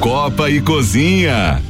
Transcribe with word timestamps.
Copa 0.00 0.48
e 0.48 0.60
Cozinha. 0.60 1.60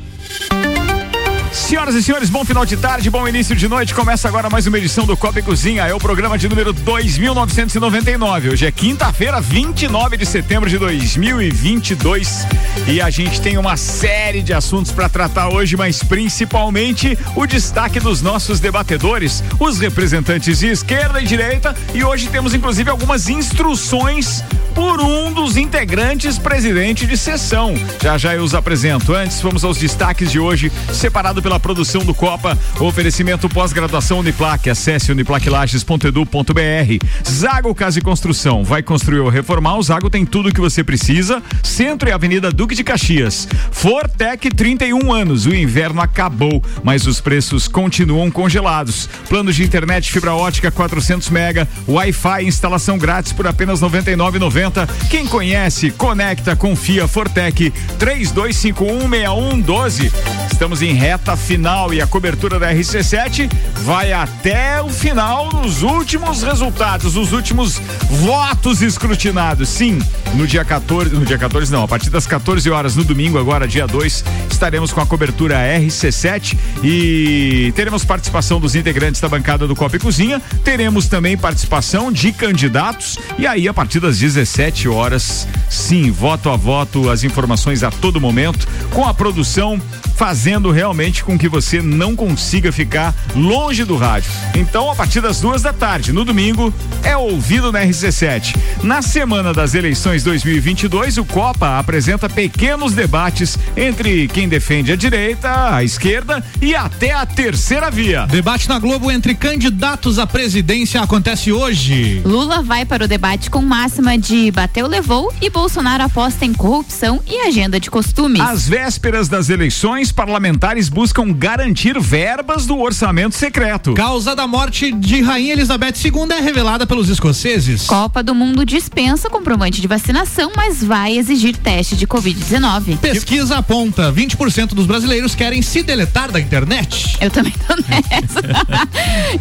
Senhoras 1.50 1.94
e 1.94 2.02
senhores, 2.02 2.28
bom 2.30 2.44
final 2.44 2.64
de 2.64 2.76
tarde, 2.76 3.10
bom 3.10 3.26
início 3.26 3.56
de 3.56 3.66
noite. 3.68 3.94
Começa 3.94 4.28
agora 4.28 4.50
mais 4.50 4.66
uma 4.66 4.78
edição 4.78 5.06
do 5.06 5.16
Copa 5.16 5.38
e 5.38 5.42
Cozinha. 5.42 5.86
É 5.86 5.94
o 5.94 5.98
programa 5.98 6.36
de 6.36 6.48
número 6.48 6.72
2999. 6.72 8.50
Hoje 8.50 8.66
é 8.66 8.70
quinta-feira, 8.70 9.40
29 9.40 10.16
de 10.18 10.26
setembro 10.26 10.68
de 10.68 10.78
2022. 10.78 12.46
E 12.86 13.00
a 13.00 13.10
gente 13.10 13.40
tem 13.40 13.56
uma 13.56 13.76
série 13.76 14.42
de 14.42 14.52
assuntos 14.52 14.92
para 14.92 15.08
tratar 15.08 15.48
hoje, 15.48 15.76
mas 15.76 16.02
principalmente 16.02 17.18
o 17.34 17.46
destaque 17.46 17.98
dos 17.98 18.22
nossos 18.22 18.60
debatedores, 18.60 19.42
os 19.58 19.78
representantes 19.78 20.60
de 20.60 20.68
esquerda 20.68 21.20
e 21.20 21.26
direita. 21.26 21.74
E 21.94 22.04
hoje 22.04 22.28
temos 22.28 22.54
inclusive 22.54 22.90
algumas 22.90 23.28
instruções 23.28 24.44
por 24.78 25.00
um 25.00 25.32
dos 25.32 25.56
integrantes 25.56 26.38
presidente 26.38 27.04
de 27.04 27.16
sessão. 27.16 27.74
Já 28.00 28.16
já 28.16 28.36
eu 28.36 28.44
os 28.44 28.54
apresento. 28.54 29.12
Antes, 29.12 29.40
vamos 29.40 29.64
aos 29.64 29.76
destaques 29.76 30.30
de 30.30 30.38
hoje, 30.38 30.70
separado 30.92 31.42
pela 31.42 31.58
produção 31.58 32.04
do 32.04 32.14
Copa. 32.14 32.56
Oferecimento 32.78 33.48
pós-graduação 33.48 34.20
Uniplac. 34.20 34.70
Acesse 34.70 35.10
uniplaclages.edu.br. 35.10 37.04
Zago 37.28 37.74
Casa 37.74 37.98
e 37.98 38.02
Construção. 38.02 38.62
Vai 38.62 38.80
construir 38.80 39.18
ou 39.18 39.28
reformar? 39.28 39.78
O 39.78 39.82
Zago 39.82 40.08
tem 40.08 40.24
tudo 40.24 40.48
o 40.48 40.52
que 40.52 40.60
você 40.60 40.84
precisa. 40.84 41.42
Centro 41.60 42.08
e 42.08 42.12
Avenida 42.12 42.52
Duque 42.52 42.76
de 42.76 42.84
Caxias. 42.84 43.48
Fortec 43.72 44.48
31 44.48 45.12
anos. 45.12 45.44
O 45.44 45.52
inverno 45.52 46.00
acabou, 46.00 46.62
mas 46.84 47.04
os 47.04 47.20
preços 47.20 47.66
continuam 47.66 48.30
congelados. 48.30 49.08
Planos 49.28 49.56
de 49.56 49.64
internet 49.64 50.12
fibra 50.12 50.34
ótica 50.34 50.70
400 50.70 51.30
mega, 51.30 51.66
Wi-Fi 51.88 52.44
instalação 52.44 52.96
grátis 52.96 53.32
por 53.32 53.48
apenas 53.48 53.80
99,90. 53.80 54.67
Quem 55.10 55.26
conhece, 55.26 55.90
conecta, 55.90 56.54
confia. 56.54 57.08
Fortec 57.08 57.72
32516112. 57.98 60.12
Estamos 60.50 60.82
em 60.82 60.92
reta 60.92 61.36
final 61.36 61.94
e 61.94 62.00
a 62.00 62.06
cobertura 62.06 62.58
da 62.58 62.72
RC7 62.72 63.48
vai 63.84 64.12
até 64.12 64.82
o 64.82 64.88
final 64.88 65.48
nos 65.52 65.82
últimos 65.82 66.42
resultados, 66.42 67.16
os 67.16 67.32
últimos 67.32 67.80
votos 68.10 68.82
escrutinados. 68.82 69.68
Sim, 69.68 70.00
no 70.34 70.46
dia 70.46 70.64
14, 70.64 71.14
no 71.14 71.24
dia 71.24 71.38
14 71.38 71.70
não, 71.70 71.84
a 71.84 71.88
partir 71.88 72.10
das 72.10 72.26
14 72.26 72.68
horas 72.70 72.96
no 72.96 73.04
domingo, 73.04 73.38
agora 73.38 73.68
dia 73.68 73.86
2, 73.86 74.24
estaremos 74.50 74.92
com 74.92 75.00
a 75.00 75.06
cobertura 75.06 75.54
RC7 75.78 76.58
e 76.82 77.72
teremos 77.76 78.04
participação 78.04 78.58
dos 78.58 78.74
integrantes 78.74 79.20
da 79.20 79.28
bancada 79.28 79.64
do 79.66 79.76
Copa 79.76 79.94
e 79.94 80.00
Cozinha, 80.00 80.42
teremos 80.64 81.06
também 81.06 81.38
participação 81.38 82.10
de 82.10 82.32
candidatos 82.32 83.16
e 83.38 83.46
aí 83.46 83.68
a 83.68 83.74
partir 83.74 84.00
das 84.00 84.18
17 84.18 84.57
horas, 84.88 85.46
sim, 85.70 86.10
voto 86.10 86.50
a 86.50 86.56
voto, 86.56 87.08
as 87.08 87.22
informações 87.22 87.84
a 87.84 87.92
todo 87.92 88.20
momento 88.20 88.66
com 88.92 89.06
a 89.06 89.14
produção 89.14 89.80
fazendo 90.18 90.72
realmente 90.72 91.22
com 91.22 91.38
que 91.38 91.48
você 91.48 91.80
não 91.80 92.16
consiga 92.16 92.72
ficar 92.72 93.14
longe 93.36 93.84
do 93.84 93.96
rádio. 93.96 94.28
Então, 94.56 94.90
a 94.90 94.96
partir 94.96 95.20
das 95.20 95.40
duas 95.40 95.62
da 95.62 95.72
tarde, 95.72 96.12
no 96.12 96.24
domingo, 96.24 96.74
é 97.04 97.16
ouvido 97.16 97.70
na 97.70 97.80
RC7. 97.84 98.56
Na 98.82 99.00
semana 99.00 99.54
das 99.54 99.74
eleições 99.74 100.24
2022, 100.24 101.18
o 101.18 101.24
Copa 101.24 101.78
apresenta 101.78 102.28
pequenos 102.28 102.94
debates 102.94 103.56
entre 103.76 104.26
quem 104.26 104.48
defende 104.48 104.90
a 104.90 104.96
direita, 104.96 105.76
a 105.76 105.84
esquerda 105.84 106.42
e 106.60 106.74
até 106.74 107.12
a 107.12 107.24
terceira 107.24 107.88
via. 107.88 108.26
Debate 108.26 108.68
na 108.68 108.80
Globo 108.80 109.12
entre 109.12 109.36
candidatos 109.36 110.18
à 110.18 110.26
presidência 110.26 111.00
acontece 111.00 111.52
hoje. 111.52 112.22
Lula 112.24 112.60
vai 112.60 112.84
para 112.84 113.04
o 113.04 113.08
debate 113.08 113.48
com 113.48 113.62
máxima 113.62 114.18
de 114.18 114.50
bateu, 114.50 114.88
levou 114.88 115.32
e 115.40 115.48
Bolsonaro 115.48 116.02
aposta 116.02 116.44
em 116.44 116.52
corrupção 116.52 117.20
e 117.24 117.46
agenda 117.46 117.78
de 117.78 117.88
costumes. 117.88 118.40
Às 118.40 118.68
vésperas 118.68 119.28
das 119.28 119.48
eleições, 119.48 120.07
parlamentares 120.12 120.88
buscam 120.88 121.32
garantir 121.32 121.98
verbas 122.00 122.66
do 122.66 122.78
orçamento 122.78 123.34
secreto. 123.34 123.94
Causa 123.94 124.34
da 124.34 124.46
morte 124.46 124.92
de 124.92 125.20
Rainha 125.20 125.52
Elizabeth 125.52 125.94
II 126.04 126.30
é 126.30 126.40
revelada 126.40 126.86
pelos 126.86 127.08
escoceses. 127.08 127.86
Copa 127.86 128.22
do 128.22 128.34
Mundo 128.34 128.64
dispensa 128.64 129.30
comprovante 129.30 129.80
de 129.80 129.88
vacinação, 129.88 130.52
mas 130.56 130.82
vai 130.82 131.16
exigir 131.16 131.56
teste 131.56 131.96
de 131.96 132.06
Covid-19. 132.06 132.98
Pesquisa 132.98 133.58
aponta: 133.58 134.12
20% 134.12 134.68
dos 134.68 134.86
brasileiros 134.86 135.34
querem 135.34 135.62
se 135.62 135.82
deletar 135.82 136.30
da 136.30 136.40
internet. 136.40 137.16
Eu 137.20 137.30
também 137.30 137.52
tô 137.66 137.74
nessa. 137.76 138.40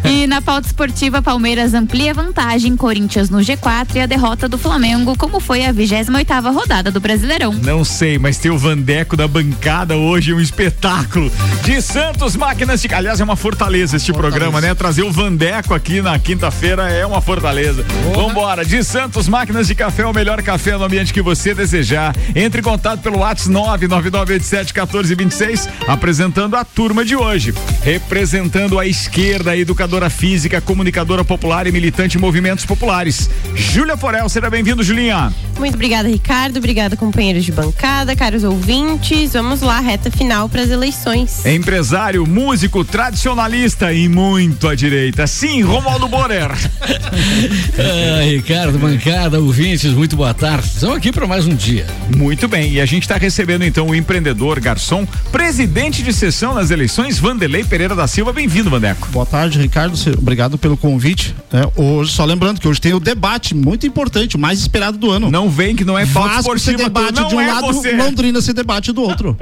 e 0.04 0.26
na 0.26 0.40
pauta 0.40 0.66
esportiva, 0.66 1.22
Palmeiras 1.22 1.74
amplia 1.74 2.14
vantagem, 2.14 2.76
Corinthians 2.76 3.30
no 3.30 3.38
G4 3.38 3.96
e 3.96 4.00
a 4.00 4.06
derrota 4.06 4.48
do 4.48 4.58
Flamengo, 4.58 5.16
como 5.16 5.40
foi 5.40 5.64
a 5.64 5.72
28 5.72 6.50
rodada 6.52 6.90
do 6.90 7.00
Brasileirão. 7.00 7.52
Não 7.52 7.84
sei, 7.84 8.18
mas 8.18 8.38
ter 8.38 8.50
o 8.50 8.58
Vandeco 8.58 9.16
da 9.16 9.28
bancada 9.28 9.96
hoje 9.96 10.32
é 10.32 10.34
um 10.34 10.40
espetáculo. 10.58 11.30
De 11.62 11.80
Santos 11.80 12.34
Máquinas 12.34 12.82
de. 12.82 12.92
Aliás, 12.92 13.20
é 13.20 13.24
uma 13.24 13.36
fortaleza 13.36 13.96
este 13.96 14.10
fortaleza. 14.10 14.38
programa, 14.38 14.60
né? 14.60 14.74
Trazer 14.74 15.02
o 15.02 15.12
Vandeco 15.12 15.72
aqui 15.72 16.02
na 16.02 16.18
quinta-feira 16.18 16.90
é 16.90 17.06
uma 17.06 17.20
fortaleza. 17.20 17.84
Vambora. 18.12 18.64
De 18.64 18.82
Santos 18.82 19.28
Máquinas 19.28 19.68
de 19.68 19.76
Café, 19.76 20.04
o 20.04 20.12
melhor 20.12 20.42
café 20.42 20.76
no 20.76 20.82
ambiente 20.82 21.14
que 21.14 21.22
você 21.22 21.54
desejar. 21.54 22.12
Entre 22.34 22.60
em 22.60 22.64
contato 22.64 23.00
pelo 23.00 23.18
WhatsApp 23.18 23.54
999871426, 23.54 25.68
apresentando 25.86 26.56
a 26.56 26.64
turma 26.64 27.04
de 27.04 27.14
hoje. 27.14 27.54
Representando 27.82 28.80
a 28.80 28.86
esquerda, 28.86 29.52
a 29.52 29.56
educadora 29.56 30.10
física, 30.10 30.60
comunicadora 30.60 31.24
popular 31.24 31.68
e 31.68 31.72
militante 31.72 32.18
em 32.18 32.20
movimentos 32.20 32.66
populares. 32.66 33.30
Júlia 33.54 33.96
Forel, 33.96 34.28
seja 34.28 34.50
bem-vindo, 34.50 34.82
Julinha. 34.82 35.32
Muito 35.56 35.74
obrigada, 35.74 36.08
Ricardo. 36.08 36.56
Obrigada, 36.56 36.96
companheiros 36.96 37.44
de 37.44 37.52
bancada, 37.52 38.16
caros 38.16 38.42
ouvintes. 38.42 39.34
Vamos 39.34 39.60
lá, 39.60 39.78
reta 39.78 40.10
final 40.10 40.47
para 40.48 40.62
as 40.62 40.70
eleições. 40.70 41.44
Empresário, 41.44 42.26
músico, 42.26 42.84
tradicionalista 42.84 43.92
e 43.92 44.08
muito 44.08 44.66
à 44.66 44.74
direita. 44.74 45.26
Sim, 45.26 45.62
Romualdo 45.62 46.08
Borer. 46.08 46.50
ah, 46.50 48.22
Ricardo, 48.24 48.78
bancada, 48.78 49.40
ouvintes, 49.40 49.92
muito 49.92 50.16
boa 50.16 50.34
tarde. 50.34 50.66
Estamos 50.66 50.96
aqui 50.96 51.12
para 51.12 51.26
mais 51.26 51.46
um 51.46 51.54
dia. 51.54 51.86
Muito 52.16 52.48
bem, 52.48 52.72
e 52.72 52.80
a 52.80 52.86
gente 52.86 53.02
está 53.02 53.16
recebendo 53.16 53.64
então 53.64 53.88
o 53.88 53.94
empreendedor, 53.94 54.58
garçom, 54.60 55.06
presidente 55.30 56.02
de 56.02 56.12
sessão 56.12 56.54
nas 56.54 56.70
eleições, 56.70 57.18
Vanderlei 57.18 57.64
Pereira 57.64 57.94
da 57.94 58.06
Silva. 58.06 58.32
Bem-vindo, 58.32 58.70
Vandeco. 58.70 59.08
Boa 59.08 59.26
tarde, 59.26 59.58
Ricardo. 59.58 59.98
Obrigado 60.16 60.58
pelo 60.58 60.76
convite. 60.76 61.34
É, 61.52 61.80
hoje, 61.80 62.12
só 62.12 62.24
lembrando 62.24 62.60
que 62.60 62.68
hoje 62.68 62.80
tem 62.80 62.94
o 62.94 63.00
debate 63.00 63.54
muito 63.54 63.86
importante, 63.86 64.36
o 64.36 64.38
mais 64.38 64.58
esperado 64.58 64.98
do 64.98 65.10
ano. 65.10 65.30
Não 65.30 65.48
vem 65.48 65.76
que 65.76 65.84
não 65.84 65.98
é 65.98 66.06
pauta 66.06 66.40
esportiva. 66.40 66.84
debate 66.84 67.20
não 67.20 67.28
de 67.28 67.34
um 67.34 67.40
é 67.40 67.46
lado, 67.46 67.66
você. 67.66 67.92
Londrina 67.92 68.40
se 68.40 68.52
debate 68.52 68.92
do 68.92 69.02
outro. 69.02 69.36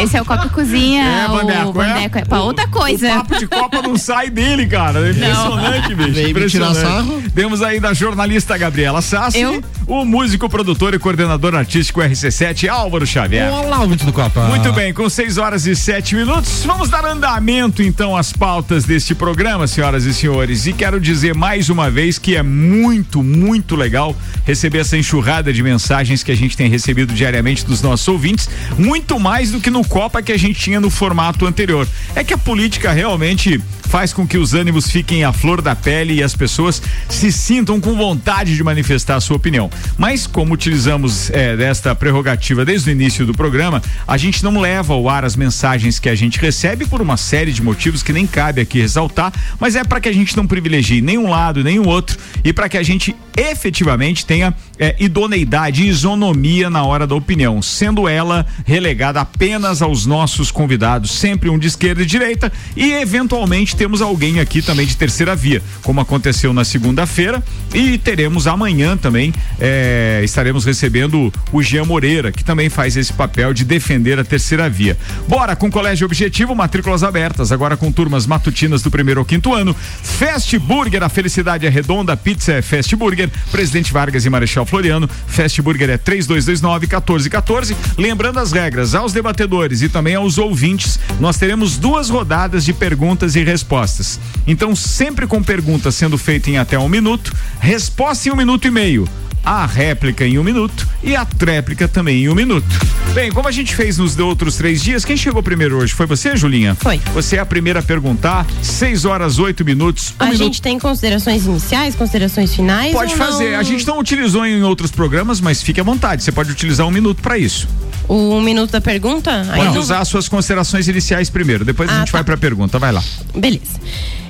Esse 0.00 0.16
é 0.16 0.22
o 0.22 0.24
Copa 0.40 0.48
Cozinha. 0.48 1.04
É, 1.04 1.28
o 1.28 1.72
Vandeco 1.72 1.82
é, 1.82 2.04
é 2.20 2.24
pra 2.24 2.40
outra 2.40 2.66
coisa. 2.66 3.08
O 3.08 3.14
papo 3.16 3.38
de 3.38 3.46
Copa 3.46 3.82
não 3.82 3.96
sai 3.96 4.30
dele, 4.30 4.66
cara. 4.66 5.06
É 5.06 5.10
impressionante, 5.10 5.94
bicho. 5.94 6.12
Vem 6.12 6.30
impressionante. 6.30 6.78
tirar 6.78 6.88
sarro. 6.88 7.22
Temos 7.34 7.62
aí 7.62 7.78
da 7.78 7.92
jornalista 7.92 8.56
Gabriela 8.56 9.02
Sassi, 9.02 9.38
Eu? 9.38 9.62
O 9.90 10.04
músico, 10.04 10.48
produtor 10.48 10.94
e 10.94 11.00
coordenador 11.00 11.52
artístico 11.52 12.00
RC7, 12.00 12.68
Álvaro 12.68 13.04
Xavier. 13.04 13.52
Olá, 13.52 13.80
ouvinte 13.80 14.06
do 14.06 14.12
Copa. 14.12 14.46
Muito 14.46 14.72
bem, 14.72 14.94
com 14.94 15.10
6 15.10 15.36
horas 15.36 15.66
e 15.66 15.74
7 15.74 16.14
minutos, 16.14 16.62
vamos 16.64 16.88
dar 16.88 17.04
andamento 17.04 17.82
então 17.82 18.16
às 18.16 18.32
pautas 18.32 18.84
deste 18.84 19.16
programa, 19.16 19.66
senhoras 19.66 20.04
e 20.04 20.14
senhores. 20.14 20.66
E 20.66 20.72
quero 20.72 21.00
dizer 21.00 21.34
mais 21.34 21.68
uma 21.68 21.90
vez 21.90 22.20
que 22.20 22.36
é 22.36 22.42
muito, 22.42 23.20
muito 23.20 23.74
legal 23.74 24.14
receber 24.44 24.78
essa 24.78 24.96
enxurrada 24.96 25.52
de 25.52 25.60
mensagens 25.60 26.22
que 26.22 26.30
a 26.30 26.36
gente 26.36 26.56
tem 26.56 26.70
recebido 26.70 27.12
diariamente 27.12 27.66
dos 27.66 27.82
nossos 27.82 28.06
ouvintes, 28.06 28.48
muito 28.78 29.18
mais 29.18 29.50
do 29.50 29.60
que 29.60 29.70
no 29.70 29.84
Copa 29.84 30.22
que 30.22 30.30
a 30.30 30.38
gente 30.38 30.60
tinha 30.60 30.80
no 30.80 30.88
formato 30.88 31.44
anterior. 31.46 31.88
É 32.14 32.22
que 32.22 32.32
a 32.32 32.38
política 32.38 32.92
realmente 32.92 33.60
faz 33.90 34.12
com 34.12 34.24
que 34.24 34.38
os 34.38 34.54
ânimos 34.54 34.88
fiquem 34.88 35.24
à 35.24 35.32
flor 35.32 35.60
da 35.60 35.74
pele 35.74 36.14
e 36.14 36.22
as 36.22 36.32
pessoas 36.32 36.80
se 37.08 37.32
sintam 37.32 37.80
com 37.80 37.96
vontade 37.96 38.54
de 38.54 38.62
manifestar 38.62 39.16
a 39.16 39.20
sua 39.20 39.36
opinião. 39.36 39.68
Mas 39.98 40.28
como 40.28 40.54
utilizamos 40.54 41.28
é, 41.30 41.56
desta 41.56 41.92
prerrogativa 41.92 42.64
desde 42.64 42.88
o 42.88 42.92
início 42.92 43.26
do 43.26 43.34
programa, 43.34 43.82
a 44.06 44.16
gente 44.16 44.44
não 44.44 44.60
leva 44.60 44.94
ao 44.94 45.08
ar 45.08 45.24
as 45.24 45.34
mensagens 45.34 45.98
que 45.98 46.08
a 46.08 46.14
gente 46.14 46.38
recebe 46.38 46.86
por 46.86 47.02
uma 47.02 47.16
série 47.16 47.52
de 47.52 47.60
motivos 47.62 48.00
que 48.00 48.12
nem 48.12 48.28
cabe 48.28 48.60
aqui 48.60 48.80
ressaltar, 48.80 49.32
mas 49.58 49.74
é 49.74 49.82
para 49.82 50.00
que 50.00 50.08
a 50.08 50.14
gente 50.14 50.36
não 50.36 50.46
privilegie 50.46 51.02
nenhum 51.02 51.28
lado 51.28 51.64
nem 51.64 51.80
o 51.80 51.88
outro 51.88 52.16
e 52.44 52.52
para 52.52 52.68
que 52.68 52.78
a 52.78 52.84
gente 52.84 53.16
efetivamente 53.36 54.24
tenha 54.24 54.54
é, 54.80 54.96
idoneidade 54.98 55.84
e 55.84 55.88
isonomia 55.88 56.70
na 56.70 56.82
hora 56.82 57.06
da 57.06 57.14
opinião, 57.14 57.60
sendo 57.60 58.08
ela 58.08 58.46
relegada 58.64 59.20
apenas 59.20 59.82
aos 59.82 60.06
nossos 60.06 60.50
convidados, 60.50 61.10
sempre 61.10 61.50
um 61.50 61.58
de 61.58 61.66
esquerda 61.66 62.02
e 62.02 62.06
direita, 62.06 62.50
e 62.74 62.94
eventualmente 62.94 63.76
temos 63.76 64.00
alguém 64.00 64.40
aqui 64.40 64.62
também 64.62 64.86
de 64.86 64.96
terceira 64.96 65.36
via, 65.36 65.62
como 65.82 66.00
aconteceu 66.00 66.54
na 66.54 66.64
segunda-feira, 66.64 67.44
e 67.74 67.98
teremos 67.98 68.46
amanhã 68.46 68.96
também, 68.96 69.34
é, 69.60 70.22
estaremos 70.24 70.64
recebendo 70.64 71.30
o 71.52 71.62
Jean 71.62 71.84
Moreira, 71.84 72.32
que 72.32 72.42
também 72.42 72.70
faz 72.70 72.96
esse 72.96 73.12
papel 73.12 73.52
de 73.52 73.64
defender 73.64 74.18
a 74.18 74.24
terceira 74.24 74.70
via. 74.70 74.96
Bora 75.28 75.54
com 75.54 75.70
colégio 75.70 76.06
objetivo, 76.06 76.54
matrículas 76.54 77.02
abertas, 77.02 77.52
agora 77.52 77.76
com 77.76 77.92
turmas 77.92 78.26
matutinas 78.26 78.80
do 78.80 78.90
primeiro 78.90 79.20
ao 79.20 79.26
quinto 79.26 79.52
ano. 79.52 79.76
Fast 80.02 80.58
Burger, 80.58 81.02
a 81.02 81.10
felicidade 81.10 81.66
é 81.66 81.68
redonda, 81.68 82.16
pizza 82.16 82.54
é 82.54 82.62
Fast 82.62 82.96
Burger, 82.96 83.28
Presidente 83.50 83.92
Vargas 83.92 84.24
e 84.24 84.30
Marechal 84.30 84.64
Floriano. 84.70 85.08
Fast 85.26 85.60
Burger 85.60 85.90
é 85.90 85.98
3229 85.98 86.86
1414. 86.86 87.76
Lembrando 87.98 88.38
as 88.38 88.52
regras 88.52 88.94
aos 88.94 89.12
debatedores 89.12 89.82
e 89.82 89.88
também 89.88 90.14
aos 90.14 90.38
ouvintes, 90.38 90.98
nós 91.18 91.36
teremos 91.36 91.76
duas 91.76 92.08
rodadas 92.08 92.64
de 92.64 92.72
perguntas 92.72 93.36
e 93.36 93.44
respostas. 93.44 94.18
Então, 94.46 94.74
sempre 94.74 95.26
com 95.26 95.42
perguntas 95.42 95.94
sendo 95.94 96.16
feitas 96.16 96.48
em 96.48 96.58
até 96.58 96.78
um 96.78 96.88
minuto, 96.88 97.34
resposta 97.60 98.28
em 98.28 98.32
um 98.32 98.36
minuto 98.36 98.66
e 98.66 98.70
meio 98.70 99.08
a 99.44 99.64
réplica 99.66 100.26
em 100.26 100.38
um 100.38 100.44
minuto 100.44 100.86
e 101.02 101.16
a 101.16 101.24
tréplica 101.24 101.88
também 101.88 102.24
em 102.24 102.28
um 102.28 102.34
minuto. 102.34 102.66
Bem, 103.14 103.32
como 103.32 103.48
a 103.48 103.50
gente 103.52 103.74
fez 103.74 103.98
nos 103.98 104.16
outros 104.18 104.56
três 104.56 104.82
dias, 104.82 105.04
quem 105.04 105.16
chegou 105.16 105.42
primeiro 105.42 105.78
hoje? 105.78 105.92
Foi 105.94 106.06
você, 106.06 106.36
Julinha? 106.36 106.76
Foi. 106.76 107.00
Você 107.14 107.36
é 107.36 107.40
a 107.40 107.46
primeira 107.46 107.80
a 107.80 107.82
perguntar. 107.82 108.46
Seis 108.62 109.04
horas, 109.04 109.38
oito 109.38 109.64
minutos. 109.64 110.10
Um 110.20 110.24
a 110.24 110.26
minuto. 110.26 110.38
gente 110.44 110.62
tem 110.62 110.78
considerações 110.78 111.44
iniciais, 111.46 111.94
considerações 111.94 112.54
finais? 112.54 112.92
Pode 112.92 113.16
fazer. 113.16 113.52
não? 113.52 113.58
A 113.58 113.62
gente 113.62 113.86
não 113.86 113.98
utilizou 113.98 114.46
em 114.46 114.62
outros 114.62 114.90
programas, 114.90 115.40
mas 115.40 115.62
fique 115.62 115.80
à 115.80 115.84
vontade. 115.84 116.22
Você 116.22 116.30
pode 116.30 116.50
utilizar 116.52 116.86
um 116.86 116.90
minuto 116.90 117.20
para 117.22 117.36
isso. 117.36 117.68
O 118.06 118.34
um 118.36 118.40
minuto 118.40 118.70
da 118.70 118.80
pergunta? 118.80 119.44
Pode 119.54 119.64
não- 119.74 119.78
usar 119.78 120.00
as 120.00 120.08
suas 120.08 120.28
considerações 120.28 120.86
iniciais 120.88 121.30
primeiro. 121.30 121.64
Depois 121.64 121.88
a 121.88 121.94
Ah, 121.94 121.98
gente 122.00 122.12
tá. 122.12 122.18
vai 122.18 122.24
para 122.24 122.34
a 122.34 122.38
pergunta. 122.38 122.78
Vai 122.78 122.92
lá. 122.92 123.02
Beleza. 123.34 123.78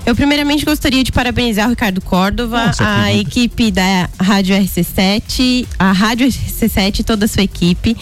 Eu 0.05 0.17
primeiramente 0.17 0.65
gostaria 0.65 1.05
de 1.05 1.13
parabenizar 1.13 1.67
o 1.67 1.71
Ricardo 1.71 2.01
Córdova, 2.01 2.67
Nossa, 2.67 2.83
a 2.85 3.13
equipe 3.13 3.71
da 3.71 4.09
Rádio 4.19 4.57
RC7, 4.57 5.67
a 5.79 5.93
Rádio 5.93 6.27
RC7 6.27 7.01
e 7.01 7.05
toda 7.05 7.27
a 7.27 7.29
sua 7.29 7.43
equipe, 7.43 7.97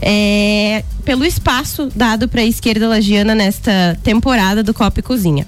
é, 0.00 0.82
pelo 1.04 1.24
espaço 1.24 1.88
dado 1.94 2.26
para 2.26 2.40
a 2.40 2.44
esquerda 2.44 2.88
lagiana 2.88 3.34
nesta 3.34 3.98
temporada 4.02 4.62
do 4.62 4.72
Copa 4.72 5.00
e 5.00 5.02
Cozinha. 5.02 5.46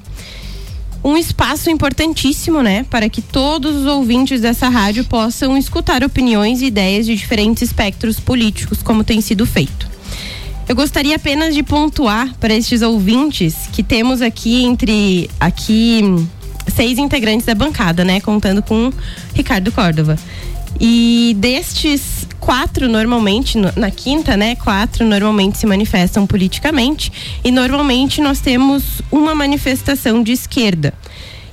Um 1.03 1.17
espaço 1.19 1.69
importantíssimo, 1.69 2.63
né, 2.63 2.85
para 2.89 3.09
que 3.11 3.21
todos 3.21 3.77
os 3.77 3.87
ouvintes 3.87 4.41
dessa 4.41 4.69
rádio 4.69 5.05
possam 5.05 5.57
escutar 5.57 6.03
opiniões 6.03 6.63
e 6.63 6.67
ideias 6.67 7.05
de 7.05 7.15
diferentes 7.15 7.63
espectros 7.63 8.19
políticos, 8.19 8.83
como 8.83 9.05
tem 9.05 9.21
sido 9.21 9.45
feito. 9.45 9.94
Eu 10.69 10.75
gostaria 10.75 11.17
apenas 11.17 11.55
de 11.55 11.63
pontuar 11.63 12.35
para 12.41 12.55
estes 12.55 12.81
ouvintes 12.81 13.55
que 13.73 13.83
temos 13.83 14.23
aqui 14.23 14.65
entre 14.65 15.31
aqui 15.39 16.03
seis 16.75 16.99
integrantes 16.99 17.45
da 17.47 17.55
bancada, 17.55 18.03
né, 18.05 18.21
contando 18.21 18.63
com 18.63 18.91
Ricardo 19.35 19.71
Córdova. 19.71 20.17
E 20.81 21.37
destes 21.39 22.27
quatro 22.41 22.89
normalmente 22.89 23.59
no- 23.59 23.73
na 23.77 23.91
quinta, 23.91 24.37
né, 24.37 24.57
quatro 24.57 25.05
normalmente 25.05 25.59
se 25.59 25.67
manifestam 25.67 26.27
politicamente 26.27 27.13
e 27.45 27.51
normalmente 27.51 28.21
nós 28.21 28.41
temos 28.41 29.03
uma 29.13 29.35
manifestação 29.35 30.23
de 30.23 30.33
esquerda. 30.33 30.95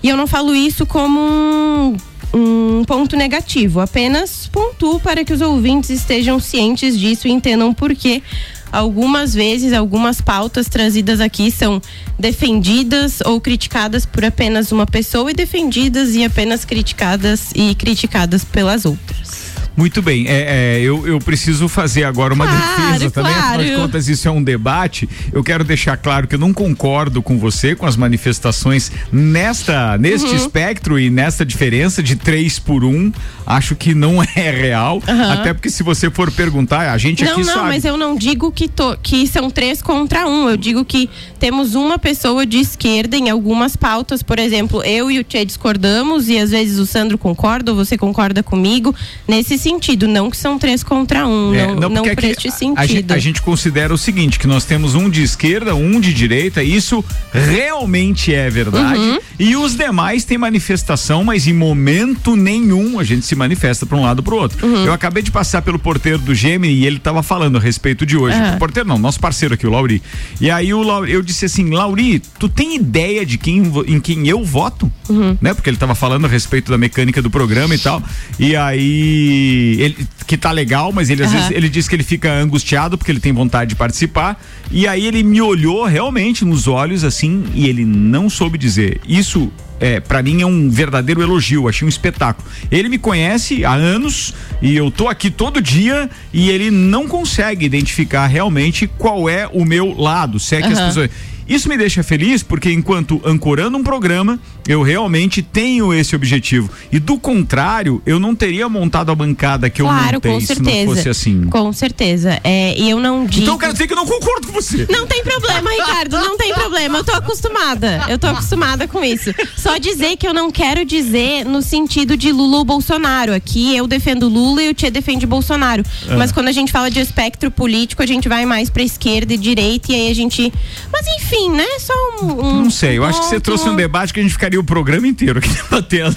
E 0.01 0.07
eu 0.09 0.15
não 0.17 0.25
falo 0.25 0.55
isso 0.55 0.85
como 0.85 1.19
um 1.19 1.97
um 2.33 2.85
ponto 2.85 3.17
negativo, 3.17 3.81
apenas 3.81 4.47
pontuo 4.47 5.01
para 5.01 5.25
que 5.25 5.33
os 5.33 5.41
ouvintes 5.41 5.89
estejam 5.89 6.39
cientes 6.39 6.97
disso 6.97 7.27
e 7.27 7.31
entendam 7.31 7.73
por 7.73 7.93
que 7.93 8.23
algumas 8.71 9.33
vezes 9.33 9.73
algumas 9.73 10.21
pautas 10.21 10.67
trazidas 10.67 11.19
aqui 11.19 11.51
são 11.51 11.81
defendidas 12.17 13.19
ou 13.25 13.39
criticadas 13.41 14.05
por 14.05 14.23
apenas 14.23 14.71
uma 14.71 14.85
pessoa 14.87 15.29
e 15.31 15.33
defendidas 15.33 16.15
e 16.15 16.23
apenas 16.23 16.63
criticadas 16.65 17.51
e 17.53 17.75
criticadas 17.75 18.43
pelas 18.43 18.85
outras. 18.85 19.51
Muito 19.75 20.01
bem, 20.01 20.27
é, 20.27 20.77
é, 20.77 20.81
eu, 20.81 21.07
eu 21.07 21.17
preciso 21.19 21.69
fazer 21.69 22.03
agora 22.03 22.33
uma 22.33 22.45
Claro, 22.45 22.91
defesa 22.91 23.09
também, 23.09 23.31
afinal 23.31 23.57
de 23.59 23.67
claro. 23.67 23.81
contas 23.81 24.09
isso 24.09 24.27
é 24.27 24.31
um 24.31 24.43
debate. 24.43 25.07
Eu 25.31 25.41
quero 25.43 25.63
deixar 25.63 25.95
claro 25.95 26.27
que 26.27 26.35
eu 26.35 26.39
não 26.39 26.53
concordo 26.53 27.21
com 27.21 27.37
você 27.39 27.73
com 27.73 27.85
as 27.85 27.95
manifestações 27.95 28.91
nesta 29.11 29.97
neste 29.97 30.27
Uhum. 30.27 30.35
espectro 30.35 30.99
e 30.99 31.09
nesta 31.09 31.45
diferença 31.45 32.03
de 32.03 32.17
três 32.17 32.59
por 32.59 32.83
um. 32.83 33.11
Acho 33.55 33.75
que 33.75 33.93
não 33.93 34.21
é 34.35 34.51
real, 34.51 35.01
até 35.31 35.53
porque 35.53 35.69
se 35.69 35.83
você 35.83 36.09
for 36.09 36.31
perguntar, 36.31 36.91
a 36.91 36.97
gente 36.97 37.23
Não, 37.23 37.31
aqui 37.33 37.41
não, 37.45 37.53
sabe. 37.53 37.67
mas 37.67 37.85
eu 37.85 37.97
não 37.97 38.15
digo 38.15 38.51
que, 38.51 38.67
to- 38.67 38.97
que 39.01 39.27
são 39.27 39.49
três 39.49 39.81
contra 39.81 40.27
um. 40.27 40.49
Eu 40.49 40.57
digo 40.57 40.83
que 40.85 41.09
temos 41.39 41.75
uma 41.75 41.97
pessoa 41.99 42.45
de 42.45 42.57
esquerda 42.59 43.17
em 43.17 43.29
algumas 43.29 43.75
pautas. 43.75 44.23
Por 44.23 44.39
exemplo, 44.39 44.83
eu 44.83 45.09
e 45.11 45.19
o 45.19 45.23
Tchê 45.23 45.43
discordamos 45.45 46.29
e 46.29 46.37
às 46.37 46.51
vezes 46.51 46.79
o 46.79 46.85
Sandro 46.85 47.17
concorda 47.17 47.71
ou 47.71 47.77
você 47.77 47.97
concorda 47.97 48.41
comigo. 48.43 48.93
Nesse 49.27 49.57
sentido, 49.57 50.07
não 50.07 50.29
que 50.29 50.37
são 50.37 50.57
três 50.57 50.83
contra 50.83 51.27
um. 51.27 51.53
É, 51.53 51.67
não 51.67 51.89
não 51.89 52.03
porque 52.03 52.15
por 52.15 52.23
este 52.23 52.51
sentido. 52.51 52.79
A, 52.79 52.85
gente, 52.85 53.13
a 53.13 53.17
gente 53.17 53.41
considera 53.41 53.93
o 53.93 53.97
seguinte, 53.97 54.39
que 54.39 54.47
nós 54.47 54.65
temos 54.65 54.95
um 54.95 55.09
de 55.09 55.21
esquerda, 55.23 55.75
um 55.75 55.99
de 55.99 56.13
direita, 56.13 56.63
isso 56.63 57.03
realmente 57.33 58.33
é 58.33 58.49
verdade. 58.49 58.99
Uhum. 58.99 59.19
E 59.39 59.55
os 59.55 59.75
demais 59.75 60.23
têm 60.23 60.37
manifestação, 60.37 61.23
mas 61.23 61.47
em 61.47 61.53
momento 61.53 62.35
nenhum 62.35 62.99
a 62.99 63.03
gente 63.03 63.25
se 63.25 63.35
manifesta 63.41 63.85
para 63.85 63.97
um 63.97 64.03
lado 64.03 64.21
para 64.21 64.33
o 64.33 64.37
outro. 64.37 64.65
Uhum. 64.65 64.85
Eu 64.85 64.93
acabei 64.93 65.23
de 65.23 65.31
passar 65.31 65.61
pelo 65.61 65.79
porteiro 65.79 66.19
do 66.19 66.33
Gemini 66.33 66.73
e 66.73 66.85
ele 66.85 66.97
estava 66.97 67.23
falando 67.23 67.57
a 67.57 67.59
respeito 67.59 68.05
de 68.05 68.15
hoje. 68.15 68.37
O 68.55 68.57
porteiro 68.57 68.87
não, 68.87 68.97
nosso 68.97 69.19
parceiro 69.19 69.55
aqui, 69.55 69.65
o 69.65 69.71
Lauri. 69.71 70.01
E 70.39 70.49
aí 70.49 70.73
o 70.73 70.81
Lauri, 70.81 71.11
eu 71.11 71.21
disse 71.21 71.45
assim, 71.45 71.69
Lauri, 71.69 72.21
tu 72.39 72.47
tem 72.47 72.75
ideia 72.75 73.25
de 73.25 73.37
quem, 73.37 73.63
em 73.87 73.99
quem 73.99 74.27
eu 74.27 74.43
voto? 74.43 74.91
Uhum. 75.09 75.37
Né? 75.41 75.53
Porque 75.53 75.69
ele 75.69 75.75
estava 75.75 75.95
falando 75.95 76.25
a 76.25 76.27
respeito 76.27 76.71
da 76.71 76.77
mecânica 76.77 77.21
do 77.21 77.29
programa 77.29 77.73
e 77.73 77.79
tal. 77.79 78.01
E 78.39 78.55
aí, 78.55 79.77
ele, 79.79 80.07
que 80.27 80.37
tá 80.37 80.51
legal, 80.51 80.91
mas 80.91 81.09
ele 81.09 81.23
às 81.23 81.29
Aham. 81.29 81.39
vezes 81.39 81.57
ele 81.57 81.69
diz 81.69 81.87
que 81.87 81.95
ele 81.95 82.03
fica 82.03 82.31
angustiado 82.31 82.97
porque 82.97 83.11
ele 83.11 83.19
tem 83.19 83.33
vontade 83.33 83.69
de 83.69 83.75
participar. 83.75 84.41
E 84.69 84.87
aí 84.87 85.05
ele 85.05 85.23
me 85.23 85.41
olhou 85.41 85.85
realmente 85.85 86.45
nos 86.45 86.67
olhos 86.67 87.03
assim 87.03 87.45
e 87.53 87.67
ele 87.67 87.83
não 87.83 88.29
soube 88.29 88.57
dizer. 88.57 89.01
Isso 89.07 89.51
é, 89.81 89.99
para 89.99 90.21
mim 90.21 90.43
é 90.43 90.45
um 90.45 90.69
verdadeiro 90.69 91.23
elogio, 91.23 91.67
achei 91.67 91.83
um 91.83 91.89
espetáculo. 91.89 92.47
Ele 92.69 92.87
me 92.87 92.99
conhece 92.99 93.65
há 93.65 93.73
anos 93.73 94.31
e 94.61 94.75
eu 94.77 94.91
tô 94.91 95.07
aqui 95.07 95.31
todo 95.31 95.59
dia 95.59 96.07
e 96.31 96.51
ele 96.51 96.69
não 96.69 97.07
consegue 97.07 97.65
identificar 97.65 98.27
realmente 98.27 98.85
qual 98.85 99.27
é 99.27 99.49
o 99.51 99.65
meu 99.65 99.99
lado, 99.99 100.39
se 100.39 100.55
é 100.55 100.61
que 100.61 100.67
as 100.67 100.77
Aham. 100.77 100.87
pessoas 100.87 101.09
isso 101.53 101.67
me 101.69 101.77
deixa 101.77 102.03
feliz 102.03 102.43
porque 102.43 102.71
enquanto 102.71 103.21
ancorando 103.25 103.77
um 103.77 103.83
programa, 103.83 104.39
eu 104.67 104.81
realmente 104.81 105.41
tenho 105.41 105.93
esse 105.93 106.15
objetivo. 106.15 106.69
E 106.91 106.99
do 106.99 107.17
contrário, 107.19 108.01
eu 108.05 108.19
não 108.19 108.35
teria 108.35 108.69
montado 108.69 109.11
a 109.11 109.15
bancada 109.15 109.69
que 109.69 109.81
eu 109.81 109.85
Claro, 109.85 110.13
montei 110.15 110.31
com 110.31 110.39
se 110.39 110.47
certeza. 110.47 110.85
não 110.85 110.95
fosse 110.95 111.09
assim. 111.09 111.43
Com 111.49 111.73
certeza. 111.73 112.39
É, 112.43 112.77
e 112.77 112.89
eu 112.89 112.99
não 112.99 113.25
digo. 113.25 113.43
Então 113.43 113.57
quero 113.57 113.73
dizer 113.73 113.87
que 113.87 113.93
eu 113.93 113.97
não 113.97 114.05
concordo 114.05 114.47
com 114.47 114.53
você. 114.53 114.85
Não 114.89 115.07
tem 115.07 115.23
problema, 115.23 115.69
Ricardo, 115.71 116.17
não 116.17 116.37
tem 116.37 116.53
problema. 116.53 116.99
Eu 116.99 117.03
tô 117.03 117.11
acostumada. 117.13 118.05
Eu 118.07 118.17
tô 118.19 118.27
acostumada 118.27 118.87
com 118.87 119.03
isso. 119.03 119.33
Só 119.57 119.77
dizer 119.77 120.17
que 120.17 120.27
eu 120.27 120.33
não 120.33 120.51
quero 120.51 120.85
dizer 120.85 121.43
no 121.45 121.61
sentido 121.61 122.15
de 122.15 122.31
Lula 122.31 122.57
ou 122.57 122.65
Bolsonaro. 122.65 123.33
Aqui 123.33 123.75
eu 123.75 123.87
defendo 123.87 124.27
Lula 124.29 124.63
e 124.63 124.69
o 124.69 124.73
Tchê 124.73 124.89
defende 124.91 125.25
Bolsonaro. 125.25 125.83
Ah. 126.07 126.15
Mas 126.17 126.31
quando 126.31 126.47
a 126.47 126.51
gente 126.51 126.71
fala 126.71 126.89
de 126.89 126.99
espectro 126.99 127.49
político, 127.51 128.01
a 128.01 128.05
gente 128.05 128.29
vai 128.29 128.45
mais 128.45 128.69
pra 128.69 128.83
esquerda 128.83 129.33
e 129.33 129.37
direita 129.37 129.91
e 129.91 129.95
aí 129.95 130.11
a 130.11 130.15
gente. 130.15 130.51
Mas 130.91 131.05
enfim, 131.17 131.40
né? 131.49 131.65
Só 131.79 131.93
um. 132.21 132.45
um 132.45 132.63
Não 132.63 132.69
sei, 132.69 132.97
eu 132.97 133.03
acho 133.03 133.19
que 133.21 133.27
você 133.27 133.39
trouxe 133.39 133.67
um 133.67 133.75
debate 133.75 134.13
que 134.13 134.19
a 134.19 134.23
gente 134.23 134.33
ficaria 134.33 134.59
o 134.59 134.63
programa 134.63 135.07
inteiro 135.07 135.39
aqui 135.39 135.49
debatendo. 135.63 136.15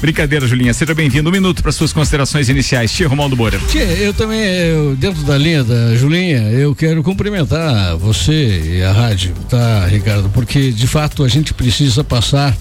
Brincadeira, 0.00 0.46
Julinha. 0.46 0.72
Seja 0.72 0.94
bem-vindo. 0.94 1.28
Um 1.28 1.32
minuto 1.32 1.62
para 1.62 1.72
suas 1.72 1.92
considerações 1.92 2.48
iniciais. 2.48 2.92
Tia 2.92 3.08
Romualdo 3.08 3.36
Moura. 3.36 3.58
Tchê, 3.68 3.82
eu 4.00 4.14
também, 4.14 4.40
eu, 4.40 4.96
dentro 4.96 5.22
da 5.22 5.36
linha 5.36 5.64
da 5.64 5.94
Julinha, 5.96 6.42
eu 6.50 6.74
quero 6.74 7.02
cumprimentar 7.02 7.96
você 7.96 8.78
e 8.78 8.82
a 8.82 8.92
rádio, 8.92 9.34
tá, 9.48 9.86
Ricardo? 9.86 10.28
Porque, 10.30 10.70
de 10.70 10.86
fato, 10.86 11.24
a 11.24 11.28
gente 11.28 11.52
precisa 11.52 12.02
passar 12.04 12.56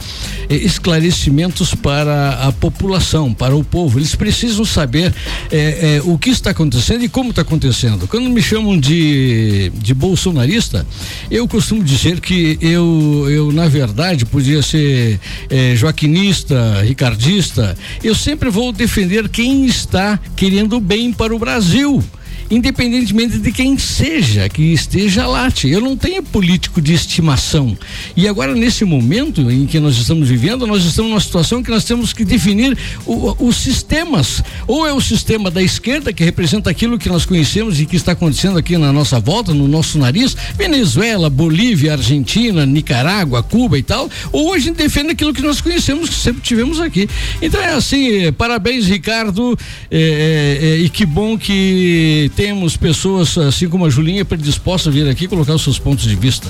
eh, 0.49 0.55
esclarecimentos 0.55 1.73
para 1.75 2.47
a 2.47 2.51
população, 2.51 3.33
para 3.33 3.55
o 3.55 3.63
povo. 3.63 3.99
Eles 3.99 4.15
precisam 4.15 4.65
saber 4.65 5.13
eh, 5.51 5.97
eh, 5.97 6.01
o 6.03 6.17
que 6.17 6.29
está 6.29 6.51
acontecendo 6.51 7.03
e 7.03 7.09
como 7.09 7.29
está 7.29 7.41
acontecendo. 7.41 8.07
Quando 8.07 8.29
me 8.29 8.41
chamam 8.41 8.77
de, 8.77 9.71
de 9.75 9.93
bolsonarista, 9.93 10.85
eu 11.29 11.47
costumo 11.47 11.66
dizer 11.75 12.21
que 12.21 12.57
eu, 12.61 13.25
eu 13.29 13.51
na 13.51 13.67
verdade, 13.67 14.25
podia 14.25 14.61
ser 14.61 15.19
eh, 15.49 15.75
joaquinista, 15.75 16.81
ricardista. 16.81 17.77
Eu 18.03 18.15
sempre 18.15 18.49
vou 18.49 18.71
defender 18.71 19.27
quem 19.29 19.65
está 19.65 20.19
querendo 20.35 20.79
bem 20.79 21.11
para 21.11 21.35
o 21.35 21.39
Brasil. 21.39 22.03
Independentemente 22.49 23.39
de 23.39 23.51
quem 23.51 23.77
seja 23.77 24.47
que 24.47 24.61
esteja 24.73 25.27
lá, 25.27 25.51
eu 25.65 25.81
não 25.81 25.97
tenho 25.97 26.23
político 26.23 26.81
de 26.81 26.93
estimação. 26.93 27.77
E 28.15 28.27
agora, 28.27 28.55
nesse 28.55 28.85
momento 28.85 29.51
em 29.51 29.65
que 29.65 29.79
nós 29.79 29.97
estamos 29.97 30.29
vivendo, 30.29 30.65
nós 30.65 30.85
estamos 30.85 31.11
numa 31.11 31.19
situação 31.19 31.61
que 31.61 31.69
nós 31.69 31.83
temos 31.83 32.13
que 32.13 32.23
definir 32.23 32.77
o- 33.05 33.35
os 33.47 33.57
sistemas. 33.57 34.41
Ou 34.65 34.87
é 34.87 34.93
o 34.93 35.01
sistema 35.01 35.51
da 35.51 35.61
esquerda, 35.61 36.13
que 36.13 36.23
representa 36.23 36.69
aquilo 36.69 36.97
que 36.97 37.09
nós 37.09 37.25
conhecemos 37.25 37.79
e 37.81 37.85
que 37.85 37.97
está 37.97 38.13
acontecendo 38.13 38.57
aqui 38.57 38.77
na 38.77 38.93
nossa 38.93 39.19
volta, 39.19 39.53
no 39.53 39.67
nosso 39.67 39.97
nariz, 39.97 40.35
Venezuela, 40.57 41.29
Bolívia, 41.29 41.93
Argentina, 41.93 42.65
Nicarágua, 42.65 43.43
Cuba 43.43 43.77
e 43.77 43.83
tal, 43.83 44.09
ou 44.31 44.53
a 44.53 44.59
gente 44.59 44.77
defende 44.77 45.11
aquilo 45.11 45.33
que 45.33 45.41
nós 45.41 45.59
conhecemos, 45.59 46.09
que 46.09 46.15
sempre 46.15 46.41
tivemos 46.41 46.79
aqui. 46.79 47.09
Então 47.41 47.61
é 47.61 47.73
assim, 47.73 48.25
eh, 48.25 48.31
parabéns, 48.31 48.85
Ricardo, 48.85 49.57
eh, 49.91 50.59
eh, 50.61 50.77
e 50.85 50.89
que 50.89 51.05
bom 51.05 51.37
que 51.37 52.31
temos 52.37 52.77
pessoas 52.77 53.35
assim 53.35 53.67
como 53.67 53.83
a 53.83 53.89
Julinha 53.89 54.23
predispostas 54.23 54.93
a 54.93 54.95
vir 54.95 55.09
aqui 55.09 55.27
colocar 55.27 55.55
os 55.55 55.63
seus 55.63 55.79
pontos 55.79 56.05
de 56.05 56.15
vista. 56.15 56.47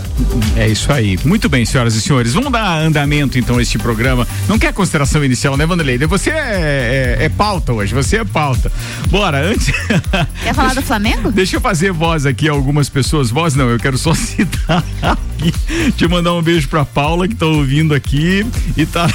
É 0.58 0.68
isso 0.68 0.92
aí. 0.92 1.18
Muito 1.24 1.48
bem, 1.48 1.64
senhoras 1.64 1.96
e 1.96 2.02
senhores. 2.02 2.34
Vamos 2.34 2.52
dar 2.52 2.80
andamento 2.80 3.40
então 3.40 3.58
a 3.58 3.62
este 3.62 3.80
programa. 3.80 4.28
Não 4.50 4.60
quer 4.60 4.74
consideração 4.74 5.24
inicial, 5.24 5.56
né, 5.56 5.66
Vanderlei? 5.66 5.98
Você 6.00 6.30
é, 6.30 7.18
é, 7.20 7.24
é 7.24 7.30
pauta 7.30 7.72
hoje, 7.72 7.94
você 7.94 8.18
é 8.18 8.26
pauta. 8.26 8.70
Bora, 9.10 9.42
antes. 9.42 9.68
Quer 10.44 10.54
falar 10.54 10.74
do 10.74 10.82
Flamengo? 10.82 11.32
Deixa 11.32 11.56
eu 11.56 11.62
fazer 11.62 11.94
voz 11.94 12.26
aqui 12.26 12.50
a 12.50 12.52
algumas 12.52 12.90
pessoas. 12.90 13.30
Voz 13.30 13.56
não, 13.56 13.70
eu 13.70 13.80
quero 13.80 13.98
só 13.98 14.12
citar 14.16 14.84
aqui. 15.02 15.54
Te 15.94 16.08
mandar 16.08 16.34
um 16.34 16.42
beijo 16.42 16.68
pra 16.68 16.84
Paula 16.84 17.28
que 17.28 17.36
tá 17.36 17.46
ouvindo 17.46 17.94
aqui 17.94 18.46
e 18.76 18.86
tá. 18.86 19.08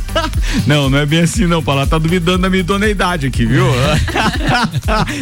não, 0.66 0.88
não 0.88 0.98
é 0.98 1.04
bem 1.04 1.20
assim 1.20 1.46
não, 1.46 1.62
Paula. 1.62 1.82
Ela 1.82 1.90
tá 1.90 1.98
duvidando 1.98 2.38
da 2.38 2.48
minha 2.48 2.60
idoneidade 2.60 3.26
aqui, 3.26 3.44
viu? 3.44 3.66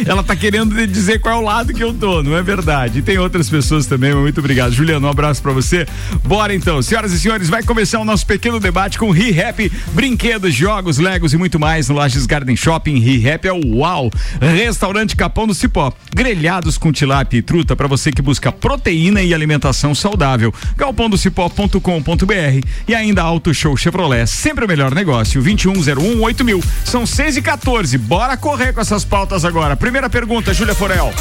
Ela 0.05 0.23
tá 0.23 0.35
querendo 0.35 0.73
dizer 0.87 1.19
qual 1.19 1.35
é 1.35 1.37
o 1.37 1.41
lado 1.41 1.73
que 1.73 1.83
eu 1.83 1.93
tô, 1.93 2.21
não 2.21 2.35
é 2.35 2.41
verdade. 2.41 2.99
E 2.99 3.01
tem 3.01 3.17
outras 3.17 3.49
pessoas 3.49 3.85
também, 3.85 4.13
muito 4.13 4.39
obrigado. 4.39 4.71
Juliano, 4.71 5.07
um 5.07 5.09
abraço 5.09 5.41
pra 5.41 5.51
você. 5.51 5.87
Bora 6.23 6.53
então, 6.53 6.81
senhoras 6.81 7.11
e 7.11 7.19
senhores, 7.19 7.49
vai 7.49 7.63
começar 7.63 7.99
o 7.99 8.05
nosso 8.05 8.25
pequeno 8.25 8.59
debate 8.59 8.97
com 8.97 9.11
ReHap, 9.11 9.71
brinquedos, 9.93 10.53
jogos, 10.53 10.97
legos 10.97 11.33
e 11.33 11.37
muito 11.37 11.59
mais 11.59 11.89
no 11.89 11.95
Lages 11.95 12.25
Garden 12.25 12.55
Shopping. 12.55 12.99
ReHap 12.99 13.47
é 13.47 13.53
o 13.53 13.77
UAU. 13.77 14.11
Restaurante 14.39 15.15
Capão 15.15 15.47
do 15.47 15.53
Cipó. 15.53 15.91
Grelhados 16.13 16.77
com 16.77 16.91
tilápia 16.91 17.37
e 17.37 17.41
truta 17.41 17.75
para 17.75 17.87
você 17.87 18.11
que 18.11 18.21
busca 18.21 18.51
proteína 18.51 19.21
e 19.21 19.33
alimentação 19.33 19.95
saudável. 19.95 20.53
galpondocipó.com.br 20.77 22.67
e 22.87 22.95
ainda 22.95 23.21
Auto 23.21 23.53
Show 23.53 23.75
Chevrolet. 23.75 24.27
Sempre 24.27 24.65
o 24.65 24.67
melhor 24.67 24.93
negócio. 24.93 25.41
2101 25.41 26.21
8000. 26.21 26.63
São 26.83 27.05
6 27.05 27.37
e 27.37 27.41
14. 27.41 27.97
Bora 27.97 28.37
correr 28.37 28.73
com 28.73 28.81
essas 28.81 29.03
pautas 29.03 29.45
agora. 29.45 29.75
Primeira 29.75 30.09
pergunta, 30.09 30.53
Júlia 30.53 30.74
Forel. 30.75 31.13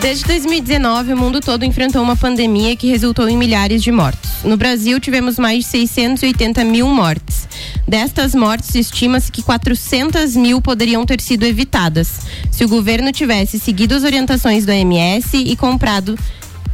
Desde 0.00 0.24
2019, 0.24 1.12
o 1.12 1.16
mundo 1.16 1.38
todo 1.38 1.66
enfrentou 1.66 2.02
uma 2.02 2.16
pandemia 2.16 2.74
que 2.74 2.88
resultou 2.88 3.28
em 3.28 3.36
milhares 3.36 3.82
de 3.82 3.92
mortos. 3.92 4.30
No 4.42 4.56
Brasil, 4.56 4.98
tivemos 4.98 5.38
mais 5.38 5.64
de 5.64 5.70
680 5.70 6.64
mil 6.64 6.88
mortes. 6.88 7.46
Destas 7.86 8.34
mortes, 8.34 8.74
estima-se 8.74 9.30
que 9.30 9.42
400 9.42 10.34
mil 10.34 10.62
poderiam 10.62 11.04
ter 11.04 11.20
sido 11.20 11.44
evitadas 11.44 12.22
se 12.50 12.64
o 12.64 12.68
governo 12.68 13.12
tivesse 13.12 13.60
seguido 13.60 13.94
as 13.94 14.02
orientações 14.02 14.64
do 14.64 14.72
OMS 14.72 15.36
e 15.36 15.54
comprado 15.56 16.18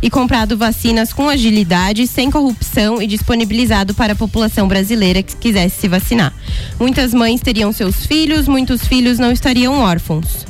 e 0.00 0.08
comprado 0.08 0.56
vacinas 0.56 1.12
com 1.12 1.28
agilidade, 1.28 2.06
sem 2.06 2.30
corrupção 2.30 3.02
e 3.02 3.06
disponibilizado 3.08 3.94
para 3.94 4.12
a 4.12 4.16
população 4.16 4.68
brasileira 4.68 5.24
que 5.24 5.36
quisesse 5.36 5.80
se 5.80 5.88
vacinar. 5.88 6.32
Muitas 6.78 7.12
mães 7.12 7.40
teriam 7.40 7.72
seus 7.72 8.06
filhos, 8.06 8.46
muitos 8.46 8.86
filhos 8.86 9.18
não 9.18 9.32
estariam 9.32 9.80
órfãos. 9.80 10.46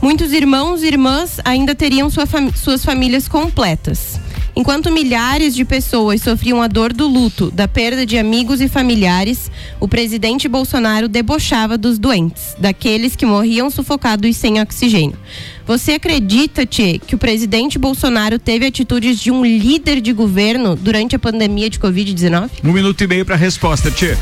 Muitos 0.00 0.32
irmãos 0.32 0.82
e 0.82 0.86
irmãs 0.86 1.40
ainda 1.44 1.74
teriam 1.74 2.08
sua 2.10 2.26
fam 2.26 2.52
suas 2.54 2.84
famílias 2.84 3.28
completas. 3.28 4.20
Enquanto 4.58 4.90
milhares 4.90 5.54
de 5.54 5.66
pessoas 5.66 6.22
sofriam 6.22 6.62
a 6.62 6.66
dor 6.66 6.90
do 6.90 7.06
luto, 7.06 7.50
da 7.50 7.68
perda 7.68 8.06
de 8.06 8.16
amigos 8.16 8.62
e 8.62 8.68
familiares, 8.68 9.50
o 9.78 9.86
presidente 9.86 10.48
Bolsonaro 10.48 11.08
debochava 11.08 11.76
dos 11.76 11.98
doentes, 11.98 12.56
daqueles 12.58 13.14
que 13.14 13.26
morriam 13.26 13.68
sufocados 13.68 14.34
sem 14.34 14.58
oxigênio. 14.58 15.18
Você 15.66 15.92
acredita, 15.92 16.64
Tchê, 16.64 16.98
que 16.98 17.14
o 17.14 17.18
presidente 17.18 17.78
Bolsonaro 17.78 18.38
teve 18.38 18.64
atitudes 18.64 19.20
de 19.20 19.30
um 19.30 19.44
líder 19.44 20.00
de 20.00 20.14
governo 20.14 20.74
durante 20.74 21.14
a 21.14 21.18
pandemia 21.18 21.68
de 21.68 21.78
Covid-19? 21.78 22.48
Um 22.64 22.72
minuto 22.72 23.04
e 23.04 23.06
meio 23.06 23.26
para 23.26 23.34
a 23.34 23.38
resposta, 23.38 23.90
Tchê. 23.90 24.16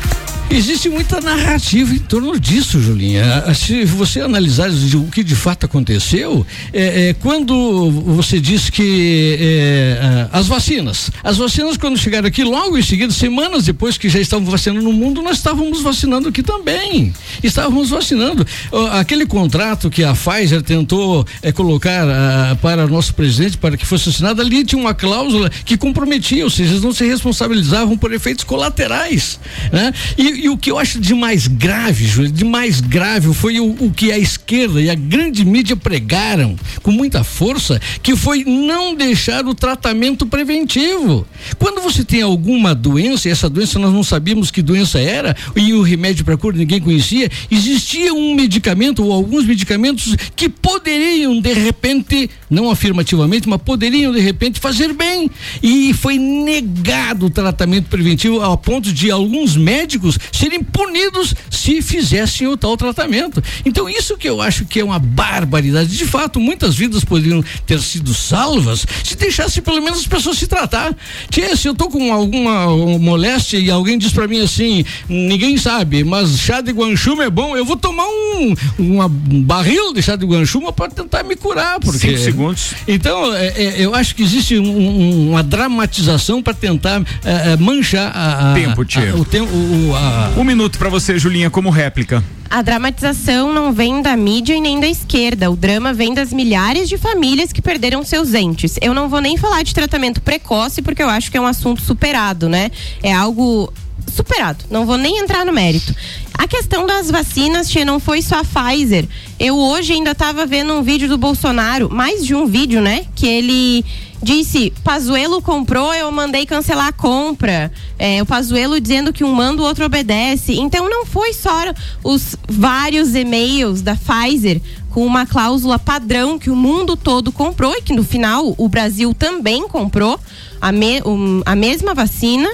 Existe 0.49 0.89
muita 0.89 1.19
narrativa 1.19 1.93
em 1.93 1.99
torno 1.99 2.39
disso, 2.39 2.79
Julinha. 2.79 3.43
Se 3.53 3.83
você 3.83 4.21
analisar 4.21 4.69
o 4.69 5.11
que 5.11 5.23
de 5.23 5.35
fato 5.35 5.65
aconteceu, 5.65 6.45
é, 6.71 7.09
é, 7.09 7.13
quando 7.13 7.91
você 7.91 8.39
diz 8.39 8.69
que 8.69 9.37
é, 9.39 10.27
as 10.31 10.47
vacinas, 10.47 11.09
as 11.23 11.37
vacinas 11.37 11.77
quando 11.77 11.97
chegaram 11.97 12.27
aqui, 12.27 12.43
logo 12.43 12.77
em 12.77 12.83
seguida, 12.83 13.11
semanas 13.11 13.65
depois 13.65 13.97
que 13.97 14.07
já 14.07 14.19
estavam 14.19 14.45
vacinando 14.45 14.83
no 14.83 14.93
mundo, 14.93 15.21
nós 15.21 15.37
estávamos 15.37 15.81
vacinando 15.81 16.29
aqui 16.29 16.41
também. 16.41 17.11
Estávamos 17.43 17.89
vacinando. 17.89 18.45
Aquele 18.91 19.25
contrato 19.25 19.89
que 19.89 20.03
a 20.03 20.13
Pfizer 20.13 20.61
tentou 20.61 21.25
é, 21.41 21.51
colocar 21.51 22.05
uh, 22.07 22.55
para 22.57 22.87
nosso 22.87 23.13
presidente 23.13 23.57
para 23.57 23.75
que 23.75 23.85
fosse 23.85 24.09
assinado, 24.09 24.41
ali 24.41 24.63
tinha 24.63 24.79
uma 24.79 24.93
cláusula 24.93 25.49
que 25.49 25.75
comprometia, 25.75 26.43
ou 26.43 26.49
seja, 26.49 26.71
eles 26.71 26.83
não 26.83 26.93
se 26.93 27.05
responsabilizavam 27.05 27.97
por 27.97 28.13
efeitos 28.13 28.43
colaterais. 28.43 29.39
Né? 29.71 29.93
E, 30.17 30.34
e, 30.35 30.49
o 30.49 30.57
que 30.57 30.71
eu 30.71 30.77
acho 30.77 30.99
de 30.99 31.13
mais 31.13 31.47
grave, 31.47 32.05
Júlio, 32.05 32.31
de 32.31 32.43
mais 32.43 32.81
grave 32.81 33.33
foi 33.33 33.59
o, 33.59 33.75
o, 33.79 33.91
que 33.91 34.11
a 34.11 34.17
esquerda 34.17 34.81
e 34.81 34.89
a 34.89 34.95
grande 34.95 35.45
mídia 35.45 35.75
pregaram 35.75 36.55
com 36.81 36.91
muita 36.91 37.23
força, 37.23 37.79
que 38.01 38.15
foi 38.15 38.43
não 38.43 38.95
deixar 38.95 39.45
o 39.45 39.55
tratamento 39.55 40.25
preventivo. 40.25 41.27
Quando 41.57 41.81
você 41.81 42.03
tem 42.03 42.21
alguma 42.21 42.75
doença, 42.75 43.27
e 43.27 43.31
essa 43.31 43.49
doença 43.49 43.79
nós 43.79 43.93
não 43.93 44.03
sabíamos 44.03 44.51
que 44.51 44.61
doença 44.61 44.99
era, 44.99 45.35
e 45.55 45.73
o 45.73 45.81
remédio 45.81 46.25
para 46.25 46.37
cura 46.37 46.57
ninguém 46.57 46.79
conhecia, 46.79 47.29
existia 47.49 48.13
um 48.13 48.35
medicamento 48.35 49.03
ou 49.03 49.11
alguns 49.11 49.45
medicamentos 49.45 50.15
que 50.35 50.49
poderiam 50.49 51.39
de 51.39 51.53
repente, 51.53 52.29
não 52.55 52.71
afirmativamente, 52.71 53.47
mas 53.47 53.61
poderiam 53.61 54.11
de 54.11 54.19
repente 54.19 54.59
fazer 54.59 54.93
bem. 54.93 55.29
E 55.61 55.93
foi 55.93 56.17
negado 56.17 57.25
o 57.27 57.29
tratamento 57.29 57.89
preventivo 57.89 58.41
ao 58.41 58.57
ponto 58.57 58.91
de 58.91 59.11
alguns 59.11 59.57
médicos 59.57 60.17
serem 60.31 60.63
punidos 60.63 61.35
se 61.51 61.81
fizessem 61.81 62.47
o 62.47 62.55
tal 62.55 62.77
tratamento. 62.77 63.43
Então, 63.65 63.89
isso 63.89 64.17
que 64.17 64.29
eu 64.29 64.41
acho 64.41 64.65
que 64.65 64.79
é 64.79 64.83
uma 64.83 64.99
barbaridade. 64.99 65.95
De 65.95 66.05
fato, 66.05 66.39
muitas 66.39 66.75
vidas 66.75 67.03
poderiam 67.03 67.43
ter 67.65 67.81
sido 67.81 68.13
salvas 68.13 68.85
se 69.03 69.15
deixasse 69.15 69.61
pelo 69.61 69.81
menos 69.81 69.99
as 69.99 70.07
pessoas 70.07 70.37
se 70.37 70.47
tratar. 70.47 70.95
Tia, 71.29 71.55
se 71.55 71.67
eu 71.67 71.75
tô 71.75 71.89
com 71.89 72.13
alguma 72.13 72.67
moléstia 72.97 73.57
e 73.57 73.69
alguém 73.69 73.97
diz 73.97 74.13
para 74.13 74.27
mim 74.27 74.39
assim, 74.39 74.85
ninguém 75.09 75.57
sabe, 75.57 76.03
mas 76.03 76.39
chá 76.39 76.61
de 76.61 76.71
guanchume 76.71 77.23
é 77.23 77.29
bom, 77.29 77.57
eu 77.57 77.65
vou 77.65 77.75
tomar 77.75 78.05
um, 78.05 78.55
uma, 78.79 79.05
um 79.05 79.41
barril 79.41 79.93
de 79.93 80.01
chá 80.01 80.15
de 80.15 80.25
guanchume 80.25 80.71
para 80.71 80.89
tentar 80.89 81.23
me 81.23 81.35
curar. 81.35 81.79
Porque, 81.79 81.99
Cinco 81.99 82.17
segundos. 82.19 82.44
Então, 82.87 83.33
é, 83.33 83.47
é, 83.47 83.75
eu 83.77 83.95
acho 83.95 84.15
que 84.15 84.23
existe 84.23 84.57
um, 84.57 85.29
uma 85.29 85.43
dramatização 85.43 86.41
para 86.41 86.53
tentar 86.53 87.01
é, 87.23 87.53
é, 87.53 87.57
manchar 87.57 88.11
a, 88.15 88.51
a, 88.51 88.53
tempo, 88.53 88.85
tia. 88.85 89.11
A, 89.11 89.15
o 89.15 89.25
tempo, 89.25 89.51
a, 89.95 90.33
um 90.37 90.43
minuto 90.43 90.77
para 90.77 90.89
você, 90.89 91.17
Julinha, 91.17 91.49
como 91.49 91.69
réplica. 91.69 92.23
A 92.49 92.61
dramatização 92.61 93.51
não 93.51 93.73
vem 93.73 94.01
da 94.01 94.15
mídia 94.15 94.55
e 94.55 94.61
nem 94.61 94.79
da 94.79 94.87
esquerda. 94.87 95.49
O 95.49 95.55
drama 95.55 95.93
vem 95.93 96.13
das 96.13 96.31
milhares 96.31 96.87
de 96.87 96.97
famílias 96.97 97.51
que 97.51 97.61
perderam 97.61 98.03
seus 98.03 98.33
entes. 98.33 98.77
Eu 98.81 98.93
não 98.93 99.09
vou 99.09 99.19
nem 99.19 99.35
falar 99.35 99.63
de 99.63 99.73
tratamento 99.73 100.21
precoce, 100.21 100.81
porque 100.81 101.01
eu 101.01 101.09
acho 101.09 101.31
que 101.31 101.37
é 101.37 101.41
um 101.41 101.47
assunto 101.47 101.81
superado, 101.81 102.47
né? 102.47 102.71
É 103.01 103.11
algo 103.11 103.73
superado. 104.07 104.63
Não 104.69 104.85
vou 104.85 104.97
nem 104.97 105.19
entrar 105.19 105.45
no 105.45 105.51
mérito. 105.51 105.93
A 106.37 106.47
questão 106.47 106.85
das 106.85 107.09
vacinas, 107.09 107.69
tia, 107.69 107.85
não 107.85 107.99
foi 107.99 108.21
só 108.21 108.39
a 108.39 108.43
Pfizer. 108.43 109.07
Eu 109.39 109.57
hoje 109.57 109.93
ainda 109.93 110.11
estava 110.11 110.45
vendo 110.45 110.73
um 110.73 110.83
vídeo 110.83 111.07
do 111.07 111.17
Bolsonaro, 111.17 111.89
mais 111.91 112.25
de 112.25 112.35
um 112.35 112.45
vídeo, 112.45 112.81
né? 112.81 113.05
Que 113.15 113.25
ele 113.25 113.85
disse: 114.21 114.73
Pazuelo 114.83 115.41
comprou, 115.41 115.93
eu 115.93 116.11
mandei 116.11 116.45
cancelar 116.45 116.87
a 116.87 116.91
compra. 116.91 117.71
É, 117.97 118.21
o 118.21 118.25
Pazuelo 118.25 118.79
dizendo 118.79 119.13
que 119.13 119.23
um 119.23 119.33
manda, 119.33 119.61
o 119.61 119.65
outro 119.65 119.85
obedece. 119.85 120.53
Então 120.53 120.89
não 120.89 121.05
foi 121.05 121.33
só 121.33 121.73
os 122.03 122.35
vários 122.47 123.15
e-mails 123.15 123.81
da 123.81 123.95
Pfizer 123.95 124.61
com 124.89 125.05
uma 125.05 125.25
cláusula 125.25 125.77
padrão 125.77 126.39
que 126.39 126.49
o 126.49 126.55
mundo 126.55 126.95
todo 126.95 127.31
comprou 127.31 127.73
e 127.75 127.81
que 127.81 127.93
no 127.93 128.03
final 128.03 128.55
o 128.57 128.69
Brasil 128.69 129.13
também 129.13 129.67
comprou 129.67 130.17
a, 130.61 130.71
me, 130.71 131.01
um, 131.03 131.41
a 131.45 131.55
mesma 131.55 131.93
vacina. 131.93 132.49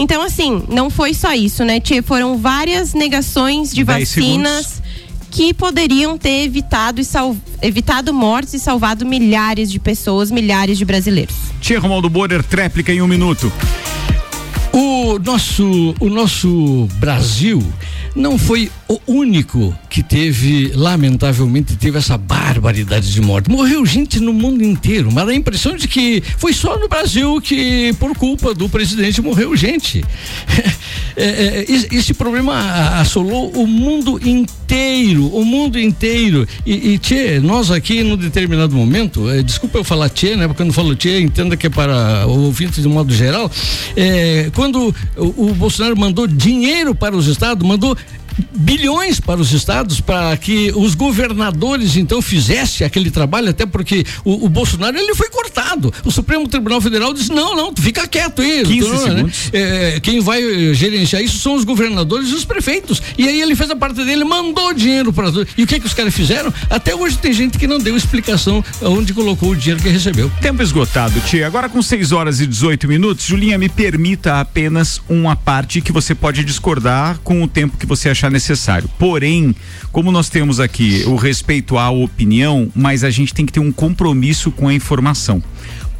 Então, 0.00 0.22
assim, 0.22 0.62
não 0.66 0.88
foi 0.88 1.12
só 1.12 1.34
isso, 1.34 1.62
né, 1.62 1.78
Tia? 1.78 2.02
Foram 2.02 2.38
várias 2.38 2.94
negações 2.94 3.70
de 3.70 3.84
vacinas 3.84 4.80
que 5.30 5.52
poderiam 5.52 6.16
ter 6.16 6.44
evitado, 6.44 7.02
e 7.02 7.04
sal... 7.04 7.36
evitado 7.60 8.10
mortes 8.10 8.54
e 8.54 8.58
salvado 8.58 9.04
milhares 9.04 9.70
de 9.70 9.78
pessoas, 9.78 10.30
milhares 10.30 10.78
de 10.78 10.86
brasileiros. 10.86 11.36
Tia 11.60 11.78
Romualdo 11.78 12.08
Borer, 12.08 12.42
tréplica 12.42 12.90
em 12.90 13.02
um 13.02 13.06
minuto. 13.06 13.52
O 14.72 15.18
nosso, 15.18 15.94
o 15.98 16.08
nosso 16.08 16.88
Brasil 16.98 17.62
não 18.14 18.38
foi 18.38 18.70
o 18.88 19.00
único 19.06 19.76
que 19.88 20.02
teve, 20.02 20.72
lamentavelmente, 20.74 21.76
teve 21.76 21.98
essa 21.98 22.16
barbaridade 22.16 23.12
de 23.12 23.20
morte. 23.20 23.50
Morreu 23.50 23.84
gente 23.84 24.20
no 24.20 24.32
mundo 24.32 24.62
inteiro, 24.62 25.10
mas 25.12 25.28
a 25.28 25.34
impressão 25.34 25.76
de 25.76 25.86
que 25.86 26.22
foi 26.38 26.52
só 26.52 26.78
no 26.78 26.88
Brasil 26.88 27.40
que, 27.40 27.92
por 27.98 28.16
culpa 28.16 28.54
do 28.54 28.68
presidente, 28.68 29.20
morreu 29.20 29.56
gente. 29.56 30.04
É, 31.16 31.24
é, 31.24 31.64
esse 31.68 32.14
problema 32.14 32.54
assolou 33.00 33.50
o 33.50 33.66
mundo 33.66 34.18
inteiro, 34.26 35.26
o 35.26 35.44
mundo 35.44 35.78
inteiro. 35.78 36.46
E, 36.64 36.92
e 36.92 36.98
tchê, 36.98 37.40
nós 37.40 37.70
aqui, 37.70 38.02
num 38.02 38.16
determinado 38.16 38.74
momento, 38.74 39.28
é, 39.28 39.42
desculpa 39.42 39.78
eu 39.78 39.84
falar 39.84 40.08
tchê, 40.08 40.36
né? 40.36 40.46
Porque 40.46 40.62
eu 40.62 40.66
não 40.66 40.72
falo 40.72 40.94
tchê, 40.94 41.20
entenda 41.20 41.56
que 41.56 41.66
é 41.66 41.70
para 41.70 42.26
o 42.26 42.44
ouvinte 42.44 42.80
de 42.80 42.88
modo 42.88 43.12
geral. 43.12 43.50
É, 43.96 44.50
quando 44.60 44.94
o, 45.16 45.46
o 45.48 45.54
Bolsonaro 45.54 45.98
mandou 45.98 46.26
dinheiro 46.26 46.94
para 46.94 47.16
os 47.16 47.26
estados, 47.26 47.66
mandou 47.66 47.96
bilhões 48.54 49.20
para 49.20 49.40
os 49.40 49.52
estados 49.52 50.00
para 50.00 50.36
que 50.36 50.72
os 50.74 50.94
governadores 50.94 51.96
então 51.96 52.20
fizessem 52.20 52.86
aquele 52.86 53.10
trabalho, 53.10 53.50
até 53.50 53.66
porque 53.66 54.04
o, 54.24 54.46
o, 54.46 54.48
Bolsonaro 54.48 54.96
ele 54.96 55.14
foi 55.14 55.28
cortado. 55.28 55.92
O 56.04 56.10
Supremo 56.10 56.46
Tribunal 56.48 56.80
Federal 56.80 57.12
disse: 57.12 57.30
não, 57.30 57.56
não, 57.56 57.74
fica 57.74 58.06
quieto 58.06 58.42
aí. 58.42 58.62
15 58.64 58.76
então, 58.76 58.98
segundos. 58.98 59.50
Né? 59.52 59.60
É, 59.94 60.00
quem 60.00 60.20
vai 60.20 60.42
eh, 60.42 60.74
gerenciar 60.74 61.22
isso 61.22 61.38
são 61.38 61.54
os 61.54 61.64
governadores 61.64 62.28
e 62.28 62.34
os 62.34 62.44
prefeitos. 62.44 63.02
E 63.16 63.26
aí 63.26 63.40
ele 63.40 63.54
fez 63.54 63.70
a 63.70 63.76
parte 63.76 64.04
dele, 64.04 64.24
mandou 64.24 64.72
dinheiro 64.74 65.12
para 65.12 65.30
E 65.56 65.62
o 65.62 65.66
que 65.66 65.80
que 65.80 65.86
os 65.86 65.94
caras 65.94 66.14
fizeram? 66.14 66.52
Até 66.68 66.94
hoje 66.94 67.18
tem 67.18 67.32
gente 67.32 67.58
que 67.58 67.66
não 67.66 67.78
deu 67.78 67.96
explicação 67.96 68.64
onde 68.82 69.14
colocou 69.14 69.50
o 69.50 69.56
dinheiro 69.56 69.82
que 69.82 69.88
recebeu. 69.88 70.30
Tempo 70.40 70.62
esgotado, 70.62 71.18
tia. 71.20 71.46
Agora 71.46 71.68
com 71.68 71.80
6 71.80 72.12
horas 72.12 72.40
e 72.40 72.46
18 72.46 72.86
minutos, 72.88 73.24
Julinha, 73.24 73.56
me 73.56 73.68
permita 73.68 74.40
apenas 74.40 75.00
uma 75.08 75.34
parte 75.36 75.80
que 75.80 75.92
você 75.92 76.14
pode 76.14 76.44
discordar 76.44 77.18
com 77.24 77.42
o 77.42 77.48
tempo 77.48 77.76
que 77.76 77.86
você 77.86 78.10
achar 78.10 78.19
necessário. 78.28 78.90
Porém, 78.98 79.54
como 79.92 80.12
nós 80.12 80.28
temos 80.28 80.60
aqui 80.60 81.04
o 81.06 81.14
respeito 81.14 81.78
à 81.78 81.88
opinião, 81.90 82.70
mas 82.74 83.04
a 83.04 83.10
gente 83.10 83.32
tem 83.32 83.46
que 83.46 83.52
ter 83.52 83.60
um 83.60 83.72
compromisso 83.72 84.50
com 84.50 84.68
a 84.68 84.74
informação 84.74 85.42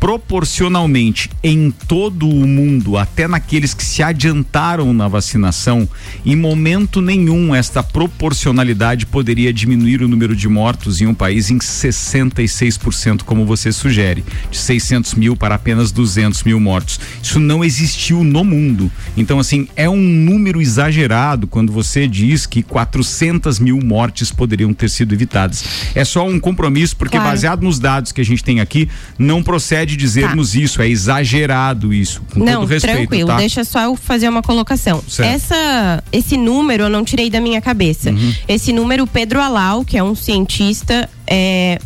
proporcionalmente 0.00 1.30
em 1.42 1.70
todo 1.70 2.26
o 2.26 2.46
mundo, 2.46 2.96
até 2.96 3.28
naqueles 3.28 3.74
que 3.74 3.84
se 3.84 4.02
adiantaram 4.02 4.94
na 4.94 5.06
vacinação, 5.06 5.86
em 6.24 6.34
momento 6.34 7.02
nenhum 7.02 7.54
esta 7.54 7.82
proporcionalidade 7.82 9.04
poderia 9.04 9.52
diminuir 9.52 10.02
o 10.02 10.08
número 10.08 10.34
de 10.34 10.48
mortos 10.48 11.02
em 11.02 11.06
um 11.06 11.14
país 11.14 11.50
em 11.50 11.58
66%, 11.58 13.24
como 13.24 13.44
você 13.44 13.70
sugere, 13.70 14.24
de 14.50 14.56
600 14.56 15.14
mil 15.14 15.36
para 15.36 15.54
apenas 15.54 15.92
200 15.92 16.44
mil 16.44 16.58
mortos. 16.58 16.98
Isso 17.22 17.38
não 17.38 17.62
existiu 17.62 18.24
no 18.24 18.42
mundo. 18.42 18.90
Então, 19.18 19.38
assim, 19.38 19.68
é 19.76 19.88
um 19.88 20.00
número 20.00 20.62
exagerado 20.62 21.46
quando 21.46 21.72
você 21.72 22.08
diz 22.08 22.46
que 22.46 22.62
400 22.62 23.58
mil 23.58 23.78
mortes 23.78 24.32
poderiam 24.32 24.72
ter 24.72 24.88
sido 24.88 25.14
evitadas. 25.14 25.62
É 25.94 26.04
só 26.06 26.26
um 26.26 26.40
compromisso, 26.40 26.96
porque 26.96 27.18
claro. 27.18 27.30
baseado 27.30 27.62
nos 27.62 27.78
dados 27.78 28.12
que 28.12 28.20
a 28.22 28.24
gente 28.24 28.42
tem 28.42 28.60
aqui, 28.60 28.88
não 29.18 29.42
procede 29.42 29.89
pode 29.90 29.96
dizermos 29.96 30.52
tá. 30.52 30.58
isso, 30.58 30.82
é 30.82 30.88
exagerado 30.88 31.92
isso, 31.92 32.22
com 32.32 32.40
não, 32.40 32.60
todo 32.60 32.68
respeito. 32.68 32.96
Tranquilo, 32.96 33.28
tá? 33.28 33.36
deixa 33.36 33.64
só 33.64 33.80
eu 33.82 33.96
fazer 33.96 34.28
uma 34.28 34.42
colocação. 34.42 35.02
Certo. 35.08 35.28
Essa, 35.28 36.04
esse 36.12 36.36
número 36.36 36.84
eu 36.84 36.90
não 36.90 37.04
tirei 37.04 37.30
da 37.30 37.40
minha 37.40 37.60
cabeça. 37.60 38.10
Uhum. 38.10 38.34
Esse 38.46 38.72
número, 38.72 39.06
Pedro 39.06 39.40
Alau, 39.40 39.84
que 39.84 39.96
é 39.96 40.02
um 40.02 40.14
cientista, 40.14 41.08
é, 41.26 41.78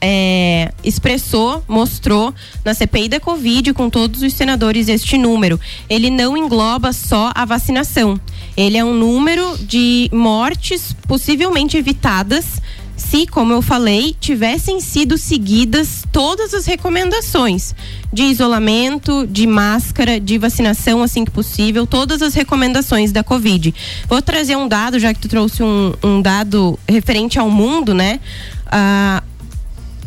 é, 0.00 0.72
expressou, 0.82 1.64
mostrou 1.68 2.34
na 2.64 2.74
CPI 2.74 3.08
da 3.08 3.20
Covid 3.20 3.72
com 3.72 3.88
todos 3.88 4.22
os 4.22 4.32
senadores 4.32 4.88
este 4.88 5.16
número. 5.16 5.60
Ele 5.88 6.10
não 6.10 6.36
engloba 6.36 6.92
só 6.92 7.30
a 7.34 7.44
vacinação. 7.44 8.20
Ele 8.56 8.76
é 8.76 8.84
um 8.84 8.94
número 8.94 9.56
de 9.58 10.10
mortes 10.12 10.94
possivelmente 11.06 11.76
evitadas 11.76 12.60
se, 12.96 13.26
como 13.26 13.52
eu 13.52 13.62
falei, 13.62 14.14
tivessem 14.20 14.80
sido 14.80 15.16
seguidas 15.16 16.04
todas 16.12 16.54
as 16.54 16.66
recomendações 16.66 17.74
de 18.12 18.22
isolamento, 18.24 19.26
de 19.26 19.46
máscara, 19.46 20.20
de 20.20 20.38
vacinação 20.38 21.02
assim 21.02 21.24
que 21.24 21.30
possível, 21.30 21.86
todas 21.86 22.22
as 22.22 22.34
recomendações 22.34 23.12
da 23.12 23.24
Covid. 23.24 23.74
Vou 24.08 24.20
trazer 24.20 24.56
um 24.56 24.68
dado, 24.68 24.98
já 24.98 25.12
que 25.14 25.20
tu 25.20 25.28
trouxe 25.28 25.62
um, 25.62 25.94
um 26.02 26.20
dado 26.20 26.78
referente 26.88 27.38
ao 27.38 27.50
mundo, 27.50 27.94
né? 27.94 28.20
Ah, 28.66 29.22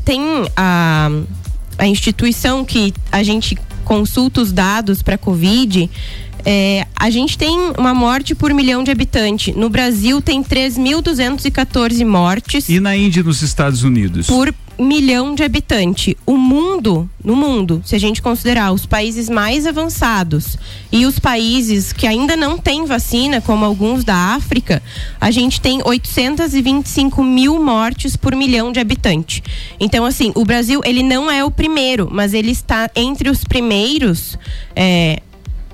tem 0.04 0.22
a, 0.56 1.10
a 1.78 1.88
instituição 1.88 2.64
que 2.64 2.94
a 3.12 3.24
gente 3.24 3.58
consulta 3.84 4.42
os 4.42 4.52
dados 4.52 5.02
para 5.02 5.18
Covid 5.18 5.90
é, 6.46 6.86
a 6.96 7.10
gente 7.10 7.38
tem 7.38 7.58
uma 7.78 7.94
morte 7.94 8.36
por 8.36 8.54
milhão 8.54 8.84
de 8.84 8.92
habitantes. 8.92 9.56
No 9.56 9.68
Brasil 9.68 10.22
tem 10.22 10.44
3.214 10.44 12.06
mortes. 12.06 12.70
E 12.70 12.80
na 12.80 12.96
Índia 12.96 13.22
e 13.22 13.24
nos 13.24 13.42
Estados 13.42 13.84
Unidos? 13.84 14.28
Por 14.28 14.54
milhão 14.78 15.34
de 15.34 15.44
habitantes. 15.44 16.16
O 16.26 16.38
mundo, 16.38 17.10
no 17.24 17.36
mundo, 17.36 17.82
se 17.86 17.96
a 17.96 18.00
gente 18.00 18.22
considerar 18.22 18.72
os 18.72 18.86
países 18.86 19.30
mais 19.30 19.66
avançados 19.66 20.58
e 20.92 21.06
os 21.06 21.18
países 21.18 21.94
que 21.94 22.06
ainda 22.06 22.36
não 22.36 22.58
têm 22.58 22.86
vacina, 22.86 23.42
como 23.42 23.66
alguns 23.66 24.04
da 24.04 24.16
África, 24.36 24.84
a 25.20 25.32
gente 25.32 25.62
tem 25.62 25.82
825 25.84 27.24
mil 27.24 27.64
mortes 27.64 28.16
por 28.16 28.36
milhão 28.36 28.72
de 28.72 28.80
habitantes. 28.80 29.42
Então, 29.80 30.06
assim, 30.06 30.32
o 30.36 30.46
Brasil 30.46 30.82
ele 30.84 31.02
não 31.02 31.32
é 31.32 31.44
o 31.44 31.50
primeiro, 31.50 32.08
mas 32.12 32.34
ele 32.34 32.52
está 32.52 32.90
entre 32.96 33.30
os 33.30 33.44
primeiros. 33.44 34.38
É, 34.76 35.22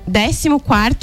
14 0.06 0.48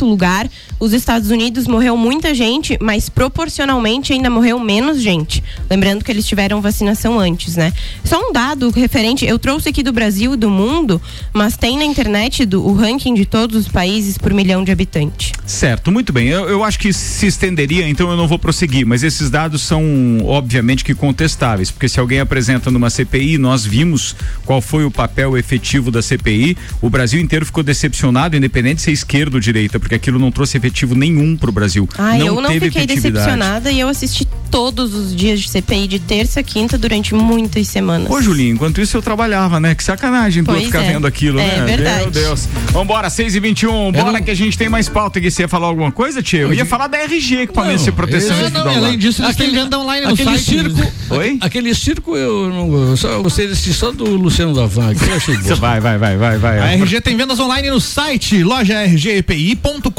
lugar. 0.01 0.49
Os 0.79 0.93
Estados 0.93 1.29
Unidos 1.29 1.67
morreu 1.67 1.97
muita 1.97 2.33
gente, 2.33 2.77
mas 2.81 3.09
proporcionalmente 3.09 4.13
ainda 4.13 4.29
morreu 4.29 4.59
menos 4.59 5.01
gente. 5.01 5.43
Lembrando 5.69 6.03
que 6.03 6.11
eles 6.11 6.25
tiveram 6.25 6.61
vacinação 6.61 7.19
antes, 7.19 7.55
né? 7.55 7.73
Só 8.03 8.29
um 8.29 8.31
dado 8.31 8.69
referente, 8.69 9.25
eu 9.25 9.37
trouxe 9.37 9.69
aqui 9.69 9.83
do 9.83 9.91
Brasil 9.91 10.33
e 10.33 10.37
do 10.37 10.49
mundo, 10.49 11.01
mas 11.33 11.57
tem 11.57 11.77
na 11.77 11.83
internet 11.83 12.45
do, 12.45 12.65
o 12.65 12.73
ranking 12.73 13.13
de 13.13 13.25
todos 13.25 13.55
os 13.57 13.67
países 13.67 14.17
por 14.17 14.33
milhão 14.33 14.63
de 14.63 14.71
habitantes. 14.71 15.33
Certo, 15.45 15.91
muito 15.91 16.13
bem. 16.13 16.27
Eu, 16.27 16.47
eu 16.47 16.63
acho 16.63 16.79
que 16.79 16.93
se 16.93 17.27
estenderia, 17.27 17.87
então 17.87 18.09
eu 18.09 18.15
não 18.15 18.27
vou 18.27 18.39
prosseguir, 18.39 18.85
mas 18.85 19.03
esses 19.03 19.29
dados 19.29 19.61
são 19.61 19.83
obviamente 20.23 20.83
que 20.83 20.93
contestáveis, 20.93 21.71
porque 21.71 21.89
se 21.89 21.99
alguém 21.99 22.19
apresenta 22.19 22.71
numa 22.71 22.89
CPI, 22.89 23.37
nós 23.37 23.65
vimos 23.65 24.15
qual 24.45 24.61
foi 24.61 24.85
o 24.85 24.91
papel 24.91 25.37
efetivo 25.37 25.91
da 25.91 26.01
CPI, 26.01 26.57
o 26.81 26.89
Brasil 26.89 27.19
inteiro 27.19 27.45
ficou 27.45 27.63
decepcionado, 27.63 28.37
independente 28.37 28.81
se 28.81 28.88
ser 28.89 28.91
esquerda 28.91 29.37
ou 29.37 29.39
direita, 29.39 29.79
porque 29.79 29.95
aquilo 29.95 30.19
não 30.19 30.31
trouxe 30.31 30.57
efetivo 30.57 30.95
nenhum 30.95 31.37
para 31.37 31.49
o 31.49 31.53
Brasil. 31.53 31.87
Ah, 31.97 32.17
não 32.17 32.25
eu 32.25 32.41
não 32.41 32.51
fiquei 32.51 32.85
decepcionada 32.85 33.71
e 33.71 33.79
eu 33.79 33.87
assisti 33.87 34.27
todos 34.49 34.95
os 34.95 35.15
dias 35.15 35.39
de 35.39 35.49
CPI 35.49 35.87
de 35.87 35.99
terça 35.99 36.39
a 36.39 36.43
quinta 36.43 36.77
durante 36.77 37.13
muitas 37.13 37.67
semanas. 37.67 38.09
Ô, 38.09 38.21
Julinho, 38.21 38.55
enquanto 38.55 38.81
isso 38.81 38.97
eu 38.97 39.01
trabalhava, 39.01 39.59
né? 39.59 39.75
Que 39.75 39.83
sacanagem 39.83 40.43
tu 40.43 40.53
ficar 40.53 40.83
é. 40.83 40.93
vendo 40.93 41.05
aquilo, 41.05 41.39
é, 41.39 41.45
né? 41.45 41.57
É 41.57 41.65
verdade. 41.65 42.01
Meu 42.01 42.11
Deus. 42.11 42.47
Vambora, 42.71 43.09
6 43.09 43.35
e 43.35 43.39
21 43.39 43.91
bora 43.91 44.11
não... 44.11 44.21
que 44.21 44.31
a 44.31 44.35
gente 44.35 44.57
tem 44.57 44.67
mais 44.67 44.89
pauta 44.89 45.19
aqui. 45.19 45.29
Você 45.29 45.43
ia 45.43 45.47
falar 45.47 45.67
alguma 45.67 45.91
coisa, 45.91 46.21
Tia? 46.21 46.41
Eu 46.41 46.53
ia 46.53 46.65
falar 46.65 46.87
da 46.87 46.97
RG, 46.97 47.41
equipamento 47.41 47.83
de 47.83 47.91
proteção 47.91 48.35
eu. 48.37 48.49
Não, 48.49 48.67
além 48.67 48.97
disso, 48.97 49.21
eles 49.21 49.35
aquele, 49.35 49.51
têm 49.51 49.63
venda 49.63 49.77
online 49.77 50.05
no 50.07 50.13
aquele 50.13 50.37
site. 50.37 50.49
Circo, 50.49 50.91
Oi? 51.11 51.37
Aquele 51.41 51.75
circo 51.75 52.17
eu 52.17 52.49
não 52.49 52.97
só 52.97 53.21
gostei 53.21 53.47
desse 53.47 53.73
só 53.73 53.91
do 53.91 54.05
Luciano 54.05 54.53
da 54.53 54.65
Vaga, 54.65 54.99
eu 55.05 55.15
achei 55.15 55.37
bom. 55.37 55.55
Vai, 55.55 55.79
vai, 55.79 55.97
vai, 55.97 56.17
vai, 56.17 56.37
vai. 56.37 56.59
A 56.59 56.73
RG 56.73 57.01
tem 57.01 57.15
vendas 57.15 57.39
online 57.39 57.69
no 57.69 57.79
site 57.79 58.43
loja 58.43 58.78
rgpi.com.br, 58.85 59.89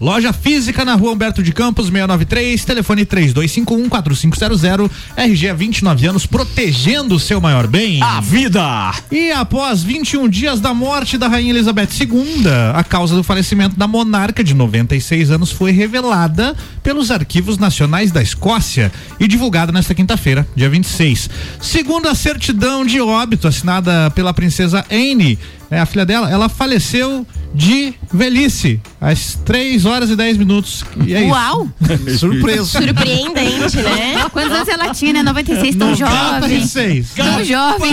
loja 0.00 0.32
física 0.32 0.84
na 0.84 0.94
rua 0.94 1.12
Humberto 1.12 1.42
de 1.42 1.52
Campos 1.52 1.86
693, 1.86 2.64
telefone 2.64 3.04
3251 3.04 3.88
4500, 3.88 4.90
RG 5.16 5.48
há 5.48 5.54
29 5.54 6.06
anos 6.06 6.26
protegendo 6.26 7.14
o 7.14 7.20
seu 7.20 7.40
maior 7.40 7.66
bem. 7.66 8.02
A 8.02 8.20
vida! 8.20 8.92
E 9.10 9.30
após 9.32 9.82
21 9.82 10.28
dias 10.28 10.60
da 10.60 10.72
morte 10.74 11.18
da 11.18 11.28
Rainha 11.28 11.50
Elizabeth 11.50 11.88
II, 12.00 12.48
a 12.74 12.84
causa 12.84 13.14
do 13.14 13.22
falecimento 13.22 13.76
da 13.76 13.86
monarca 13.86 14.42
de 14.44 14.54
96 14.54 15.30
anos 15.30 15.50
foi 15.50 15.70
revelada 15.70 16.54
pelos 16.82 17.10
arquivos 17.10 17.58
nacionais 17.58 18.10
da 18.10 18.22
Escócia 18.22 18.92
e 19.18 19.26
divulgada 19.26 19.72
nesta 19.72 19.94
quinta-feira, 19.94 20.46
dia 20.54 20.68
26. 20.68 21.30
Segundo 21.60 22.08
a 22.08 22.14
certidão 22.14 22.84
de 22.84 23.00
óbito 23.00 23.48
assinada 23.48 24.10
pela 24.10 24.32
princesa 24.32 24.84
Anne, 24.90 25.38
é, 25.70 25.80
a 25.80 25.86
filha 25.86 26.06
dela, 26.06 26.30
ela 26.30 26.48
faleceu 26.48 27.26
de 27.54 27.94
velhice, 28.12 28.80
às 29.00 29.34
3 29.44 29.84
horas 29.84 30.10
e 30.10 30.16
10 30.16 30.36
minutos. 30.36 30.84
E 31.06 31.14
é 31.14 31.22
Uau! 31.22 31.68
Isso. 32.06 32.20
Surpreso. 32.20 32.66
Surpreendente, 32.66 33.76
né? 33.78 34.26
Quantos 34.30 34.52
anos 34.52 34.68
ela 34.68 34.94
tinha, 34.94 35.12
né? 35.12 35.22
96, 35.22 35.76
tão 35.76 35.90
96. 35.90 37.06
jovem. 37.16 37.30
Tão 37.32 37.44
jovem. 37.44 37.92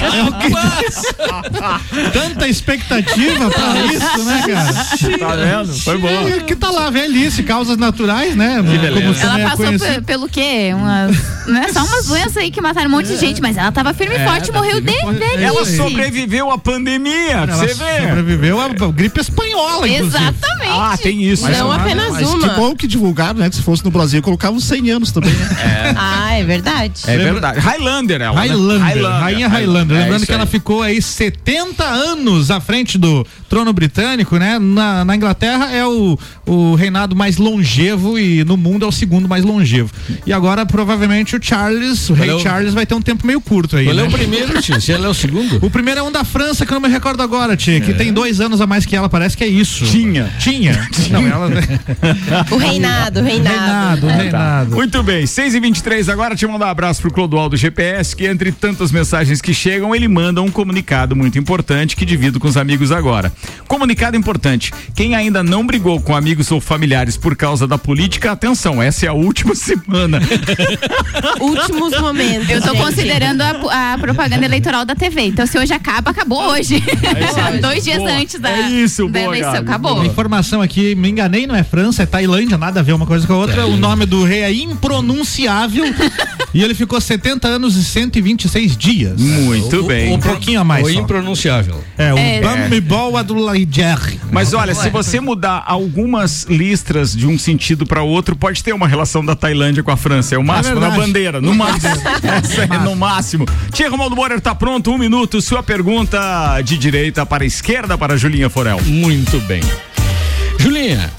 É 0.00 0.22
o 0.24 0.32
que... 0.38 2.12
Tanta 2.12 2.48
expectativa 2.48 3.50
pra 3.50 3.86
isso, 3.86 4.24
né, 4.24 4.42
cara? 4.46 4.72
Tá 5.18 5.36
vendo? 5.36 5.74
Foi 5.80 5.98
bom. 5.98 6.28
E 6.28 6.42
que 6.42 6.56
tá 6.56 6.70
lá, 6.70 6.90
velhice, 6.90 7.42
causas 7.42 7.76
naturais, 7.76 8.36
né? 8.36 8.56
Como 8.56 8.70
ela 8.70 9.40
é 9.40 9.48
passou 9.48 9.66
é 9.66 10.00
pelo 10.00 10.28
quê? 10.28 10.72
Umas, 10.74 11.16
não 11.46 11.62
é 11.62 11.72
só 11.72 11.84
umas 11.84 12.06
doenças 12.06 12.36
aí 12.36 12.50
que 12.50 12.60
mataram 12.60 12.88
um 12.88 12.92
monte 12.92 13.06
de 13.06 13.16
gente, 13.16 13.40
mas 13.40 13.56
ela 13.56 13.72
tava 13.72 13.94
firme 13.94 14.14
e 14.14 14.18
é, 14.18 14.24
forte, 14.24 14.52
morreu 14.52 14.80
de 14.80 14.92
velhice. 14.92 15.42
Ela 15.42 15.64
sobreviveu 15.64 16.51
à 16.52 16.58
pandemia, 16.58 17.46
você 17.46 17.74
vê. 17.74 18.08
Sobreviveu 18.08 18.60
à 18.60 18.68
gripe 18.68 19.20
espanhola, 19.20 19.88
inclusive. 19.88 20.22
Exatamente. 20.22 20.70
Ah, 20.70 20.96
tem 21.00 21.22
isso. 21.22 21.42
Mas, 21.42 21.58
não 21.58 21.68
mas, 21.68 21.80
apenas 21.80 22.12
mas 22.12 22.28
uma. 22.28 22.48
Que 22.48 22.54
bom 22.56 22.76
que 22.76 22.86
divulgaram, 22.86 23.38
né? 23.38 23.50
Que 23.50 23.56
se 23.56 23.62
fosse 23.62 23.84
no 23.84 23.90
Brasil, 23.90 24.22
colocavam 24.22 24.60
100 24.60 24.90
anos 24.90 25.12
também, 25.12 25.32
né? 25.32 25.48
É. 25.62 25.94
Ah, 25.96 26.32
é 26.34 26.44
verdade. 26.44 27.02
É 27.06 27.16
verdade. 27.16 27.60
Highlander 27.60 28.20
ela, 28.20 28.34
Highlander, 28.34 28.78
né? 28.78 28.86
Highlander. 28.86 29.20
Rainha 29.20 29.48
Highlander. 29.48 29.96
É 29.96 30.00
Lembrando 30.02 30.26
que 30.26 30.32
ela 30.32 30.46
ficou 30.46 30.82
aí 30.82 31.00
70 31.00 31.84
anos 31.84 32.50
à 32.50 32.60
frente 32.60 32.98
do 32.98 33.26
trono 33.48 33.72
britânico, 33.72 34.36
né? 34.36 34.58
Na, 34.58 35.04
na 35.04 35.16
Inglaterra 35.16 35.70
é 35.70 35.84
o, 35.86 36.18
o 36.46 36.74
reinado 36.74 37.14
mais 37.14 37.36
longevo 37.36 38.18
e 38.18 38.44
no 38.44 38.56
mundo 38.56 38.84
é 38.84 38.88
o 38.88 38.92
segundo 38.92 39.28
mais 39.28 39.44
longevo. 39.44 39.90
E 40.26 40.32
agora, 40.32 40.64
provavelmente, 40.64 41.36
o 41.36 41.42
Charles, 41.42 42.10
o 42.10 42.14
Qual 42.14 42.26
rei 42.26 42.36
é. 42.36 42.40
Charles, 42.40 42.74
vai 42.74 42.86
ter 42.86 42.94
um 42.94 43.02
tempo 43.02 43.26
meio 43.26 43.40
curto 43.40 43.76
aí. 43.76 43.84
Qual 43.84 43.96
né? 43.96 44.02
é 44.02 44.06
o 44.06 44.10
primeiro, 44.10 44.60
tio? 44.60 44.80
Se 44.80 44.92
ele 44.92 45.04
é 45.04 45.08
o 45.08 45.14
segundo? 45.14 45.64
O 45.64 45.70
primeiro 45.70 46.00
é 46.00 46.02
um 46.02 46.12
da 46.12 46.24
França, 46.24 46.41
que 46.66 46.72
eu 46.72 46.80
não 46.80 46.88
me 46.88 46.88
recordo 46.88 47.22
agora, 47.22 47.56
tia, 47.56 47.80
que 47.80 47.92
é. 47.92 47.94
tem 47.94 48.12
dois 48.12 48.40
anos 48.40 48.60
a 48.60 48.66
mais 48.66 48.84
que 48.84 48.94
ela, 48.94 49.08
parece 49.08 49.36
que 49.36 49.44
é 49.44 49.46
isso. 49.46 49.84
Tinha. 49.84 50.30
Tinha. 50.38 50.88
Não, 51.10 51.26
ela. 51.26 51.50
O 52.50 52.56
reinado, 52.56 53.20
o 53.20 53.22
reinado. 53.22 54.06
Reinado, 54.06 54.06
reinado. 54.06 54.74
Muito 54.74 55.02
bem, 55.02 55.26
6 55.26 55.54
e 55.54 55.60
23 55.60 56.08
agora 56.08 56.34
te 56.34 56.46
mandar 56.46 56.66
um 56.66 56.70
abraço 56.70 57.02
pro 57.02 57.12
Clodoaldo 57.12 57.56
GPS, 57.56 58.14
que 58.14 58.26
entre 58.26 58.52
tantas 58.52 58.90
mensagens 58.90 59.40
que 59.40 59.52
chegam, 59.52 59.94
ele 59.94 60.08
manda 60.08 60.40
um 60.40 60.50
comunicado 60.50 61.14
muito 61.14 61.38
importante 61.38 61.96
que 61.96 62.04
divido 62.04 62.40
com 62.40 62.48
os 62.48 62.56
amigos 62.56 62.92
agora. 62.92 63.32
Comunicado 63.68 64.16
importante: 64.16 64.72
quem 64.94 65.14
ainda 65.14 65.42
não 65.42 65.66
brigou 65.66 66.00
com 66.00 66.14
amigos 66.14 66.50
ou 66.50 66.60
familiares 66.60 67.16
por 67.16 67.36
causa 67.36 67.66
da 67.66 67.78
política, 67.78 68.32
atenção, 68.32 68.82
essa 68.82 69.06
é 69.06 69.08
a 69.08 69.12
última 69.12 69.54
semana. 69.56 70.20
Últimos 71.40 71.98
momentos. 72.00 72.48
Eu 72.48 72.62
tô 72.62 72.74
gente. 72.74 72.82
considerando 72.82 73.42
a, 73.42 73.92
a 73.94 73.98
propaganda 73.98 74.44
eleitoral 74.44 74.84
da 74.84 74.94
TV. 74.94 75.22
Então, 75.22 75.46
se 75.46 75.58
hoje 75.58 75.72
acaba, 75.72 76.10
acabou 76.10 76.31
hoje. 76.34 76.82
Dois 77.60 77.84
dias 77.84 77.98
Boa. 77.98 78.10
antes 78.12 78.40
da, 78.40 78.50
É 78.50 78.70
isso, 78.70 79.06
da 79.08 79.20
boa, 79.20 79.24
eleição. 79.36 79.52
Gabi. 79.52 79.68
Acabou. 79.68 79.94
Uma 79.96 80.06
informação 80.06 80.60
aqui, 80.62 80.94
me 80.94 81.08
enganei, 81.10 81.46
não 81.46 81.54
é 81.54 81.62
França, 81.62 82.02
é 82.02 82.06
Tailândia, 82.06 82.56
nada 82.58 82.80
a 82.80 82.82
ver 82.82 82.92
uma 82.92 83.06
coisa 83.06 83.26
com 83.26 83.32
a 83.32 83.36
outra. 83.36 83.66
O 83.66 83.76
nome 83.76 84.06
do 84.06 84.24
rei 84.24 84.40
é 84.42 84.52
impronunciável 84.52 85.84
e 86.54 86.62
ele 86.62 86.74
ficou 86.74 87.00
70 87.00 87.48
anos 87.48 87.76
e 87.76 87.84
126 87.84 88.76
dias. 88.76 89.20
Muito 89.20 89.82
bem. 89.84 90.12
Um 90.12 90.18
pouquinho 90.20 90.60
a 90.60 90.64
mais. 90.64 90.86
O 90.86 90.92
só. 90.92 91.00
impronunciável. 91.00 91.82
É, 91.98 92.12
o 92.12 92.18
É. 92.18 92.40
Bamibol 92.40 93.16
Adulaijer. 93.16 94.18
Mas 94.30 94.54
olha, 94.54 94.74
se 94.74 94.88
você 94.90 95.20
mudar 95.20 95.62
algumas 95.66 96.44
listras 96.44 97.14
de 97.14 97.26
um 97.26 97.38
sentido 97.38 97.84
para 97.86 98.02
outro, 98.02 98.34
pode 98.36 98.62
ter 98.62 98.72
uma 98.72 98.88
relação 98.88 99.24
da 99.24 99.34
Tailândia 99.34 99.82
com 99.82 99.90
a 99.90 99.96
França. 99.96 100.34
É 100.34 100.38
o 100.38 100.44
máximo 100.44 100.76
na 100.80 100.88
verdade. 100.88 101.00
bandeira, 101.06 101.40
no 101.40 101.54
máximo. 101.56 101.94
Essa 102.22 102.62
é 102.62 102.78
no 102.78 102.96
máximo. 102.96 103.46
Tia 103.72 103.88
Romualdo 103.90 104.16
Moura 104.16 104.40
tá 104.40 104.54
pronto, 104.54 104.90
um 104.90 104.98
minuto. 104.98 105.40
Sua 105.40 105.62
pergunta 105.62 106.21
de 106.64 106.76
direita 106.78 107.24
para 107.26 107.44
esquerda 107.44 107.96
para 107.96 108.16
Julinha 108.16 108.48
Forel. 108.50 108.80
Muito 108.82 109.40
bem. 109.40 109.62
Julinha, 110.58 111.10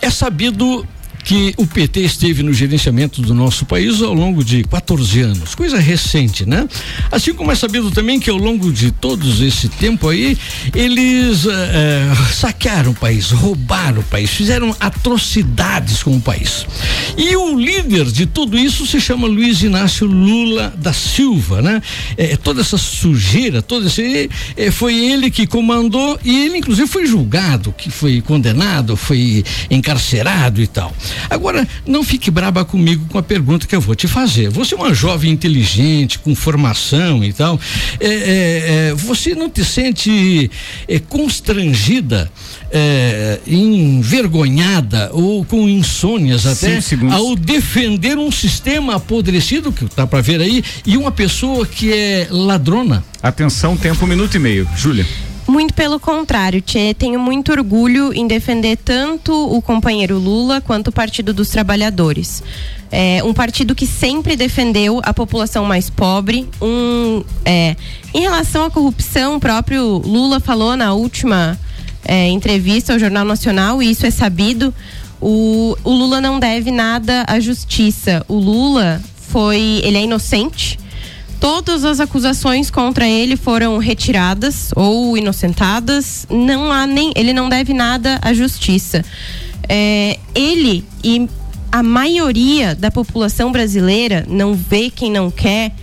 é 0.00 0.10
sabido 0.10 0.86
que 1.26 1.52
o 1.56 1.66
PT 1.66 2.02
esteve 2.02 2.40
no 2.44 2.54
gerenciamento 2.54 3.20
do 3.20 3.34
nosso 3.34 3.66
país 3.66 4.00
ao 4.00 4.14
longo 4.14 4.44
de 4.44 4.62
14 4.62 5.22
anos, 5.22 5.56
coisa 5.56 5.76
recente, 5.76 6.46
né? 6.46 6.68
Assim 7.10 7.34
como 7.34 7.50
é 7.50 7.56
sabido 7.56 7.90
também 7.90 8.20
que 8.20 8.30
ao 8.30 8.36
longo 8.36 8.72
de 8.72 8.92
todos 8.92 9.40
esse 9.40 9.68
tempo 9.68 10.08
aí, 10.08 10.38
eles 10.72 11.44
eh, 11.44 12.12
saquearam 12.32 12.92
o 12.92 12.94
país, 12.94 13.32
roubaram 13.32 14.02
o 14.02 14.04
país, 14.04 14.30
fizeram 14.30 14.74
atrocidades 14.78 16.00
com 16.00 16.16
o 16.16 16.20
país. 16.20 16.64
E 17.18 17.34
o 17.34 17.58
líder 17.58 18.04
de 18.04 18.24
tudo 18.24 18.56
isso 18.56 18.86
se 18.86 19.00
chama 19.00 19.26
Luiz 19.26 19.62
Inácio 19.62 20.06
Lula 20.06 20.72
da 20.78 20.92
Silva, 20.92 21.60
né? 21.60 21.82
Eh, 22.16 22.36
toda 22.36 22.60
essa 22.60 22.78
sujeira, 22.78 23.60
todo 23.60 23.88
esse 23.88 24.30
eh, 24.56 24.70
foi 24.70 24.94
ele 24.94 25.28
que 25.28 25.44
comandou 25.44 26.20
e 26.24 26.46
ele 26.46 26.58
inclusive 26.58 26.86
foi 26.86 27.04
julgado, 27.04 27.74
que 27.76 27.90
foi 27.90 28.20
condenado, 28.20 28.96
foi 28.96 29.44
encarcerado 29.68 30.62
e 30.62 30.68
tal. 30.68 30.94
Agora, 31.28 31.66
não 31.86 32.02
fique 32.02 32.30
braba 32.30 32.64
comigo 32.64 33.06
com 33.08 33.18
a 33.18 33.22
pergunta 33.22 33.66
que 33.66 33.74
eu 33.74 33.80
vou 33.80 33.94
te 33.94 34.06
fazer. 34.06 34.48
Você 34.50 34.74
é 34.74 34.78
uma 34.78 34.94
jovem 34.94 35.32
inteligente, 35.32 36.18
com 36.18 36.34
formação 36.34 37.24
e 37.24 37.32
tal. 37.32 37.58
É, 38.00 38.06
é, 38.06 38.88
é, 38.90 38.94
você 38.94 39.34
não 39.34 39.48
te 39.50 39.64
sente 39.64 40.50
é, 40.88 40.98
constrangida, 40.98 42.30
é, 42.70 43.40
envergonhada 43.46 45.10
ou 45.12 45.44
com 45.44 45.68
insônias 45.68 46.46
até 46.46 46.80
ao 47.12 47.36
defender 47.36 48.18
um 48.18 48.30
sistema 48.30 48.96
apodrecido, 48.96 49.72
que 49.72 49.84
tá 49.86 50.06
para 50.06 50.20
ver 50.20 50.40
aí, 50.40 50.62
e 50.84 50.96
uma 50.96 51.10
pessoa 51.10 51.66
que 51.66 51.92
é 51.92 52.28
ladrona? 52.30 53.04
Atenção, 53.22 53.76
tempo 53.76 54.04
um 54.04 54.08
minuto 54.08 54.36
e 54.36 54.38
meio. 54.38 54.68
Júlia. 54.76 55.06
Muito 55.48 55.72
pelo 55.74 56.00
contrário, 56.00 56.60
Tchê, 56.60 56.92
tenho 56.92 57.20
muito 57.20 57.52
orgulho 57.52 58.12
em 58.12 58.26
defender 58.26 58.76
tanto 58.76 59.32
o 59.32 59.62
companheiro 59.62 60.18
Lula 60.18 60.60
quanto 60.60 60.88
o 60.88 60.92
Partido 60.92 61.32
dos 61.32 61.50
Trabalhadores. 61.50 62.42
É 62.90 63.22
um 63.22 63.32
partido 63.32 63.74
que 63.74 63.86
sempre 63.86 64.34
defendeu 64.34 65.00
a 65.04 65.14
população 65.14 65.64
mais 65.64 65.88
pobre. 65.88 66.48
Um, 66.60 67.22
é, 67.44 67.76
em 68.12 68.22
relação 68.22 68.64
à 68.64 68.70
corrupção, 68.70 69.36
o 69.36 69.40
próprio 69.40 69.98
Lula 69.98 70.40
falou 70.40 70.76
na 70.76 70.94
última 70.94 71.56
é, 72.04 72.28
entrevista 72.28 72.92
ao 72.92 72.98
Jornal 72.98 73.24
Nacional, 73.24 73.80
e 73.80 73.90
isso 73.90 74.04
é 74.04 74.10
sabido. 74.10 74.74
O, 75.20 75.76
o 75.84 75.90
Lula 75.90 76.20
não 76.20 76.40
deve 76.40 76.70
nada 76.70 77.24
à 77.26 77.38
justiça. 77.38 78.24
O 78.28 78.34
Lula 78.34 79.00
foi. 79.28 79.80
Ele 79.82 79.96
é 79.96 80.02
inocente. 80.02 80.78
Todas 81.40 81.84
as 81.84 82.00
acusações 82.00 82.70
contra 82.70 83.06
ele 83.06 83.36
foram 83.36 83.78
retiradas 83.78 84.70
ou 84.74 85.16
inocentadas. 85.16 86.26
Não 86.30 86.72
há 86.72 86.86
nem. 86.86 87.12
Ele 87.14 87.32
não 87.32 87.48
deve 87.48 87.74
nada 87.74 88.18
à 88.22 88.32
justiça. 88.32 89.04
É, 89.68 90.18
ele 90.34 90.84
e 91.02 91.28
a 91.70 91.82
maioria 91.82 92.74
da 92.74 92.90
população 92.90 93.52
brasileira 93.52 94.24
não 94.28 94.54
vê 94.54 94.88
quem 94.88 95.10
não 95.10 95.30
quer, 95.30 95.74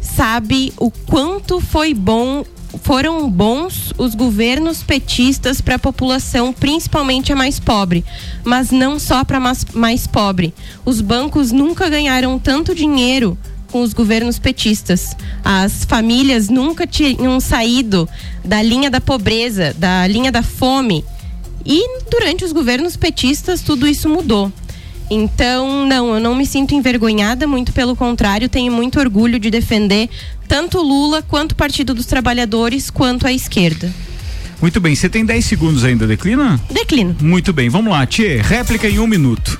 sabe 0.00 0.72
o 0.78 0.90
quanto 0.90 1.60
foi 1.60 1.94
bom. 1.94 2.44
Foram 2.82 3.28
bons 3.28 3.92
os 3.98 4.14
governos 4.14 4.82
petistas 4.82 5.60
para 5.60 5.74
a 5.74 5.78
população, 5.78 6.54
principalmente 6.54 7.30
a 7.30 7.36
mais 7.36 7.60
pobre, 7.60 8.02
mas 8.44 8.70
não 8.70 8.98
só 8.98 9.24
para 9.24 9.38
mais, 9.38 9.64
mais 9.74 10.06
pobre. 10.06 10.54
Os 10.84 11.00
bancos 11.00 11.52
nunca 11.52 11.88
ganharam 11.90 12.38
tanto 12.38 12.74
dinheiro 12.74 13.36
com 13.72 13.82
os 13.82 13.94
governos 13.94 14.38
petistas. 14.38 15.16
As 15.42 15.84
famílias 15.84 16.48
nunca 16.48 16.86
tinham 16.86 17.40
saído 17.40 18.08
da 18.44 18.62
linha 18.62 18.90
da 18.90 19.00
pobreza, 19.00 19.74
da 19.76 20.06
linha 20.06 20.30
da 20.30 20.42
fome. 20.42 21.02
E 21.64 21.82
durante 22.10 22.44
os 22.44 22.52
governos 22.52 22.96
petistas 22.96 23.62
tudo 23.62 23.88
isso 23.88 24.08
mudou. 24.08 24.52
Então, 25.10 25.86
não, 25.86 26.14
eu 26.14 26.20
não 26.20 26.34
me 26.34 26.46
sinto 26.46 26.74
envergonhada, 26.74 27.46
muito 27.46 27.72
pelo 27.72 27.94
contrário, 27.94 28.48
tenho 28.48 28.72
muito 28.72 28.98
orgulho 28.98 29.38
de 29.38 29.50
defender 29.50 30.08
tanto 30.48 30.80
Lula 30.80 31.22
quanto 31.22 31.52
o 31.52 31.54
Partido 31.54 31.94
dos 31.94 32.06
Trabalhadores, 32.06 32.90
quanto 32.90 33.26
a 33.26 33.32
esquerda. 33.32 33.92
Muito 34.60 34.80
bem, 34.80 34.94
você 34.94 35.08
tem 35.08 35.24
10 35.24 35.44
segundos 35.44 35.84
ainda, 35.84 36.06
declina? 36.06 36.60
Declino. 36.70 37.16
Muito 37.20 37.52
bem, 37.52 37.68
vamos 37.68 37.92
lá, 37.92 38.06
Tchê, 38.06 38.36
réplica 38.36 38.88
em 38.88 38.98
um 38.98 39.06
minuto. 39.06 39.58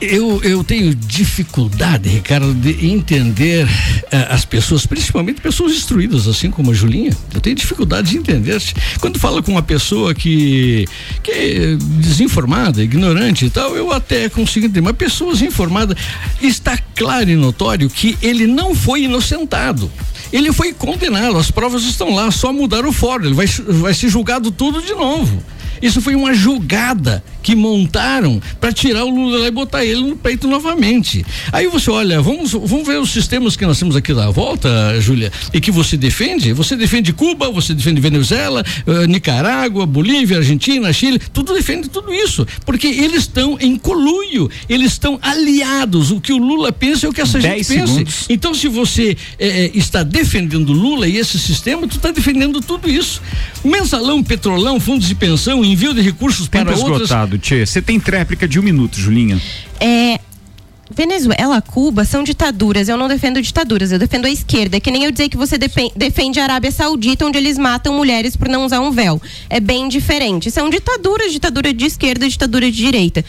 Eu, 0.00 0.42
eu 0.42 0.62
tenho 0.62 0.94
dificuldade, 0.94 2.08
Ricardo, 2.08 2.52
de 2.52 2.86
entender 2.86 3.66
eh, 4.12 4.26
as 4.28 4.44
pessoas, 4.44 4.84
principalmente 4.84 5.40
pessoas 5.40 5.72
instruídas, 5.72 6.28
assim 6.28 6.50
como 6.50 6.70
a 6.70 6.74
Julinha. 6.74 7.16
Eu 7.32 7.40
tenho 7.40 7.56
dificuldade 7.56 8.10
de 8.10 8.18
entender. 8.18 8.62
Quando 9.00 9.18
fala 9.18 9.42
com 9.42 9.52
uma 9.52 9.62
pessoa 9.62 10.14
que, 10.14 10.84
que 11.22 11.30
é 11.30 11.76
desinformada, 11.98 12.82
ignorante 12.82 13.46
e 13.46 13.50
tal, 13.50 13.74
eu 13.74 13.90
até 13.90 14.28
consigo 14.28 14.66
entender. 14.66 14.82
Mas 14.82 14.96
pessoas 14.96 15.40
informadas, 15.40 15.96
está 16.42 16.76
claro 16.94 17.30
e 17.30 17.36
notório 17.36 17.88
que 17.88 18.18
ele 18.20 18.46
não 18.46 18.74
foi 18.74 19.04
inocentado. 19.04 19.90
Ele 20.30 20.52
foi 20.52 20.74
condenado, 20.74 21.38
as 21.38 21.50
provas 21.50 21.84
estão 21.84 22.14
lá, 22.14 22.30
só 22.30 22.52
mudar 22.52 22.84
o 22.84 22.92
fórum, 22.92 23.26
ele 23.26 23.34
vai, 23.34 23.46
vai 23.46 23.94
ser 23.94 24.08
julgado 24.08 24.50
tudo 24.50 24.82
de 24.82 24.92
novo. 24.92 25.42
Isso 25.80 26.00
foi 26.00 26.14
uma 26.14 26.34
jogada 26.34 27.22
que 27.42 27.54
montaram 27.54 28.40
para 28.60 28.72
tirar 28.72 29.04
o 29.04 29.10
Lula 29.10 29.38
lá 29.38 29.46
e 29.46 29.50
botar 29.50 29.84
ele 29.84 30.00
no 30.00 30.16
peito 30.16 30.48
novamente. 30.48 31.24
Aí 31.52 31.66
você 31.68 31.90
olha, 31.90 32.20
vamos, 32.20 32.52
vamos 32.52 32.86
ver 32.86 32.98
os 32.98 33.10
sistemas 33.10 33.56
que 33.56 33.64
nós 33.64 33.78
temos 33.78 33.94
aqui 33.94 34.12
da 34.12 34.30
volta, 34.30 34.68
Júlia, 35.00 35.30
e 35.52 35.60
que 35.60 35.70
você 35.70 35.96
defende. 35.96 36.52
Você 36.52 36.76
defende 36.76 37.12
Cuba, 37.12 37.50
você 37.50 37.72
defende 37.72 38.00
Venezuela, 38.00 38.64
eh, 38.86 39.06
Nicarágua, 39.06 39.86
Bolívia, 39.86 40.38
Argentina, 40.38 40.92
Chile, 40.92 41.20
tudo 41.32 41.54
defende 41.54 41.88
tudo 41.88 42.12
isso, 42.12 42.46
porque 42.64 42.86
eles 42.86 43.22
estão 43.22 43.56
em 43.60 43.76
coluio, 43.76 44.50
eles 44.68 44.92
estão 44.92 45.18
aliados. 45.22 46.10
O 46.10 46.20
que 46.20 46.32
o 46.32 46.38
Lula 46.38 46.72
pensa 46.72 47.06
é 47.06 47.08
o 47.08 47.12
que 47.12 47.20
essa 47.20 47.40
gente 47.40 47.64
pensa. 47.66 47.86
segundos. 47.86 48.26
Então, 48.28 48.54
se 48.54 48.68
você 48.68 49.16
eh, 49.38 49.66
eh, 49.66 49.70
está 49.74 50.02
defendendo 50.02 50.72
Lula 50.72 51.08
e 51.08 51.16
esse 51.16 51.38
sistema, 51.38 51.86
tu 51.86 51.96
está 51.96 52.10
defendendo 52.10 52.60
tudo 52.60 52.88
isso. 52.88 53.22
Mensalão, 53.64 54.22
petrolão, 54.22 54.78
fundos 54.80 55.08
de 55.08 55.14
pensão, 55.14 55.64
envio 55.66 55.92
de 55.92 56.00
recursos 56.00 56.48
Tempo 56.48 56.66
para 56.66 56.76
outras. 56.76 57.02
esgotado, 57.02 57.38
Tchê. 57.38 57.66
Você 57.66 57.82
tem 57.82 57.98
tréplica 58.00 58.46
de 58.46 58.58
um 58.58 58.62
minuto, 58.62 58.98
Julinha. 58.98 59.40
É, 59.80 60.18
Venezuela, 60.90 61.60
Cuba 61.60 62.04
são 62.04 62.22
ditaduras. 62.22 62.88
Eu 62.88 62.96
não 62.96 63.08
defendo 63.08 63.42
ditaduras, 63.42 63.92
eu 63.92 63.98
defendo 63.98 64.26
a 64.26 64.30
esquerda. 64.30 64.76
É 64.76 64.80
que 64.80 64.90
nem 64.90 65.04
eu 65.04 65.10
dizer 65.10 65.28
que 65.28 65.36
você 65.36 65.58
defende 65.96 66.38
a 66.38 66.44
Arábia 66.44 66.70
Saudita, 66.70 67.26
onde 67.26 67.38
eles 67.38 67.58
matam 67.58 67.94
mulheres 67.94 68.36
por 68.36 68.48
não 68.48 68.64
usar 68.64 68.80
um 68.80 68.90
véu. 68.90 69.20
É 69.50 69.58
bem 69.58 69.88
diferente. 69.88 70.50
São 70.50 70.70
ditaduras, 70.70 71.32
ditadura 71.32 71.72
de 71.72 71.84
esquerda, 71.86 72.28
ditadura 72.28 72.70
de 72.70 72.76
direita. 72.76 73.24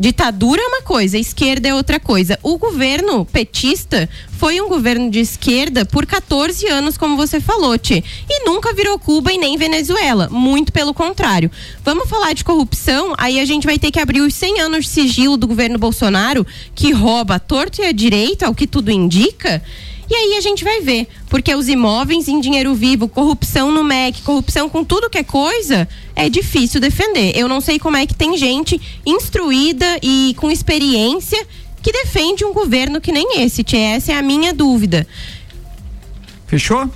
Ditadura 0.00 0.62
é 0.62 0.66
uma 0.66 0.82
coisa, 0.82 1.18
esquerda 1.18 1.68
é 1.68 1.74
outra 1.74 1.98
coisa. 1.98 2.38
O 2.40 2.56
governo 2.56 3.24
petista 3.24 4.08
foi 4.30 4.60
um 4.60 4.68
governo 4.68 5.10
de 5.10 5.18
esquerda 5.18 5.84
por 5.84 6.06
14 6.06 6.68
anos, 6.68 6.96
como 6.96 7.16
você 7.16 7.40
falou, 7.40 7.76
Tchê. 7.76 8.04
E 8.30 8.44
nunca 8.44 8.72
virou 8.72 8.96
Cuba 8.96 9.32
e 9.32 9.38
nem 9.38 9.56
Venezuela. 9.56 10.28
Muito 10.30 10.72
pelo 10.72 10.94
contrário. 10.94 11.50
Vamos 11.84 12.08
falar 12.08 12.32
de 12.32 12.44
corrupção, 12.44 13.12
aí 13.18 13.40
a 13.40 13.44
gente 13.44 13.66
vai 13.66 13.76
ter 13.76 13.90
que 13.90 13.98
abrir 13.98 14.20
os 14.20 14.34
100 14.34 14.60
anos 14.60 14.84
de 14.84 14.90
sigilo 14.90 15.36
do 15.36 15.48
governo 15.48 15.78
Bolsonaro, 15.78 16.46
que 16.76 16.92
rouba 16.92 17.34
a 17.34 17.40
torto 17.40 17.82
e 17.82 17.86
a 17.86 17.92
direita, 17.92 18.46
ao 18.46 18.54
que 18.54 18.68
tudo 18.68 18.92
indica. 18.92 19.60
E 20.10 20.14
aí 20.14 20.36
a 20.38 20.40
gente 20.40 20.64
vai 20.64 20.80
ver, 20.80 21.06
porque 21.28 21.54
os 21.54 21.68
imóveis 21.68 22.28
em 22.28 22.40
dinheiro 22.40 22.74
vivo, 22.74 23.08
corrupção 23.08 23.70
no 23.70 23.84
MEC, 23.84 24.22
corrupção 24.22 24.68
com 24.68 24.82
tudo 24.82 25.10
que 25.10 25.18
é 25.18 25.22
coisa, 25.22 25.86
é 26.16 26.28
difícil 26.28 26.80
defender. 26.80 27.36
Eu 27.36 27.46
não 27.46 27.60
sei 27.60 27.78
como 27.78 27.96
é 27.96 28.06
que 28.06 28.14
tem 28.14 28.36
gente 28.36 28.80
instruída 29.04 29.98
e 30.02 30.34
com 30.38 30.50
experiência 30.50 31.46
que 31.82 31.92
defende 31.92 32.44
um 32.44 32.52
governo 32.52 33.00
que 33.00 33.12
nem 33.12 33.42
esse, 33.42 33.62
tia. 33.62 33.96
Essa 33.96 34.12
é 34.12 34.16
a 34.16 34.22
minha 34.22 34.52
dúvida. 34.52 35.06
Fechou? 36.46 36.90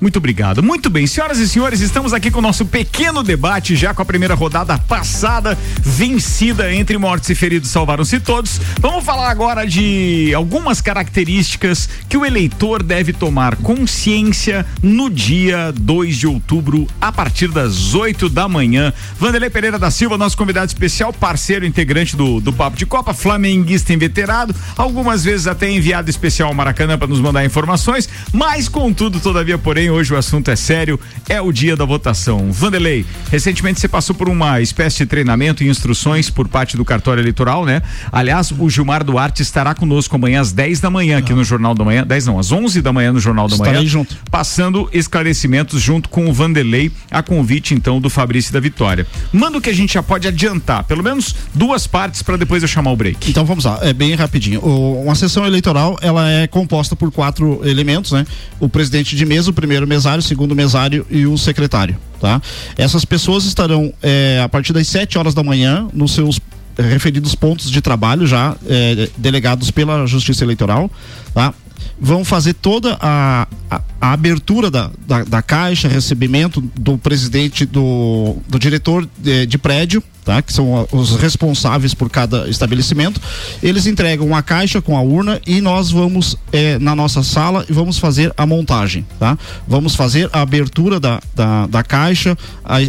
Muito 0.00 0.16
obrigado. 0.16 0.62
Muito 0.62 0.88
bem, 0.88 1.06
senhoras 1.06 1.38
e 1.38 1.46
senhores, 1.46 1.80
estamos 1.80 2.14
aqui 2.14 2.30
com 2.30 2.38
o 2.38 2.42
nosso 2.42 2.64
pequeno 2.64 3.22
debate, 3.22 3.76
já 3.76 3.92
com 3.92 4.00
a 4.00 4.04
primeira 4.04 4.34
rodada 4.34 4.78
passada, 4.78 5.58
vencida 5.78 6.72
entre 6.72 6.96
mortos 6.96 7.28
e 7.28 7.34
feridos, 7.34 7.68
salvaram-se 7.68 8.18
todos. 8.18 8.58
Vamos 8.80 9.04
falar 9.04 9.30
agora 9.30 9.66
de 9.66 10.32
algumas 10.34 10.80
características 10.80 11.86
que 12.08 12.16
o 12.16 12.24
eleitor 12.24 12.82
deve 12.82 13.12
tomar 13.12 13.56
consciência 13.56 14.64
no 14.82 15.10
dia 15.10 15.70
2 15.76 16.16
de 16.16 16.26
outubro, 16.26 16.86
a 16.98 17.12
partir 17.12 17.48
das 17.48 17.94
8 17.94 18.30
da 18.30 18.48
manhã. 18.48 18.94
Vanderlei 19.18 19.50
Pereira 19.50 19.78
da 19.78 19.90
Silva, 19.90 20.16
nosso 20.16 20.36
convidado 20.36 20.68
especial, 20.68 21.12
parceiro 21.12 21.66
integrante 21.66 22.16
do, 22.16 22.40
do 22.40 22.54
Papo 22.54 22.76
de 22.78 22.86
Copa, 22.86 23.12
flamenguista 23.12 23.92
inveterado, 23.92 24.54
algumas 24.78 25.24
vezes 25.24 25.46
até 25.46 25.70
enviado 25.70 26.08
especial 26.08 26.48
ao 26.48 26.54
Maracanã 26.54 26.96
para 26.96 27.06
nos 27.08 27.20
mandar 27.20 27.44
informações, 27.44 28.08
mas 28.32 28.66
contudo, 28.66 29.20
todavia, 29.20 29.58
porém, 29.58 29.89
hoje 29.90 30.12
o 30.14 30.16
assunto 30.16 30.50
é 30.50 30.56
sério, 30.56 30.98
é 31.28 31.40
o 31.40 31.52
dia 31.52 31.76
da 31.76 31.84
votação. 31.84 32.50
Vanderlei, 32.52 33.04
recentemente 33.30 33.80
você 33.80 33.88
passou 33.88 34.14
por 34.14 34.28
uma 34.28 34.60
espécie 34.60 34.98
de 34.98 35.06
treinamento 35.06 35.62
e 35.64 35.68
instruções 35.68 36.30
por 36.30 36.48
parte 36.48 36.76
do 36.76 36.84
cartório 36.84 37.20
eleitoral, 37.20 37.64
né? 37.64 37.82
Aliás, 38.12 38.50
o 38.50 38.68
Gilmar 38.70 39.02
Duarte 39.04 39.42
estará 39.42 39.74
conosco 39.74 40.14
amanhã 40.16 40.40
às 40.40 40.52
10 40.52 40.80
da 40.80 40.90
manhã 40.90 41.18
aqui 41.18 41.32
no 41.34 41.44
Jornal 41.44 41.74
da 41.74 41.84
Manhã, 41.84 42.04
10 42.06 42.26
não, 42.26 42.38
às 42.38 42.50
11 42.52 42.80
da 42.82 42.92
manhã 42.92 43.12
no 43.12 43.20
Jornal 43.20 43.48
da 43.48 43.54
Estarei 43.54 43.74
Manhã. 43.80 43.86
junto. 43.88 44.16
Passando 44.30 44.88
esclarecimentos 44.92 45.80
junto 45.82 46.08
com 46.08 46.28
o 46.28 46.32
Vanderlei, 46.32 46.90
a 47.10 47.22
convite 47.22 47.74
então 47.74 48.00
do 48.00 48.08
Fabrício 48.08 48.52
da 48.52 48.60
Vitória. 48.60 49.06
Manda 49.32 49.58
o 49.58 49.60
que 49.60 49.68
a 49.70 49.74
gente 49.74 49.94
já 49.94 50.02
pode 50.02 50.26
adiantar, 50.28 50.84
pelo 50.84 51.02
menos 51.02 51.34
duas 51.54 51.86
partes 51.86 52.22
para 52.22 52.36
depois 52.36 52.62
eu 52.62 52.68
chamar 52.68 52.92
o 52.92 52.96
break. 52.96 53.30
Então 53.30 53.44
vamos 53.44 53.64
lá, 53.64 53.78
é 53.82 53.92
bem 53.92 54.14
rapidinho. 54.14 54.60
O- 54.64 55.02
uma 55.02 55.14
sessão 55.14 55.44
eleitoral 55.46 55.98
ela 56.00 56.28
é 56.30 56.46
composta 56.46 56.94
por 56.96 57.10
quatro 57.10 57.60
elementos, 57.64 58.12
né? 58.12 58.26
O 58.58 58.68
presidente 58.68 59.14
de 59.16 59.26
mesa, 59.26 59.50
o 59.50 59.52
primeiro 59.52 59.79
mesário, 59.86 60.20
o 60.20 60.22
segundo 60.22 60.54
mesário 60.54 61.06
e 61.10 61.26
o 61.26 61.36
secretário, 61.36 61.96
tá? 62.20 62.40
Essas 62.76 63.04
pessoas 63.04 63.44
estarão 63.44 63.92
é, 64.02 64.40
a 64.42 64.48
partir 64.48 64.72
das 64.72 64.86
7 64.88 65.18
horas 65.18 65.34
da 65.34 65.42
manhã 65.42 65.88
nos 65.92 66.12
seus 66.12 66.40
eh, 66.78 66.82
referidos 66.82 67.34
pontos 67.34 67.70
de 67.70 67.80
trabalho 67.80 68.26
já 68.26 68.56
eh, 68.66 69.08
delegados 69.16 69.70
pela 69.70 70.06
Justiça 70.06 70.44
Eleitoral, 70.44 70.90
tá? 71.34 71.52
Vão 72.00 72.24
fazer 72.24 72.54
toda 72.54 72.96
a, 73.00 73.46
a, 73.70 73.82
a 74.00 74.12
abertura 74.12 74.70
da, 74.70 74.90
da, 75.06 75.24
da 75.24 75.42
caixa, 75.42 75.88
recebimento 75.88 76.60
do 76.74 76.96
presidente 76.96 77.66
do, 77.66 78.36
do 78.48 78.58
diretor 78.58 79.06
de, 79.18 79.44
de 79.46 79.58
prédio, 79.58 80.02
tá? 80.30 80.40
Que 80.40 80.52
são 80.52 80.86
os 80.92 81.16
responsáveis 81.16 81.92
por 81.92 82.08
cada 82.08 82.48
estabelecimento. 82.48 83.20
Eles 83.60 83.84
entregam 83.86 84.32
a 84.34 84.42
caixa 84.42 84.80
com 84.80 84.96
a 84.96 85.00
urna 85.00 85.40
e 85.44 85.60
nós 85.60 85.90
vamos 85.90 86.36
eh, 86.52 86.78
na 86.78 86.94
nossa 86.94 87.24
sala 87.24 87.64
e 87.68 87.72
vamos 87.72 87.98
fazer 87.98 88.32
a 88.36 88.46
montagem, 88.46 89.04
tá? 89.18 89.36
Vamos 89.66 89.96
fazer 89.96 90.30
a 90.32 90.40
abertura 90.40 91.00
da, 91.00 91.20
da, 91.34 91.66
da 91.66 91.82
caixa, 91.82 92.38
a- 92.64 92.80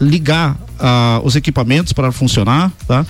ligar 0.00 0.56
ah, 0.78 1.20
os 1.24 1.36
equipamentos 1.36 1.92
para 1.92 2.10
funcionar, 2.12 2.72
tá? 2.86 3.04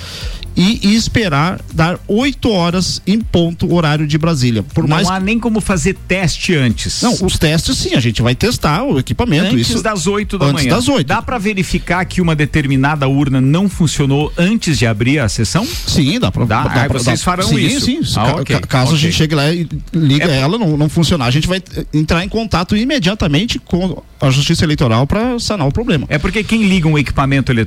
E, 0.56 0.88
e 0.88 0.96
esperar 0.96 1.60
dar 1.72 2.00
8 2.08 2.50
horas 2.50 3.00
em 3.06 3.20
ponto 3.20 3.72
horário 3.72 4.08
de 4.08 4.18
Brasília. 4.18 4.60
Por 4.64 4.82
Não 4.88 4.96
mais 4.96 5.08
há 5.08 5.20
nem 5.20 5.38
como 5.38 5.60
fazer 5.60 5.94
teste 6.08 6.52
antes. 6.56 7.00
não, 7.00 7.14
os 7.22 7.38
testes 7.38 7.78
sim, 7.78 7.94
a 7.94 8.00
gente 8.00 8.20
vai 8.22 8.34
testar 8.34 8.82
o 8.82 8.98
equipamento. 8.98 9.54
Antes 9.54 9.70
isso 9.70 9.82
das 9.84 10.08
8 10.08 10.36
da 10.36 10.46
antes 10.46 10.64
manhã. 10.64 10.74
das 10.74 10.88
8. 10.88 11.06
Dá 11.06 11.22
para 11.22 11.38
verificar 11.38 12.04
que 12.06 12.20
uma 12.20 12.34
determinada 12.34 13.06
urna 13.06 13.40
não 13.40 13.68
funcionou 13.68 14.32
antes 14.36 14.76
de 14.80 14.84
abrir 14.86 15.20
a 15.20 15.28
sessão? 15.28 15.64
Sim, 15.64 16.18
dá 16.18 16.32
pra. 16.32 16.44
Dá, 16.44 16.62
dá 16.64 16.70
pra- 16.88 16.98
vocês 16.98 17.20
dá- 17.20 17.24
farão 17.24 17.48
sim, 17.48 17.56
isso. 17.58 17.86
Sim, 17.86 18.00
Ah, 18.16 18.24
Ca- 18.24 18.34
ok, 18.40 18.56
ca- 18.60 18.66
Caso 18.66 18.86
ok. 18.86 18.96
a 18.96 19.00
gente 19.00 19.14
chegue 19.14 19.34
lá 19.36 19.52
e 19.52 19.68
liga 19.92 20.24
É- 20.28 20.40
ela, 20.40 20.58
não, 20.58 20.76
não 20.76 20.88
funcionar, 20.88 21.26
a 21.26 21.30
gente 21.30 21.46
vai 21.46 21.58
eh, 21.76 21.84
entrar 21.94 22.24
em 22.24 22.28
contato 22.28 22.76
imediatamente 22.76 23.60
com 23.60 24.02
a 24.20 24.30
Justiça 24.30 24.64
Eleitoral 24.64 25.06
para 25.06 25.38
sanar 25.38 25.68
o 25.68 25.72
problema. 25.72 26.04
É 26.08 26.18
porque 26.18 26.42
quem 26.42 26.64
liga 26.64 26.88
um 26.88 26.98
equipamento 26.98 27.52
eletrônico, 27.52 27.57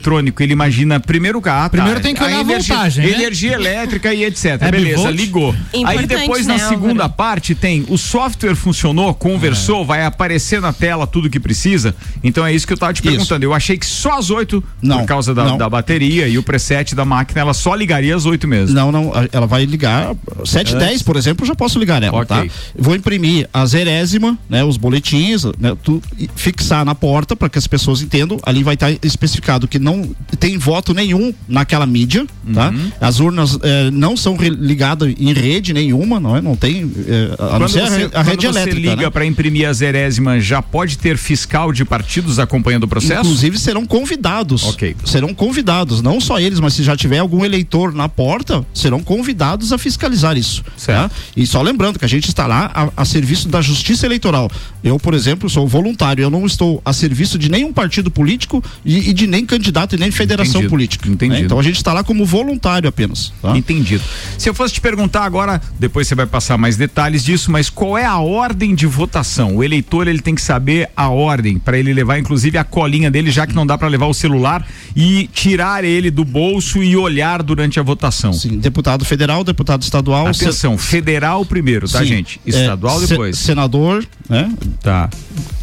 ele 0.44 0.54
imagina 0.54 1.00
primeiro 1.00 1.38
o 1.38 1.42
gato. 1.42 1.72
Primeiro 1.72 2.00
tem 2.00 2.14
que 2.16 2.24
olhar 2.24 2.38
a 2.38 2.42
energia, 2.42 2.76
voltagem, 2.76 3.06
né? 3.06 3.12
Energia 3.14 3.54
elétrica 3.54 4.14
e 4.14 4.24
etc. 4.24 4.46
É 4.62 4.72
Beleza, 4.72 4.98
bivolt? 4.98 5.16
ligou. 5.16 5.56
Aí 5.74 5.82
Importante, 5.82 6.08
depois 6.08 6.48
né, 6.48 6.58
na 6.58 6.70
segunda 6.70 7.04
Álvaro? 7.04 7.14
parte 7.18 7.56
tem 7.56 7.86
o 7.90 7.98
software 7.98 8.56
funcionou, 8.56 9.14
conversou, 9.14 9.86
vai 9.86 10.06
aparecer 10.06 10.62
na 10.62 10.74
tela 10.74 11.06
tudo 11.08 11.30
que 11.30 11.40
precisa. 11.40 11.96
Então 12.24 12.46
é 12.46 12.54
isso 12.54 12.66
que 12.68 12.74
eu 12.74 12.78
tava 12.78 12.94
te 12.94 12.98
Isso. 12.98 13.10
perguntando. 13.10 13.44
Eu 13.46 13.54
achei 13.54 13.78
que 13.78 13.86
só 13.86 14.18
às 14.18 14.30
8, 14.30 14.64
Não, 14.82 15.00
por 15.00 15.06
causa 15.06 15.34
da, 15.34 15.56
da 15.58 15.70
bateria 15.70 16.28
e 16.28 16.38
o 16.38 16.44
preset 16.44 16.94
da 16.96 17.06
máquina, 17.06 17.42
ela 17.42 17.54
só 17.54 17.74
ligaria 17.76 18.16
às 18.16 18.26
8 18.26 18.48
mesmo. 18.48 18.76
Não, 18.76 18.92
não, 18.92 19.12
a- 19.14 19.28
ela 19.32 19.48
vai 19.48 19.66
ligar 19.66 20.16
7 20.46 20.76
10, 20.76 21.02
por 21.02 21.16
exemplo, 21.16 21.44
eu 21.44 21.48
já 21.48 21.56
posso 21.56 21.80
ligar 21.80 22.02
ela, 22.04 22.18
Ok. 22.22 22.28
tá? 22.28 22.46
Vou 22.78 22.96
imprimir 22.96 23.48
a 23.54 23.66
zerésima, 23.66 24.38
né, 24.50 24.64
os 24.64 24.78
boletins, 24.78 25.44
né, 25.60 25.76
tu, 25.84 26.02
e 26.18 26.30
fixar 26.36 26.84
na 26.86 26.94
porta 26.96 27.36
para 27.36 27.50
que 27.50 27.58
as 27.58 27.68
pessoas 27.68 28.02
entendam. 28.02 28.40
Ali 28.44 28.64
vai 28.64 28.74
estar 28.76 28.92
especificado 29.04 29.68
que 29.68 29.80
não 29.82 30.10
tem 30.40 30.58
voto 30.58 30.94
nenhum 30.94 31.34
naquela 31.48 31.86
mídia, 31.86 32.26
tá? 32.54 32.70
Uhum. 32.70 32.92
As 33.02 33.20
urnas 33.20 33.58
eh, 33.62 33.90
não 33.92 34.16
são 34.16 34.38
ligadas 34.38 35.14
em 35.20 35.34
rede 35.34 35.74
nenhuma, 35.74 36.20
não 36.20 36.38
é? 36.38 36.42
Não 36.42 36.56
tem 36.56 36.90
eh, 37.08 37.36
a 37.38 37.44
não 37.44 37.60
Quando 37.60 37.70
ser 37.70 37.82
a, 37.82 37.90
você, 37.90 38.04
a 38.04 38.10
quando 38.10 38.26
rede 38.28 38.48
você 38.48 38.60
elétrica, 38.60 38.90
liga 38.90 39.02
né? 39.04 39.10
para 39.10 39.26
imprimir 39.26 39.68
a 39.68 39.74
zerésima, 39.74 40.40
já 40.40 40.62
pode 40.62 40.98
ter 40.98 41.18
fiscal 41.18 41.74
de 41.74 41.84
partidos 41.84 42.40
acompanhando 42.40 42.84
o 42.84 42.88
processo? 42.88 43.22
Inclusive 43.22 43.58
serão 43.58 43.86
convidados. 43.86 44.64
Ok. 44.66 44.96
Serão 45.04 45.34
convidados, 45.34 46.02
não 46.02 46.22
só 46.22 46.40
eles, 46.40 46.60
mas 46.60 46.74
se 46.74 46.84
já 46.84 46.96
tiver 46.96 47.20
algum 47.20 47.44
eleitor 47.44 47.94
na 47.94 48.08
porta, 48.08 48.66
serão 48.74 49.02
convidados 49.02 49.74
a 49.74 49.78
fiscalizar 49.78 50.38
isso. 50.38 50.64
Certo. 50.78 51.10
tá? 51.10 51.16
E 51.36 51.46
só 51.48 51.62
lembrando 51.62 52.00
que 52.00 52.06
a 52.06 52.10
gente 52.10 52.28
está 52.28 52.46
lá 52.48 52.72
a, 52.74 53.02
a 53.02 53.06
serviço 53.06 53.50
da 53.50 53.62
Justiça 53.62 54.06
Eleitoral. 54.06 54.50
Eu, 54.84 55.00
por 55.00 55.14
exemplo, 55.14 55.50
sou 55.50 55.68
voluntário, 55.68 56.22
eu 56.22 56.30
não 56.30 56.46
estou 56.46 56.82
a 56.86 56.94
serviço 56.94 57.38
de 57.38 57.50
nenhum 57.50 57.74
partido 57.74 58.12
político 58.12 58.64
e, 58.86 59.10
e 59.10 59.14
de 59.14 59.28
nem 59.28 59.46
candidato 59.46 59.71
e 59.96 59.98
nem 59.98 60.12
federação 60.12 60.52
Entendido, 60.62 60.70
política. 60.70 61.08
né? 61.08 61.14
entendido. 61.14 61.46
Então 61.46 61.60
a 61.60 61.64
gente 61.64 61.78
está 61.78 61.94
lá 61.94 62.04
como 62.04 62.26
voluntário 62.26 62.88
apenas. 62.88 63.34
tá? 63.42 63.58
Entendido. 63.58 64.04
Se 64.38 64.50
eu 64.50 64.54
fosse 64.54 64.74
te 64.76 64.82
perguntar 64.82 65.24
agora, 65.24 65.62
depois 65.80 66.08
você 66.08 66.16
vai 66.16 66.26
passar 66.26 66.58
mais 66.58 66.78
detalhes 66.78 67.24
disso, 67.24 67.52
mas 67.52 67.70
qual 67.70 67.98
é 67.98 68.06
a 68.06 68.18
ordem 68.20 68.76
de 68.76 68.86
votação? 68.86 69.56
O 69.58 69.64
eleitor 69.64 70.08
ele 70.08 70.22
tem 70.22 70.36
que 70.36 70.42
saber 70.42 70.90
a 70.96 71.10
ordem 71.10 71.58
para 71.58 71.78
ele 71.78 71.94
levar 71.94 72.20
inclusive 72.20 72.58
a 72.58 72.64
colinha 72.64 73.10
dele, 73.10 73.32
já 73.32 73.48
que 73.48 73.54
não 73.56 73.66
dá 73.66 73.78
para 73.78 73.88
levar 73.88 74.08
o 74.08 74.14
celular 74.14 74.66
e 74.96 75.28
tirar 75.34 75.84
ele 75.84 76.12
do 76.12 76.24
bolso 76.26 76.82
e 76.84 76.96
olhar 76.96 77.42
durante 77.44 77.80
a 77.80 77.84
votação. 77.84 78.34
Sim, 78.34 78.58
deputado 78.60 79.06
federal, 79.06 79.44
deputado 79.44 79.82
estadual, 79.84 80.34
se- 80.34 80.44
Atenção, 80.44 80.78
federal 80.78 81.46
primeiro, 81.46 81.88
tá, 81.90 82.00
sim, 82.00 82.06
gente? 82.06 82.40
é, 82.46 82.50
Estadual 82.50 83.00
se- 83.00 83.08
depois. 83.08 83.38
senador, 83.38 84.06
né? 84.30 84.52
Tá. 84.82 85.10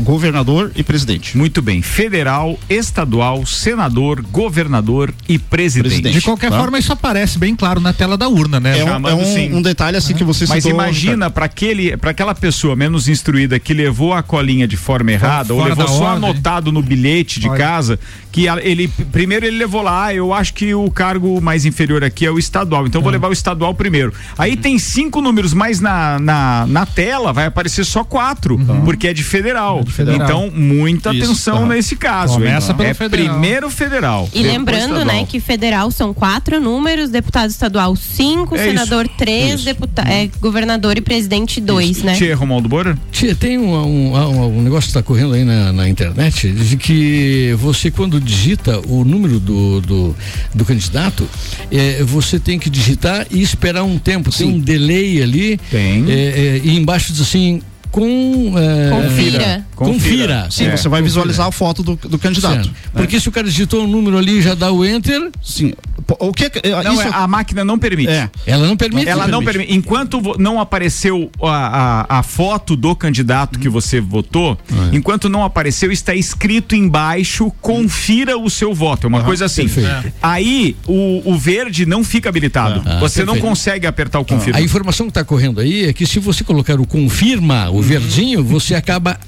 governador 0.01 0.71
e 0.77 0.83
presidente. 0.83 1.37
Muito 1.37 1.61
bem. 1.61 1.83
Federal, 1.83 2.59
estadual, 2.69 3.45
senador, 3.47 3.98
governador 4.31 5.13
e 5.29 5.39
presidente. 5.39 5.89
Presidente. 5.89 6.15
De 6.15 6.21
qualquer 6.23 6.51
Tá. 6.51 6.59
forma, 6.59 6.79
isso 6.79 6.93
aparece 6.93 7.39
bem 7.39 7.55
claro 7.55 7.81
na 7.81 7.93
tela 7.93 8.17
da 8.17 8.29
urna, 8.29 8.59
né? 8.61 8.79
É, 8.79 8.85
um, 8.85 9.09
é 9.09 9.15
um- 9.15 9.25
sim. 9.25 9.53
um 9.53 9.61
detalhe 9.63 9.97
assim 9.97 10.15
que 10.15 10.25
você 10.25 10.47
Mas 10.47 10.63
citou, 10.65 10.73
imagina 10.81 11.31
para 11.31 11.45
aquele, 11.45 11.97
para 11.97 12.11
aquela 12.11 12.35
pessoa 12.35 12.75
menos 12.77 13.09
instruída 13.09 13.59
que 13.59 13.75
levou 13.75 14.13
a 14.15 14.23
colinha 14.23 14.67
de 14.67 14.77
forma 14.77 15.13
errada 15.13 15.53
ou 15.53 15.61
fora 15.61 15.71
levou 15.75 15.85
da 15.87 15.91
só 15.91 16.05
ordem. 16.05 16.31
anotado 16.31 16.73
no 16.73 16.83
bilhete 16.83 17.41
de 17.41 17.49
Olha. 17.49 17.59
casa 17.59 17.99
que 18.33 18.47
ele 18.63 18.89
primeiro 19.11 19.45
ele 19.47 19.57
levou 19.59 19.83
lá, 19.83 20.07
ah, 20.07 20.15
eu 20.15 20.33
acho 20.33 20.55
que 20.55 20.75
o 20.75 20.91
cargo 20.91 21.41
mais 21.41 21.65
inferior 21.67 22.05
aqui 22.05 22.25
é 22.25 22.31
o 22.31 22.39
estadual, 22.39 22.87
então 22.87 23.01
eu 23.01 23.03
vou 23.03 23.13
levar 23.13 23.29
o 23.29 23.33
estadual 23.33 23.75
primeiro. 23.75 24.13
Aí 24.37 24.57
tem 24.57 24.79
cinco 24.79 25.21
números, 25.21 25.53
mas 25.53 25.81
na, 25.81 26.19
na, 26.19 26.67
na 26.67 26.87
tela 26.87 27.33
vai 27.33 27.47
aparecer 27.47 27.85
só 27.85 28.05
quatro, 28.05 28.59
porque 28.85 29.09
é 29.09 29.13
de 29.13 29.25
federal. 29.25 29.85
federal. 29.87 30.23
Então 30.23 30.51
muita 30.55 31.13
Isso, 31.13 31.25
atenção 31.25 31.61
tá. 31.61 31.67
nesse 31.75 31.97
caso. 31.97 32.35
Começa 32.35 32.71
hein? 32.73 32.77
pelo 32.77 32.89
é 32.91 32.95
federal. 32.95 33.29
primeiro 33.39 33.71
federal. 33.71 33.88
E 34.33 34.39
depois 34.43 34.47
lembrando, 34.47 34.81
estadual. 34.95 35.05
né, 35.07 35.27
que 35.29 35.41
federal 35.41 35.91
são 35.91 36.13
quatro 36.15 36.61
números, 36.61 37.11
deputado 37.11 37.51
estadual 37.51 37.95
cinco, 37.97 38.55
É 38.57 38.65
senador 38.65 39.07
isso, 39.07 39.15
três, 39.17 39.55
isso. 39.55 39.65
deputa 39.65 40.03
é, 40.03 40.29
governador 40.41 40.97
e 40.97 41.01
presidente 41.01 41.61
dois, 41.61 42.03
né? 42.03 42.15
Tchê, 42.15 42.33
Romualdo 42.33 42.69
Bora? 42.69 42.99
Tia, 43.13 43.35
tem 43.35 43.59
um, 43.59 43.75
um, 43.75 44.15
um- 44.15 44.59
um 44.59 44.63
negócio 44.63 44.83
que 44.89 44.91
está 44.91 45.03
correndo 45.03 45.35
aí 45.35 45.45
na, 45.45 45.73
na 45.73 45.89
internet 45.89 46.51
de 46.51 46.77
que 46.77 47.55
você, 47.59 47.91
quando 47.91 48.21
digita 48.21 48.81
o 48.87 49.05
número 49.05 49.39
do, 49.41 49.81
do, 49.81 50.17
do 50.55 50.65
candidato, 50.65 51.29
eh, 51.71 52.03
você 52.05 52.39
tem 52.39 52.59
que 52.59 52.69
digitar 52.71 53.27
e 53.31 53.41
esperar 53.43 53.83
um 53.85 53.99
tempo. 53.99 54.31
Tem 54.31 54.47
um 54.47 54.59
delay 54.61 55.23
ali. 55.23 55.59
Tem. 55.71 56.05
eh, 56.11 56.35
eh, 56.37 56.61
e 56.65 56.77
embaixo 56.77 57.13
diz 57.13 57.21
assim. 57.23 57.63
Com, 57.91 58.53
eh, 58.59 58.91
Confira. 58.91 59.67
Confira. 59.79 60.49
Sim, 60.51 60.67
É, 60.67 60.77
você 60.77 60.89
vai 60.89 61.01
visualizar 61.03 61.47
a 61.47 61.53
foto 61.53 61.83
do, 61.83 61.97
do 61.97 62.19
candidato. 62.19 62.65
Certo. 62.65 62.71
Porque 62.93 63.19
se 63.21 63.29
o 63.29 63.33
cara 63.33 63.47
digitou 63.47 63.85
um 63.85 63.89
número 63.89 64.19
ali 64.19 64.41
já 64.43 64.55
dá 64.55 64.71
o 64.73 64.85
enter, 64.85 65.31
Sim. 65.43 65.73
O 66.21 66.33
que 66.33 66.45
é- 66.47 66.83
Não, 66.85 66.95
isso 66.95 67.03
é, 67.03 67.11
a 67.13 67.27
máquina 67.29 67.63
não 67.65 67.79
permite. 67.79 68.09
é. 68.11 68.31
ela 68.47 68.67
não 68.67 68.77
permite. 68.79 69.09
Ela 69.09 69.29
não 69.29 69.45
permite. 69.45 69.75
Enquanto 69.75 70.21
não 70.39 70.59
apareceu 70.59 71.31
a, 71.43 72.07
a, 72.09 72.19
a 72.21 72.23
foto 72.23 72.75
do 72.77 72.97
candidato 72.97 73.59
que 73.59 73.69
você 73.69 74.01
votou, 74.01 74.57
É. 74.91 74.97
enquanto 74.97 75.29
não 75.29 75.45
apareceu, 75.45 75.93
está 75.93 76.15
escrito 76.15 76.75
embaixo: 76.75 77.53
confira 77.61 78.39
o 78.39 78.49
seu 78.49 78.73
voto. 78.75 79.07
É 79.07 79.09
uma 79.09 79.23
coisa 79.23 79.45
assim. 79.45 79.69
perfeito. 79.69 80.13
Aí 80.23 80.77
o, 80.87 81.23
o 81.33 81.37
verde 81.39 81.85
não 81.85 82.03
fica 82.03 82.29
habilitado. 82.31 82.83
Ah, 82.87 82.99
você 83.01 83.21
não 83.21 83.35
perfeito. 83.35 83.49
consegue 83.49 83.87
apertar 83.87 84.19
o 84.21 84.25
confirma. 84.25 84.59
A 84.59 84.63
informação 84.63 85.07
que 85.07 85.11
está 85.11 85.25
correndo 85.25 85.61
aí 85.61 85.85
é 85.87 85.93
que 85.93 86.07
se 86.07 86.19
você 86.19 86.43
colocar 86.43 86.81
o 86.81 86.87
confirma, 86.87 87.69
o 87.71 87.83
verdinho, 87.83 88.43
você 88.43 88.75
acaba 88.75 89.19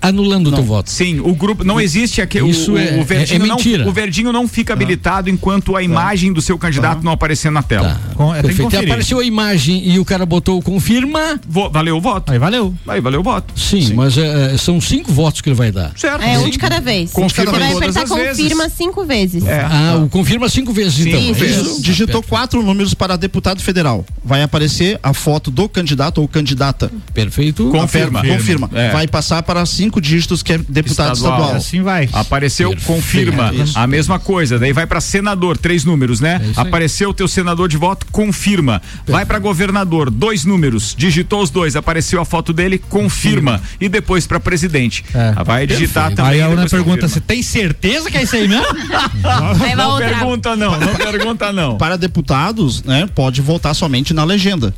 anulando 0.00 0.48
o 0.48 0.52
teu 0.52 0.62
voto. 0.64 0.90
Sim, 0.90 1.20
o 1.20 1.34
grupo 1.34 1.64
não 1.64 1.80
existe 1.80 2.20
aqui. 2.22 2.40
o- 2.40 2.48
Isso 2.48 2.72
o, 2.72 2.78
é- 2.78 2.98
o 3.00 3.04
verdinho 3.04 3.42
é- 3.42 3.44
é 3.44 3.48
não, 3.48 3.56
mentira. 3.56 3.88
o 3.88 3.92
verdinho 3.92 4.32
não 4.32 4.46
fica 4.48 4.72
habilitado 4.72 5.28
enquanto 5.30 5.76
a 5.76 5.82
imagem 5.82 6.32
do 6.32 6.40
seu 6.40 6.58
candidato 6.58 7.02
não 7.02 7.12
aparecer 7.12 7.50
na 7.50 7.62
tela. 7.62 8.00
Com- 8.14 8.34
é, 8.34 8.42
Perfeito. 8.42 8.76
Apareceu 8.76 9.18
a 9.18 9.24
imagem 9.24 9.88
e 9.88 9.98
o 9.98 10.04
cara 10.04 10.24
botou 10.26 10.58
o 10.58 10.62
confirma. 10.62 11.40
Vo- 11.48 11.70
valeu 11.70 11.96
o 11.96 12.00
voto. 12.00 12.32
Aí 12.32 12.38
valeu. 12.38 12.74
Aí 12.86 13.00
valeu 13.00 13.20
o 13.20 13.22
voto. 13.22 13.52
Sim, 13.58 13.94
mas 13.94 14.16
é, 14.18 14.56
são 14.56 14.80
cinco 14.80 15.12
votos 15.12 15.40
que 15.40 15.48
ele 15.48 15.56
vai 15.56 15.70
dar. 15.72 15.92
Certo. 15.96 16.22
É 16.22 16.38
um 16.38 16.44
Sim. 16.44 16.50
de 16.50 16.58
cada 16.58 16.80
vez. 16.80 17.10
Confirma 17.12 17.52
Você 17.52 17.58
vai 17.58 17.72
todas 17.72 17.96
apertar 17.96 18.02
as 18.14 18.22
vezes. 18.22 18.42
confirma 18.42 18.68
cinco 18.68 19.04
vezes. 19.04 19.46
É. 19.46 19.60
Ah, 19.60 20.00
o 20.04 20.08
confirma 20.08 20.48
cinco 20.48 20.72
vezes 20.72 21.06
então. 21.06 21.20
Isso, 21.20 21.44
É 21.44 21.46
isso. 21.46 21.82
Digitou 21.82 22.22
quatro 22.22 22.62
números 22.62 22.94
para 22.94 23.16
deputado 23.16 23.60
federal. 23.62 24.04
Vai 24.24 24.42
aparecer 24.42 24.98
a 25.02 25.12
foto 25.14 25.50
do 25.50 25.68
candidato 25.68 26.20
ou 26.20 26.28
candidata. 26.28 26.90
Perfeito. 27.14 27.68
Confirma. 27.70 28.22
Confirma. 28.24 28.70
É. 28.74 28.90
Vai 28.90 29.06
passar 29.06 29.42
para 29.42 29.64
cinco 29.66 29.85
dígitos 30.00 30.42
que 30.42 30.52
é 30.52 30.58
deputado 30.58 31.14
Estadual. 31.14 31.38
estadual. 31.40 31.56
Assim 31.56 31.82
vai. 31.82 32.08
Apareceu, 32.12 32.70
Perfeito. 32.70 32.86
confirma. 32.92 33.52
Isso. 33.54 33.78
A 33.78 33.86
mesma 33.86 34.18
coisa. 34.18 34.58
Daí 34.58 34.72
vai 34.72 34.86
pra 34.86 35.00
senador, 35.00 35.56
três 35.56 35.84
números, 35.84 36.20
né? 36.20 36.40
É. 36.56 36.60
Apareceu 36.60 37.10
o 37.10 37.14
teu 37.14 37.28
senador 37.28 37.68
de 37.68 37.76
voto, 37.76 38.06
confirma. 38.12 38.80
Vai 39.06 39.24
pra 39.24 39.38
governador, 39.38 40.10
dois 40.10 40.44
números. 40.44 40.94
Digitou 40.96 41.42
os 41.42 41.50
dois, 41.50 41.76
apareceu 41.76 42.20
a 42.20 42.24
foto 42.24 42.52
dele, 42.52 42.78
confirma. 42.78 43.60
E 43.80 43.88
depois 43.88 44.26
pra 44.26 44.38
presidente. 44.40 45.04
É. 45.14 45.32
Ah, 45.36 45.42
Vai 45.42 45.66
digitar 45.66 46.08
Perfeito. 46.08 46.16
também. 46.16 46.32
Aí 46.32 46.40
a 46.40 46.46
Ana 46.46 46.66
pergunta: 46.68 47.02
confirma. 47.02 47.08
você 47.08 47.20
tem 47.20 47.42
certeza 47.42 48.10
que 48.10 48.18
é 48.18 48.22
isso 48.22 48.36
aí 48.36 48.48
mesmo? 48.48 48.66
Não 49.76 49.90
outra. 49.90 50.08
pergunta 50.08 50.56
não, 50.56 50.78
não 50.78 50.94
pergunta 50.94 51.52
não. 51.52 51.76
Para 51.76 51.96
deputados, 51.96 52.82
né, 52.82 53.08
pode 53.14 53.40
votar 53.40 53.74
somente 53.74 54.12
na 54.14 54.24
legenda. 54.24 54.74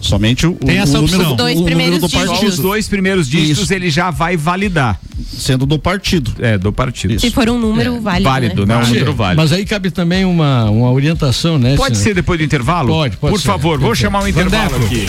Somente 0.00 0.46
o, 0.46 0.54
Tem 0.54 0.78
o 0.78 0.82
essa 0.82 0.98
número, 1.00 1.32
o 1.32 1.36
Dois 1.36 1.54
número 1.56 1.64
primeiros 1.76 1.98
do 2.00 2.08
dígitos. 2.08 2.26
Só 2.26 2.32
os 2.34 2.40
partido, 2.40 2.62
dois 2.62 2.88
primeiros 2.88 3.28
dígitos 3.28 3.64
Isso. 3.64 3.74
ele 3.74 3.90
já 3.90 4.10
vai 4.10 4.36
validar. 4.36 4.98
sendo 5.36 5.66
do 5.66 5.78
partido. 5.78 6.32
É, 6.38 6.56
do 6.56 6.72
partido. 6.72 7.12
Isso. 7.14 7.26
Se 7.26 7.30
for 7.32 7.48
um 7.50 7.58
número 7.58 8.00
válido. 8.00 8.24
Válido, 8.24 8.66
né? 8.66 8.74
né? 8.76 8.82
Um 8.82 8.86
número 8.86 9.12
válido. 9.14 9.42
Mas 9.42 9.52
aí 9.52 9.66
cabe 9.66 9.90
também 9.90 10.24
uma, 10.24 10.70
uma 10.70 10.90
orientação, 10.90 11.58
né? 11.58 11.76
Pode 11.76 11.98
se- 11.98 12.04
ser 12.04 12.14
depois 12.14 12.38
do 12.38 12.44
intervalo? 12.44 12.88
Pode, 12.88 13.16
pode 13.18 13.32
Por 13.34 13.40
ser. 13.40 13.46
favor, 13.46 13.78
vou 13.78 13.94
chamar 13.94 14.22
um 14.24 14.28
intervalo 14.28 14.70
Vandeco. 14.70 14.86
aqui. 14.86 15.06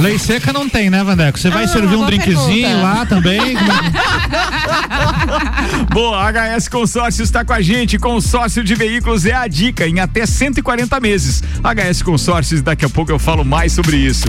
Lei 0.00 0.18
seca 0.18 0.52
não 0.52 0.68
tem, 0.68 0.88
né, 0.88 1.04
Vandeco? 1.04 1.38
Você 1.38 1.50
vai 1.50 1.64
Ah, 1.64 1.68
servir 1.68 1.94
um 1.96 2.06
drinkzinho 2.06 2.66
pergunta. 2.66 2.82
lá 2.82 3.06
também? 3.06 3.56
Boa, 5.92 6.30
HS 6.56 6.68
Consórcios 6.68 7.28
está 7.28 7.44
com 7.44 7.52
a 7.52 7.60
gente. 7.60 7.98
Consórcio 7.98 8.64
de 8.64 8.74
veículos 8.74 9.26
é 9.26 9.34
a 9.34 9.46
dica 9.46 9.86
em 9.86 10.00
até 10.00 10.24
140 10.24 10.98
meses. 11.00 11.42
HS 11.62 12.02
Consórcios, 12.02 12.62
daqui 12.62 12.84
a 12.84 12.88
pouco 12.88 13.12
eu 13.12 13.18
falo 13.18 13.44
mais 13.44 13.72
sobre 13.72 13.96
isso. 13.98 14.26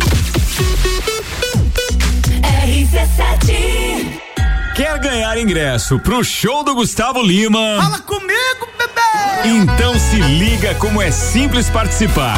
RC7 2.66 4.22
Quer 4.76 5.00
ganhar 5.00 5.38
ingresso 5.38 6.00
pro 6.00 6.24
show 6.24 6.64
do 6.64 6.74
Gustavo 6.76 7.22
Lima? 7.22 7.78
Fala 7.82 8.00
comigo, 8.00 8.68
bebê! 8.78 9.50
Então 9.58 9.98
se 10.00 10.16
liga 10.18 10.74
como 10.76 11.02
é 11.02 11.12
simples 11.12 11.70
participar. 11.70 12.38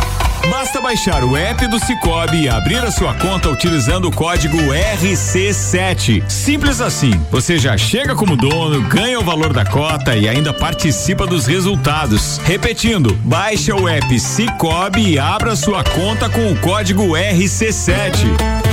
Basta 0.49 0.81
baixar 0.81 1.23
o 1.23 1.37
app 1.37 1.65
do 1.67 1.79
Cicobi 1.79 2.43
e 2.43 2.49
abrir 2.49 2.83
a 2.83 2.91
sua 2.91 3.13
conta 3.13 3.49
utilizando 3.49 4.09
o 4.09 4.11
código 4.11 4.57
RC7. 4.57 6.29
Simples 6.29 6.81
assim. 6.81 7.11
Você 7.31 7.57
já 7.57 7.77
chega 7.77 8.15
como 8.15 8.35
dono, 8.35 8.81
ganha 8.87 9.19
o 9.19 9.23
valor 9.23 9.53
da 9.53 9.65
cota 9.65 10.15
e 10.15 10.27
ainda 10.27 10.53
participa 10.53 11.25
dos 11.25 11.45
resultados. 11.45 12.39
Repetindo, 12.43 13.13
baixa 13.23 13.73
o 13.75 13.87
app 13.87 14.19
Cicobi 14.19 15.13
e 15.13 15.19
abra 15.19 15.55
sua 15.55 15.83
conta 15.83 16.29
com 16.29 16.51
o 16.51 16.55
código 16.57 17.13
RC7. 17.13 18.72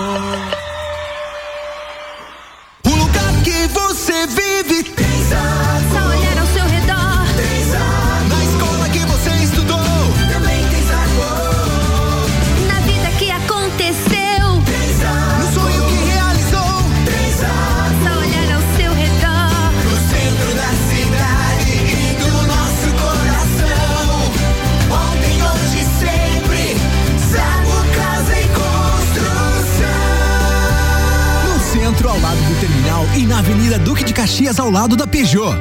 Na 33.25 33.39
Avenida 33.39 33.77
Duque 33.77 34.03
de 34.03 34.13
Caxias, 34.13 34.59
ao 34.59 34.69
lado 34.69 34.95
da 34.95 35.05
Peugeot. 35.05 35.55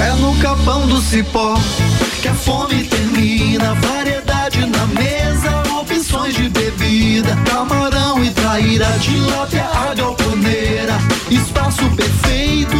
É 0.00 0.12
no 0.14 0.34
capão 0.38 0.86
do 0.86 1.00
cipó 1.00 1.58
que 2.22 2.28
a 2.28 2.34
fome 2.34 2.84
termina. 2.84 3.74
Variedade 3.74 4.66
na 4.66 4.86
mesa, 4.86 5.62
opções 5.78 6.34
de 6.34 6.48
bebida. 6.48 7.36
Camarão 7.48 8.22
e 8.24 8.30
traíra, 8.30 8.86
tilápia, 9.00 9.64
a 9.64 9.94
galponeira. 9.94 10.98
Espaço 11.30 11.84
perfeito 11.90 12.79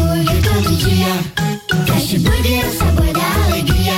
todo 0.63 0.75
dia. 0.77 1.07
Fast 1.87 2.19
Burger 2.19 2.63
é 2.63 2.67
o 2.67 2.77
sabor 2.77 3.13
da 3.13 3.45
alegria. 3.45 3.93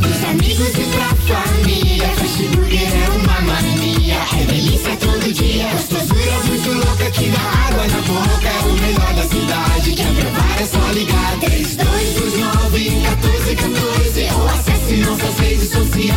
Dos 0.00 0.24
amigos 0.24 0.68
e 0.68 0.84
pra 0.92 1.08
família. 1.26 2.08
Fast 2.08 2.42
Burger 2.48 2.88
é 2.88 3.08
uma 3.10 3.40
mania. 3.40 4.18
É 4.38 4.44
delícia 4.44 4.96
todo 4.96 5.32
dia. 5.32 5.68
Gostosura 5.72 6.44
muito 6.46 6.72
louca 6.72 7.10
que 7.10 7.30
dá 7.30 7.40
água 7.68 7.86
na 7.86 8.00
boca. 8.02 8.48
É 8.48 8.60
o 8.64 8.72
melhor 8.72 9.14
da 9.14 9.22
cidade. 9.22 9.92
Quer 9.92 10.14
provar 10.14 10.60
é 10.60 10.66
só 10.66 10.92
ligar. 10.92 11.38
3229 11.40 12.90
1414 12.90 14.28
ou 14.34 14.67
acesse 14.88 14.96
nossas 14.96 15.38
redes 15.38 15.68
sociais. 15.70 16.16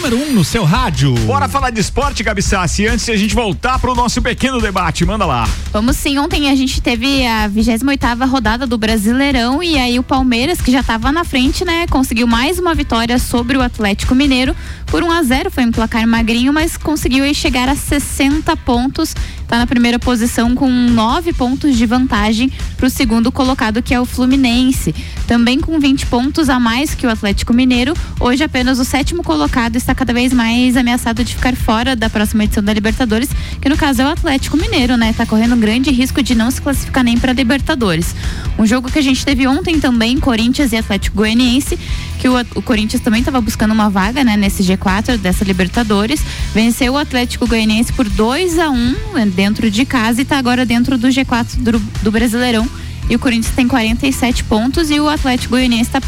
número 0.00 0.16
1 0.16 0.22
um 0.22 0.32
no 0.32 0.42
seu 0.42 0.64
rádio. 0.64 1.12
Bora 1.26 1.46
falar 1.46 1.68
de 1.68 1.78
esporte, 1.78 2.22
Gabi 2.22 2.40
Sassi, 2.40 2.86
antes 2.86 3.04
de 3.04 3.12
a 3.12 3.16
gente 3.18 3.34
voltar 3.34 3.78
pro 3.78 3.94
nosso 3.94 4.22
pequeno 4.22 4.58
debate. 4.58 5.04
Manda 5.04 5.26
lá. 5.26 5.46
Vamos 5.70 5.94
sim, 5.96 6.16
ontem 6.16 6.50
a 6.50 6.54
gente 6.56 6.80
teve 6.80 7.26
a 7.26 7.46
28ª 7.50 8.26
rodada 8.26 8.66
do 8.66 8.78
Brasileirão 8.78 9.62
e 9.62 9.76
aí 9.76 9.98
o 9.98 10.02
Palmeiras, 10.02 10.62
que 10.62 10.72
já 10.72 10.80
estava 10.80 11.12
na 11.12 11.22
frente, 11.22 11.66
né, 11.66 11.86
conseguiu 11.86 12.26
mais 12.26 12.58
uma 12.58 12.74
vitória 12.74 13.18
sobre 13.18 13.58
o 13.58 13.60
Atlético 13.60 14.14
Mineiro 14.14 14.56
por 14.90 15.04
1 15.04 15.10
a 15.12 15.22
0, 15.22 15.50
foi 15.52 15.64
um 15.64 15.70
placar 15.70 16.04
magrinho, 16.06 16.52
mas 16.52 16.76
conseguiu 16.76 17.32
chegar 17.32 17.68
a 17.68 17.76
60 17.76 18.56
pontos. 18.56 19.14
Tá 19.46 19.58
na 19.58 19.66
primeira 19.66 19.98
posição 19.98 20.54
com 20.54 20.68
nove 20.70 21.32
pontos 21.32 21.76
de 21.76 21.86
vantagem 21.86 22.52
para 22.76 22.86
o 22.86 22.90
segundo 22.90 23.32
colocado, 23.32 23.82
que 23.82 23.94
é 23.94 24.00
o 24.00 24.04
Fluminense. 24.04 24.94
Também 25.26 25.60
com 25.60 25.78
20 25.78 26.06
pontos 26.06 26.48
a 26.48 26.58
mais 26.58 26.94
que 26.94 27.06
o 27.06 27.10
Atlético 27.10 27.52
Mineiro. 27.52 27.94
Hoje 28.18 28.44
apenas 28.44 28.78
o 28.78 28.84
sétimo 28.84 29.22
colocado 29.22 29.76
está 29.76 29.94
cada 29.94 30.12
vez 30.12 30.32
mais 30.32 30.76
ameaçado 30.76 31.24
de 31.24 31.34
ficar 31.34 31.54
fora 31.56 31.94
da 31.94 32.08
próxima 32.08 32.44
edição 32.44 32.62
da 32.62 32.72
Libertadores, 32.72 33.28
que 33.60 33.68
no 33.68 33.76
caso 33.76 34.02
é 34.02 34.04
o 34.04 34.08
Atlético 34.08 34.56
Mineiro, 34.56 34.96
né? 34.96 35.12
Tá 35.12 35.26
correndo 35.26 35.54
um 35.54 35.60
grande 35.60 35.90
risco 35.90 36.22
de 36.22 36.34
não 36.34 36.50
se 36.50 36.60
classificar 36.60 37.02
nem 37.02 37.18
para 37.18 37.32
Libertadores. 37.32 38.14
Um 38.58 38.66
jogo 38.66 38.90
que 38.90 38.98
a 38.98 39.02
gente 39.02 39.24
teve 39.24 39.46
ontem 39.46 39.80
também, 39.80 40.18
Corinthians 40.18 40.72
e 40.72 40.76
Atlético 40.76 41.16
Goianiense, 41.16 41.78
que 42.20 42.28
o, 42.28 42.34
o 42.54 42.62
Corinthians 42.62 43.02
também 43.02 43.20
estava 43.20 43.40
buscando 43.40 43.72
uma 43.72 43.88
vaga, 43.88 44.22
né, 44.22 44.36
nesse 44.36 44.62
G4 44.80 45.18
dessa 45.18 45.44
Libertadores. 45.44 46.22
Venceu 46.54 46.94
o 46.94 46.98
Atlético 46.98 47.46
Goianiense 47.46 47.92
por 47.92 48.08
2 48.08 48.58
a 48.58 48.70
1 48.70 48.94
dentro 49.34 49.70
de 49.70 49.84
casa 49.84 50.20
e 50.20 50.22
está 50.22 50.38
agora 50.38 50.64
dentro 50.64 50.96
do 50.96 51.08
G4 51.08 51.56
do, 51.56 51.78
do 51.78 52.10
Brasileirão. 52.10 52.68
E 53.10 53.16
o 53.16 53.18
Corinthians 53.18 53.52
tem 53.54 53.66
47 53.66 54.44
pontos 54.44 54.88
e 54.90 55.00
o 55.00 55.08
Atlético 55.08 55.50
Goianiense 55.50 55.90
está 55.90 56.00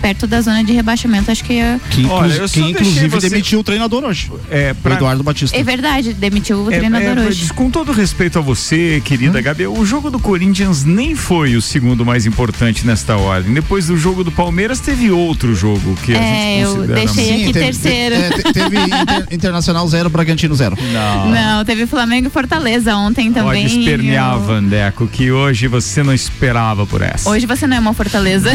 perto 0.00 0.26
da 0.26 0.40
zona 0.40 0.62
de 0.62 0.72
rebaixamento. 0.72 1.28
Acho 1.30 1.42
que 1.44 1.54
é. 1.54 1.80
Que, 1.90 2.02
inclu 2.02 2.14
Olha, 2.14 2.32
eu 2.34 2.48
que 2.48 2.60
inclusive 2.60 3.08
você- 3.08 3.28
demitiu 3.28 3.58
o 3.58 3.64
treinador 3.64 4.04
hoje. 4.04 4.30
É, 4.48 4.72
O 4.84 4.88
Eduardo 4.92 5.22
Batista. 5.24 5.56
É 5.56 5.62
verdade, 5.64 6.14
demitiu 6.14 6.58
o 6.64 6.70
É, 6.72 6.78
treinador 6.78 7.18
é, 7.18 7.26
hoje. 7.26 7.52
Com 7.52 7.68
todo 7.70 7.90
respeito 7.90 8.38
a 8.38 8.42
você, 8.42 9.02
querida 9.04 9.40
Gabi, 9.40 9.66
o 9.66 9.84
jogo 9.84 10.10
do 10.12 10.20
Corinthians 10.20 10.84
nem 10.84 11.16
foi 11.16 11.56
o 11.56 11.60
segundo 11.62 12.04
mais 12.06 12.24
importante 12.24 12.86
nesta 12.86 13.16
ordem. 13.16 13.52
Depois 13.52 13.88
do 13.88 13.96
jogo 13.96 14.22
do 14.22 14.30
Palmeiras, 14.30 14.78
teve 14.78 15.10
outro 15.10 15.56
jogo 15.56 15.96
que 16.04 16.14
a 16.14 16.18
É, 16.18 16.20
gente 16.58 16.60
eu 16.62 16.74
considera. 16.76 16.94
deixei 17.00 17.30
aqui 17.42 17.52
teve, 17.52 17.64
terceiro. 17.66 18.14
te- 18.14 18.22
é, 18.22 18.30
te- 18.30 18.52
teve 18.52 18.76
Inter- 18.86 19.26
Internacional 19.32 19.88
0, 19.88 20.08
Bragantino 20.08 20.54
0. 20.54 20.76
Não. 20.92 21.30
Não, 21.30 21.64
teve 21.64 21.84
Flamengo 21.86 22.28
e 22.28 22.30
Fortaleza 22.30 22.94
ontem 22.94 23.32
também. 23.32 23.62
Pode 23.64 23.78
espernear, 23.80 24.38
Vandeco, 24.38 25.08
que 25.08 25.32
hoje 25.32 25.66
você 25.66 26.02
não 26.04 26.12
esperava 26.44 26.86
por 26.86 27.00
essa. 27.02 27.28
Hoje 27.30 27.46
você 27.46 27.66
não 27.66 27.76
é 27.76 27.80
uma 27.80 27.94
Fortaleza. 27.94 28.50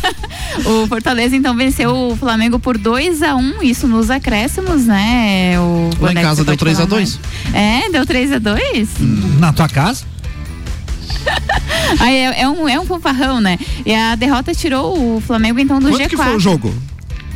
o 0.64 0.86
Fortaleza 0.86 1.36
então 1.36 1.54
venceu 1.54 1.94
o 1.94 2.16
Flamengo 2.16 2.58
por 2.58 2.78
2 2.78 3.22
a 3.22 3.34
1 3.36 3.62
isso 3.62 3.86
nos 3.86 4.10
acréscimos, 4.10 4.86
né? 4.86 5.58
O 5.60 5.90
Lá 6.00 6.12
em 6.12 6.14
casa 6.14 6.36
deu 6.36 6.46
pode 6.46 6.58
3 6.58 6.76
a 6.76 6.82
falar 6.86 6.88
2. 6.90 7.20
mais. 7.52 7.54
É, 7.54 7.90
deu 7.90 8.06
3 8.06 8.32
a 8.32 8.38
2 8.38 8.88
Na 9.38 9.52
tua 9.52 9.68
casa? 9.68 10.04
Aí 12.00 12.16
é, 12.16 12.40
é 12.42 12.48
um, 12.48 12.68
é 12.68 12.80
um 12.80 12.86
fanfarrão, 12.86 13.40
né? 13.40 13.58
E 13.84 13.94
a 13.94 14.14
derrota 14.14 14.54
tirou 14.54 15.16
o 15.16 15.20
Flamengo 15.20 15.58
então 15.60 15.78
do 15.78 15.88
Quanto 15.90 16.02
G4. 16.02 16.08
que 16.08 16.16
foi 16.16 16.36
o 16.36 16.40
jogo? 16.40 16.74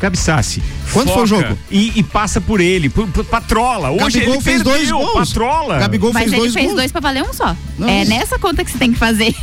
Gabi 0.01 0.17
Sassi. 0.17 0.63
Quanto 0.95 1.13
foi 1.13 1.23
o 1.25 1.27
jogo? 1.27 1.59
E, 1.71 1.93
e 1.99 2.03
passa 2.03 2.41
por 2.41 2.59
ele, 2.59 2.89
por, 2.89 3.07
por- 3.09 3.23
patrola. 3.25 3.91
Hoje 3.91 4.19
Gabigol 4.21 4.35
ele 4.37 4.43
fez 4.43 4.63
perdeu, 4.63 4.73
dois 4.73 4.91
gols. 4.91 5.29
patrola. 5.29 5.79
Gabigol 5.79 6.13
Mas 6.13 6.23
fez 6.23 6.33
ele 6.33 6.41
dois 6.41 6.55
fez 6.55 6.67
gols. 6.67 6.77
dois 6.77 6.91
pra 6.93 7.01
valer 7.03 7.23
um 7.23 7.33
só. 7.35 7.55
Não, 7.81 7.89
é 7.89 8.05
nessa 8.05 8.39
conta 8.39 8.65
que 8.65 8.71
você 8.71 8.79
tem 8.79 8.93
que 8.93 8.99
fazer. 8.99 9.35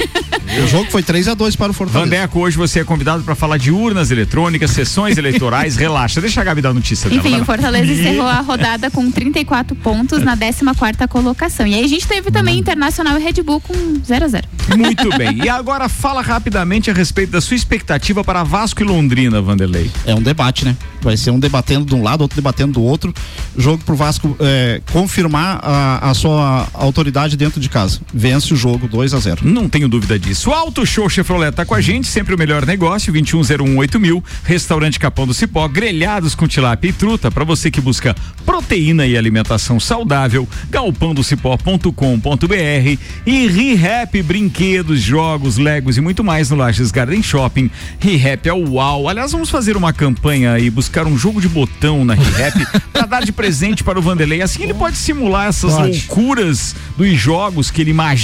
O 0.64 0.68
jogo 0.68 0.90
foi 0.92 1.04
3 1.04 1.28
a 1.28 1.34
2 1.34 1.56
para 1.56 1.72
o 1.72 1.74
Fortaleza. 1.74 2.06
Vandeco, 2.06 2.40
hoje 2.40 2.56
você 2.56 2.80
é 2.80 2.84
convidado 2.84 3.24
para 3.24 3.36
falar 3.36 3.58
de 3.58 3.72
urnas 3.72 4.12
eletrônicas, 4.12 4.72
sessões 4.72 5.18
eleitorais. 5.18 5.76
Relaxa, 5.78 6.22
deixa 6.22 6.42
a 6.42 6.44
Gabi 6.44 6.62
dar 6.62 6.70
a 6.70 6.74
notícia 6.74 7.10
dela. 7.10 7.20
Enfim, 7.20 7.32
vai 7.32 7.42
o. 7.42 7.46
Fortaleza 7.46 7.92
encerrou 7.92 8.28
a 8.28 8.42
rodada 8.42 8.92
com 8.92 9.10
34 9.10 9.76
pontos 9.76 10.24
na 10.24 10.38
14 10.38 11.08
colocação. 11.10 11.66
E 11.66 11.74
aí 11.74 11.84
a 11.84 11.88
gente 11.88 12.08
teve 12.08 12.32
também 12.32 12.60
Internacional 12.60 13.20
e 13.20 13.24
Red 13.24 13.42
Bull 13.44 13.62
com 13.62 13.74
0 14.06 14.26
a 14.26 14.28
0 14.28 14.48
Muito 14.78 15.18
bem. 15.18 15.44
E 15.44 15.50
agora 15.50 15.90
fala 15.90 16.22
rapidamente 16.22 16.92
a 16.92 16.94
respeito 16.94 17.32
da 17.32 17.42
sua 17.42 17.56
expectativa 17.56 18.24
para 18.24 18.44
Vasco 18.44 18.82
e 18.82 18.86
Londrina, 18.86 19.42
Vanderlei. 19.42 19.90
É 20.06 20.14
um 20.14 20.22
debate, 20.22 20.66
né? 20.66 20.76
Vai 21.02 21.18
ser 21.18 21.32
um 21.32 21.40
debatendo 21.40 21.86
de 21.86 21.96
um 21.96 22.04
lado, 22.04 22.22
outro 22.22 22.36
debatendo 22.36 22.74
do 22.74 22.84
outro. 22.84 23.14
Jogo 23.58 23.84
pro 23.84 23.96
Vasco 23.96 24.36
é, 24.40 24.82
confirmar 24.92 25.60
a, 25.64 26.10
a 26.10 26.14
sua 26.14 26.68
autoridade 26.74 27.38
dentro 27.38 27.60
de 27.60 27.70
casa. 27.70 28.00
Vence 28.28 28.54
o 28.54 28.58
jogo 28.58 28.90
2 28.90 29.14
a 29.14 29.20
0 29.20 29.40
Não 29.44 29.70
tenho 29.70 29.88
dúvida 29.88 30.20
disso. 30.20 30.50
O 30.50 30.54
Auto 30.54 30.86
Show 30.86 31.10
Chevrolet 31.10 31.54
tá 31.54 31.64
com 31.64 31.74
a 31.74 31.80
gente, 31.80 32.08
sempre 32.08 32.36
o 32.36 32.38
melhor 32.38 32.66
negócio, 32.66 33.14
21018000, 33.14 34.00
mil, 34.00 34.22
restaurante 34.44 35.00
Capão 35.00 35.26
do 35.26 35.34
Cipó, 35.34 35.66
grelhados 35.70 36.36
com 36.36 36.46
tilápia 36.46 36.90
e 36.90 36.94
truta, 36.94 37.32
para 37.32 37.46
você 37.46 37.72
que 37.72 37.80
busca 37.80 38.14
proteína 38.46 39.08
e 39.08 39.16
alimentação 39.16 39.80
saudável, 39.80 40.46
galpandocipó.com.br 40.70 43.00
e 43.26 43.48
ReHap, 43.48 44.22
brinquedos, 44.24 45.00
jogos, 45.00 45.58
legos 45.58 45.96
e 45.96 46.02
muito 46.02 46.22
mais 46.22 46.50
no 46.50 46.58
Lages 46.58 46.92
Garden 46.92 47.24
Shopping. 47.24 47.72
ReHap 47.98 48.50
é 48.50 48.54
o 48.54 48.74
uau. 48.74 49.08
Aliás, 49.08 49.32
vamos 49.32 49.50
fazer 49.50 49.78
uma 49.78 49.94
campanha 49.94 50.60
e 50.60 50.70
buscar 50.70 51.08
um 51.08 51.18
jogo 51.18 51.40
de 51.40 51.48
botão 51.48 52.04
na 52.04 52.14
ReHap 52.14 52.68
para 52.92 53.06
dar 53.06 53.24
de 53.24 53.32
presente 53.32 53.86
para 53.86 53.98
o 53.98 54.02
Vanderlei. 54.02 54.42
Assim 54.42 54.64
ele 54.64 54.74
pode 54.74 54.98
simular 54.98 55.48
essas 55.48 55.74
Pode. 55.74 56.00
loucuras 56.00 56.76
dos 56.98 57.18
jogos 57.18 57.72
que 57.72 57.82
ele 57.82 57.92
imagina. 57.92 58.17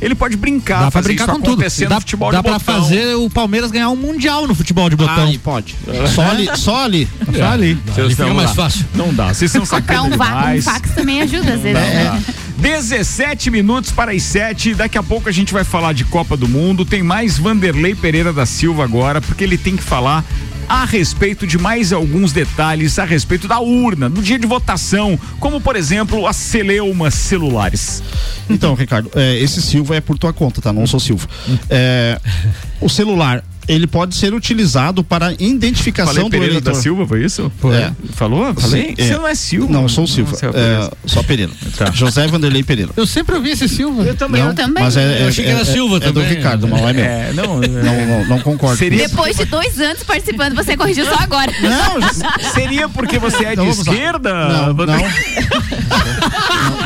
Ele 0.00 0.14
pode 0.14 0.36
brincar, 0.36 0.76
Dá 0.76 0.80
pra 0.82 0.90
fazer 0.90 1.08
brincar 1.08 1.24
isso 1.24 1.32
com 1.32 1.40
tudo. 1.40 1.52
acontecendo 1.54 1.88
Dá, 1.88 1.94
no 1.96 2.00
futebol 2.00 2.30
dá 2.32 2.38
de 2.38 2.42
pra 2.44 2.58
botão. 2.58 2.74
fazer 2.82 3.14
o 3.16 3.30
Palmeiras 3.30 3.70
ganhar 3.70 3.88
um 3.90 3.96
mundial 3.96 4.46
no 4.46 4.54
futebol 4.54 4.88
de 4.90 4.96
botão. 4.96 5.28
Ah, 5.34 5.38
pode. 5.42 5.74
Só 6.14 6.22
ali, 6.22 6.48
só 6.56 6.84
ali. 6.84 7.08
Só 7.36 7.44
ali. 7.44 7.74
Vocês 7.86 8.08
fica 8.10 8.34
mais 8.34 8.52
fácil. 8.52 8.84
Não 8.94 9.12
dá. 9.12 9.32
Vocês 9.32 9.50
são 9.50 9.64
Comprar 9.66 10.02
um, 10.02 10.08
um 10.58 10.62
fax 10.62 10.90
também 10.94 11.22
ajuda, 11.22 11.54
às 11.54 11.60
vezes. 11.60 11.74
né? 11.74 12.22
17 12.58 13.50
minutos 13.50 13.90
para 13.92 14.12
as 14.12 14.22
7. 14.22 14.74
Daqui 14.74 14.96
a 14.96 15.02
pouco 15.02 15.28
a 15.28 15.32
gente 15.32 15.52
vai 15.52 15.64
falar 15.64 15.92
de 15.92 16.04
Copa 16.04 16.36
do 16.36 16.48
Mundo. 16.48 16.84
Tem 16.84 17.02
mais 17.02 17.38
Vanderlei 17.38 17.94
Pereira 17.94 18.32
da 18.32 18.46
Silva 18.46 18.84
agora, 18.84 19.20
porque 19.20 19.44
ele 19.44 19.58
tem 19.58 19.76
que 19.76 19.82
falar 19.82 20.24
a 20.68 20.84
respeito 20.84 21.46
de 21.46 21.58
mais 21.58 21.92
alguns 21.92 22.32
detalhes 22.32 22.98
a 22.98 23.04
respeito 23.04 23.46
da 23.46 23.60
urna, 23.60 24.08
no 24.08 24.22
dia 24.22 24.38
de 24.38 24.46
votação, 24.46 25.18
como 25.38 25.60
por 25.60 25.76
exemplo 25.76 26.26
as 26.26 26.36
celeumas 26.36 27.14
celulares. 27.14 28.02
Então, 28.48 28.74
Ricardo, 28.74 29.10
é, 29.14 29.38
esse 29.38 29.60
Silva 29.62 29.96
é 29.96 30.00
por 30.00 30.18
tua 30.18 30.32
conta, 30.32 30.60
tá? 30.60 30.72
Não 30.72 30.86
sou 30.86 31.00
Silva. 31.00 31.28
É, 31.68 32.20
o 32.80 32.88
celular, 32.88 33.42
ele 33.68 33.86
pode 33.86 34.14
ser 34.14 34.32
utilizado 34.34 35.02
para 35.04 35.32
identificação 35.38 36.12
Falei 36.14 36.24
do 36.24 36.30
Pereira 36.30 36.52
eleitor. 36.54 36.72
da 36.74 36.80
Silva, 36.80 37.06
foi 37.06 37.24
isso? 37.24 37.50
É. 37.72 37.92
Falou? 38.12 38.54
Falei? 38.54 38.88
Sim, 38.88 38.94
Você 38.96 39.12
é. 39.12 39.16
não 39.16 39.26
é 39.28 39.34
Silva. 39.34 39.72
Não, 39.72 39.82
eu 39.82 39.88
sou 39.88 40.04
o 40.04 40.06
Silva. 40.08 40.30
Não, 40.32 40.38
você 40.38 40.46
é 40.46 40.50
É, 40.84 40.90
só 41.06 41.22
Pereira. 41.22 41.52
Tá. 41.76 41.90
José 41.92 42.26
Vanderlei 42.26 42.62
Pereira. 42.62 42.92
Eu 42.96 43.06
sempre 43.06 43.34
ouvi 43.36 43.50
esse 43.50 43.68
Silva. 43.68 44.02
Eu 44.02 44.14
também. 44.16 44.40
Não, 44.42 44.48
Eu 44.50 44.54
também. 44.54 44.82
Mas 44.84 44.96
é, 44.96 45.18
é, 45.18 45.22
Eu 45.24 45.28
achei 45.28 45.44
que 45.44 45.50
era 45.50 45.60
é- 45.60 45.64
Silva 45.64 45.96
é 45.96 46.00
do 46.00 46.12
também. 46.12 46.28
Ricardo, 46.36 46.66
não 46.66 46.88
é 46.88 46.92
meu. 46.92 47.04
É, 47.04 47.32
não, 47.32 47.56
Não, 47.60 48.06
não, 48.06 48.24
não 48.26 48.40
concordo. 48.40 48.76
Seria-. 48.76 49.08
Depois 49.08 49.36
de 49.36 49.44
dois 49.44 49.80
anos 49.80 50.02
participando, 50.02 50.54
você 50.54 50.76
corrigiu 50.76 51.04
só 51.06 51.16
agora. 51.20 51.52
Não, 51.60 51.96
Seria 52.54 52.88
porque 52.88 53.18
você 53.18 53.44
é 53.44 53.52
Então 53.52 53.64
de 53.64 53.70
esquerda? 53.72 54.32
Não, 54.48 54.74
não. 54.74 54.96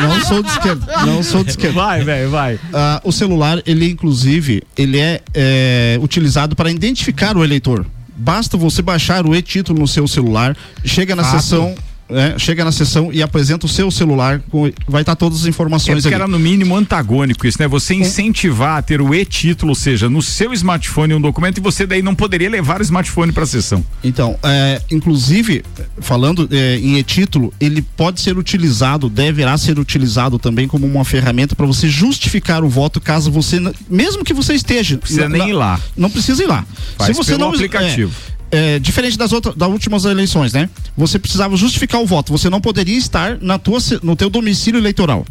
não 0.09 0.21
sou 0.25 0.43
de 0.43 0.51
esquerda. 0.51 0.87
Não 1.07 1.23
sou 1.23 1.45
de 1.45 1.51
esquerda. 1.51 1.75
Vai, 1.75 2.03
velho, 2.05 2.31
vai. 2.31 2.59
Ah, 2.73 3.01
o 3.05 3.13
celular, 3.13 3.63
ele 3.67 3.89
inclusive, 3.91 4.63
ele 4.77 4.99
é, 4.99 5.21
é, 5.35 5.99
utilizado 6.03 6.55
para 6.57 6.70
identificar 6.77 7.37
o 7.37 7.45
eleitor. 7.45 7.87
Basta 8.17 8.57
você 8.57 8.83
baixar 8.83 9.27
o 9.27 9.35
e-título 9.35 9.81
no 9.81 9.89
seu 9.89 10.07
celular, 10.07 10.57
chega 10.85 11.17
na 11.17 11.25
sessão, 11.25 11.75
é, 12.11 12.39
chega 12.39 12.65
na 12.65 12.73
sessão 12.73 13.11
e 13.13 13.23
apresenta 13.23 13.67
o 13.67 13.69
seu 13.69 13.91
celular, 13.91 14.41
com, 14.51 14.71
vai 14.89 15.03
estar 15.03 15.15
todas 15.17 15.41
as 15.41 15.47
É 15.47 15.49
informações 15.49 16.03
porque 16.03 16.09
ali. 16.15 16.23
era 16.23 16.29
no 16.29 16.39
mínimo 16.39 16.77
antagônico 16.77 17.47
isso, 17.47 17.59
né? 17.61 17.69
Você 17.69 17.95
incentivar 17.95 18.79
a 18.79 18.83
ter 18.83 19.01
o 19.01 19.15
e-título, 19.15 19.71
ou 19.71 19.75
seja, 19.77 20.09
no 20.09 20.21
seu 20.23 20.53
smartphone 20.53 21.15
um 21.15 21.21
documento 21.21 21.59
e 21.59 21.61
você 21.61 21.87
daí 21.87 22.03
não 22.03 22.15
poderia 22.15 22.49
levar 22.51 22.81
o 22.81 22.83
smartphone 22.83 23.33
para 23.33 23.45
a 23.45 23.47
sessão. 23.47 23.85
Então, 24.03 24.39
é, 24.43 24.81
inclusive, 24.91 25.63
falando 26.01 26.49
é, 26.51 26.77
em 26.79 26.97
e-título, 26.99 27.53
ele 27.61 27.83
pode 27.83 28.21
ser 28.21 28.37
utilizado, 28.39 29.09
deverá 29.09 29.57
ser 29.59 29.79
utilizado 29.79 30.39
também 30.39 30.67
como 30.69 30.87
uma 30.87 31.05
ferramenta 31.05 31.55
para 31.55 31.67
você 31.67 31.89
justificar 31.89 32.63
o 32.65 32.69
voto 32.69 33.01
caso 33.01 33.31
você, 33.31 33.59
mesmo 33.89 34.25
que 34.25 34.33
você 34.35 34.55
esteja. 34.55 34.99
Precisa 34.99 35.29
na- 35.29 35.39
nem 35.39 35.51
ir 35.51 35.53
lá. 35.53 35.81
Não 35.97 36.11
precisa 36.11 36.43
ir 36.43 36.47
lá. 36.47 36.65
Faz 36.97 37.11
Se 37.17 37.23
você 37.23 37.37
não 37.37 37.49
aplicativo. 37.51 38.13
É, 38.27 38.40
é, 38.51 38.79
diferente 38.79 39.17
das 39.17 39.33
outras, 39.33 39.55
das 39.55 39.69
últimas 39.69 40.05
eleições, 40.05 40.53
né? 40.53 40.69
Você 40.97 41.19
precisava 41.19 41.57
justificar 41.57 42.01
o 42.01 42.07
voto. 42.07 42.33
Você 42.33 42.51
não 42.51 42.61
poderia 42.61 42.97
estar 42.99 43.39
na 43.41 43.59
tua, 43.59 43.79
no 44.03 44.17
teu 44.17 44.29
domicílio 44.31 44.79
eleitoral. 44.79 45.25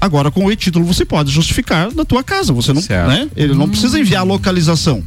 Agora, 0.00 0.30
com 0.30 0.44
o 0.44 0.52
e-título, 0.52 0.84
você 0.84 1.04
pode 1.04 1.30
justificar 1.30 1.90
da 1.90 2.04
tua 2.04 2.22
casa. 2.22 2.52
Você 2.52 2.72
não, 2.72 2.82
Certo. 2.82 3.08
né? 3.08 3.28
Ele 3.34 3.54
não 3.54 3.68
precisa 3.68 3.98
enviar 3.98 4.20
a 4.20 4.24
localização. 4.24 5.02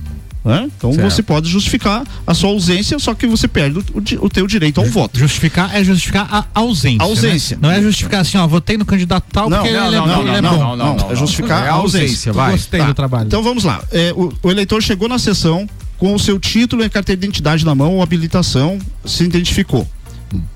Né? 0.46 0.70
Então 0.78 0.94
Certo. 0.94 1.12
você 1.12 1.22
pode 1.22 1.50
justificar 1.50 2.04
a 2.26 2.34
sua 2.34 2.50
ausência, 2.50 2.98
só 3.00 3.14
que 3.14 3.28
você 3.28 3.48
perde 3.50 3.80
o, 3.80 4.26
o 4.26 4.30
teu 4.30 4.48
direito 4.48 4.80
ao 4.80 4.86
voto. 4.88 5.20
Justificar 5.20 5.76
é 5.76 5.84
justificar 5.84 6.26
a 6.32 6.46
ausência. 6.60 7.02
A 7.02 7.04
ausência. 7.06 7.58
né? 7.58 7.68
Não 7.68 7.72
é 7.72 7.82
justificar 7.82 8.22
assim, 8.22 8.38
ó, 8.38 8.48
votei 8.48 8.78
no 8.78 8.86
candidato 8.86 9.26
tal 9.32 9.50
Não, 9.50 9.58
porque 9.60 9.74
não, 9.74 9.88
ele 9.88 9.96
é 9.96 10.00
não, 10.00 10.08
bom. 10.08 10.14
não, 10.16 10.22
ele 10.28 10.38
é 10.38 10.42
não, 10.42 10.50
bom. 10.52 10.58
não, 10.58 10.76
não, 10.78 10.96
não. 10.96 11.12
É 11.12 11.16
justificar 11.16 11.66
É 11.66 11.70
a 11.70 11.74
a 11.74 11.76
ausência. 11.76 12.06
ausência, 12.08 12.30
Eu 12.30 12.34
vai. 12.34 12.52
Gostei 12.54 12.80
Tá. 12.80 12.86
do 12.88 12.94
trabalho. 12.94 13.28
Então 13.28 13.44
vamos 13.44 13.64
lá. 13.66 13.84
É, 13.92 14.14
o, 14.16 14.32
o 14.42 14.50
eleitor 14.50 14.82
chegou 14.82 15.10
na 15.10 15.20
sessão 15.20 15.68
com 15.98 16.14
o 16.14 16.20
seu 16.20 16.40
título 16.40 16.84
e 16.84 16.90
carteira 16.90 17.20
de 17.20 17.26
identidade 17.26 17.66
na 17.66 17.74
mão 17.74 17.96
ou 17.96 18.02
habilitação, 18.02 18.80
se 19.06 19.24
identificou. 19.24 19.88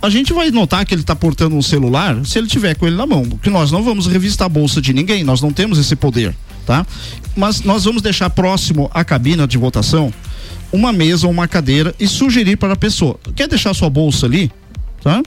A 0.01 0.09
gente 0.09 0.33
vai 0.33 0.51
notar 0.51 0.85
que 0.85 0.93
ele 0.93 1.01
está 1.01 1.15
portando 1.15 1.55
um 1.55 1.61
celular 1.61 2.25
se 2.25 2.37
ele 2.37 2.47
tiver 2.47 2.75
com 2.75 2.85
ele 2.85 2.95
na 2.95 3.05
mão, 3.05 3.23
porque 3.23 3.49
nós 3.49 3.71
não 3.71 3.83
vamos 3.83 4.05
revistar 4.05 4.45
a 4.45 4.49
bolsa 4.49 4.81
de 4.81 4.93
ninguém, 4.93 5.23
nós 5.23 5.41
não 5.41 5.51
temos 5.51 5.77
esse 5.77 5.95
poder, 5.95 6.35
tá? 6.65 6.85
Mas 7.35 7.61
nós 7.61 7.85
vamos 7.85 8.01
deixar 8.01 8.29
próximo 8.29 8.91
à 8.93 9.03
cabina 9.03 9.47
de 9.47 9.57
votação 9.57 10.13
uma 10.73 10.93
mesa 10.93 11.25
ou 11.25 11.33
uma 11.33 11.47
cadeira 11.47 11.93
e 11.99 12.07
sugerir 12.07 12.57
para 12.57 12.73
a 12.73 12.77
pessoa, 12.77 13.19
quer 13.35 13.47
deixar 13.47 13.73
sua 13.73 13.89
bolsa 13.89 14.25
ali, 14.25 14.51
tá? 15.01 15.21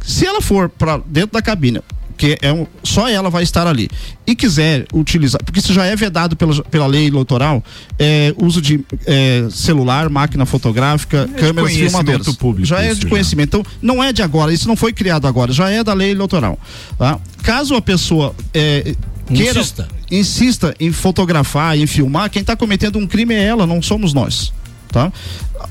Se 0.00 0.26
ela 0.26 0.40
for 0.40 0.68
para 0.68 0.98
dentro 0.98 1.32
da 1.32 1.42
cabine, 1.42 1.80
que 2.16 2.38
é 2.40 2.52
um, 2.52 2.66
só 2.82 3.08
ela 3.08 3.28
vai 3.30 3.42
estar 3.42 3.66
ali, 3.66 3.88
e 4.26 4.34
quiser 4.34 4.86
utilizar, 4.92 5.42
porque 5.44 5.60
isso 5.60 5.72
já 5.72 5.84
é 5.84 5.94
vedado 5.94 6.34
pela, 6.36 6.62
pela 6.64 6.86
lei 6.86 7.06
eleitoral, 7.06 7.62
é, 7.98 8.34
uso 8.38 8.60
de 8.62 8.80
é, 9.06 9.46
celular, 9.50 10.08
máquina 10.08 10.46
fotográfica, 10.46 11.28
câmeras 11.36 11.72
conhecimento 11.72 12.04
filmadoras. 12.06 12.36
público 12.36 12.66
já 12.66 12.80
é 12.82 12.94
de 12.94 13.02
já. 13.02 13.08
conhecimento. 13.08 13.58
Então, 13.58 13.72
não 13.82 14.02
é 14.02 14.12
de 14.12 14.22
agora, 14.22 14.52
isso 14.52 14.66
não 14.66 14.76
foi 14.76 14.92
criado 14.92 15.26
agora, 15.26 15.52
já 15.52 15.70
é 15.70 15.84
da 15.84 15.92
lei 15.94 16.10
eleitoral. 16.12 16.58
Tá? 16.98 17.18
Caso 17.42 17.74
a 17.74 17.82
pessoa 17.82 18.34
é, 18.54 18.94
queira, 19.32 19.60
Insista. 19.60 19.88
insista 20.10 20.74
em 20.80 20.90
fotografar, 20.92 21.76
em 21.78 21.86
filmar, 21.86 22.30
quem 22.30 22.40
está 22.40 22.56
cometendo 22.56 22.98
um 22.98 23.06
crime 23.06 23.34
é 23.34 23.42
ela, 23.44 23.66
não 23.66 23.82
somos 23.82 24.12
nós. 24.14 24.52
Tá? 24.90 25.12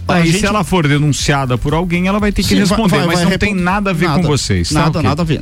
Aí 0.07 0.27
gente- 0.27 0.39
se 0.41 0.45
ela 0.45 0.63
for 0.63 0.87
denunciada 0.87 1.57
por 1.57 1.73
alguém, 1.73 2.07
ela 2.07 2.19
vai 2.19 2.31
ter 2.31 2.43
que 2.43 2.49
Sim, 2.49 2.55
vai- 2.55 2.63
responder, 2.65 2.97
vai- 2.97 3.05
mas 3.07 3.15
vai 3.15 3.23
não 3.23 3.31
repor- 3.31 3.47
tem 3.47 3.55
nada 3.57 3.89
a 3.89 3.93
ver 3.93 4.07
nada, 4.07 4.21
com 4.21 4.27
vocês. 4.27 4.69
tá? 4.69 4.75
Nada, 4.81 4.99
Ok. 4.99 5.09
nada 5.09 5.21
a 5.21 5.25
ver. 5.25 5.41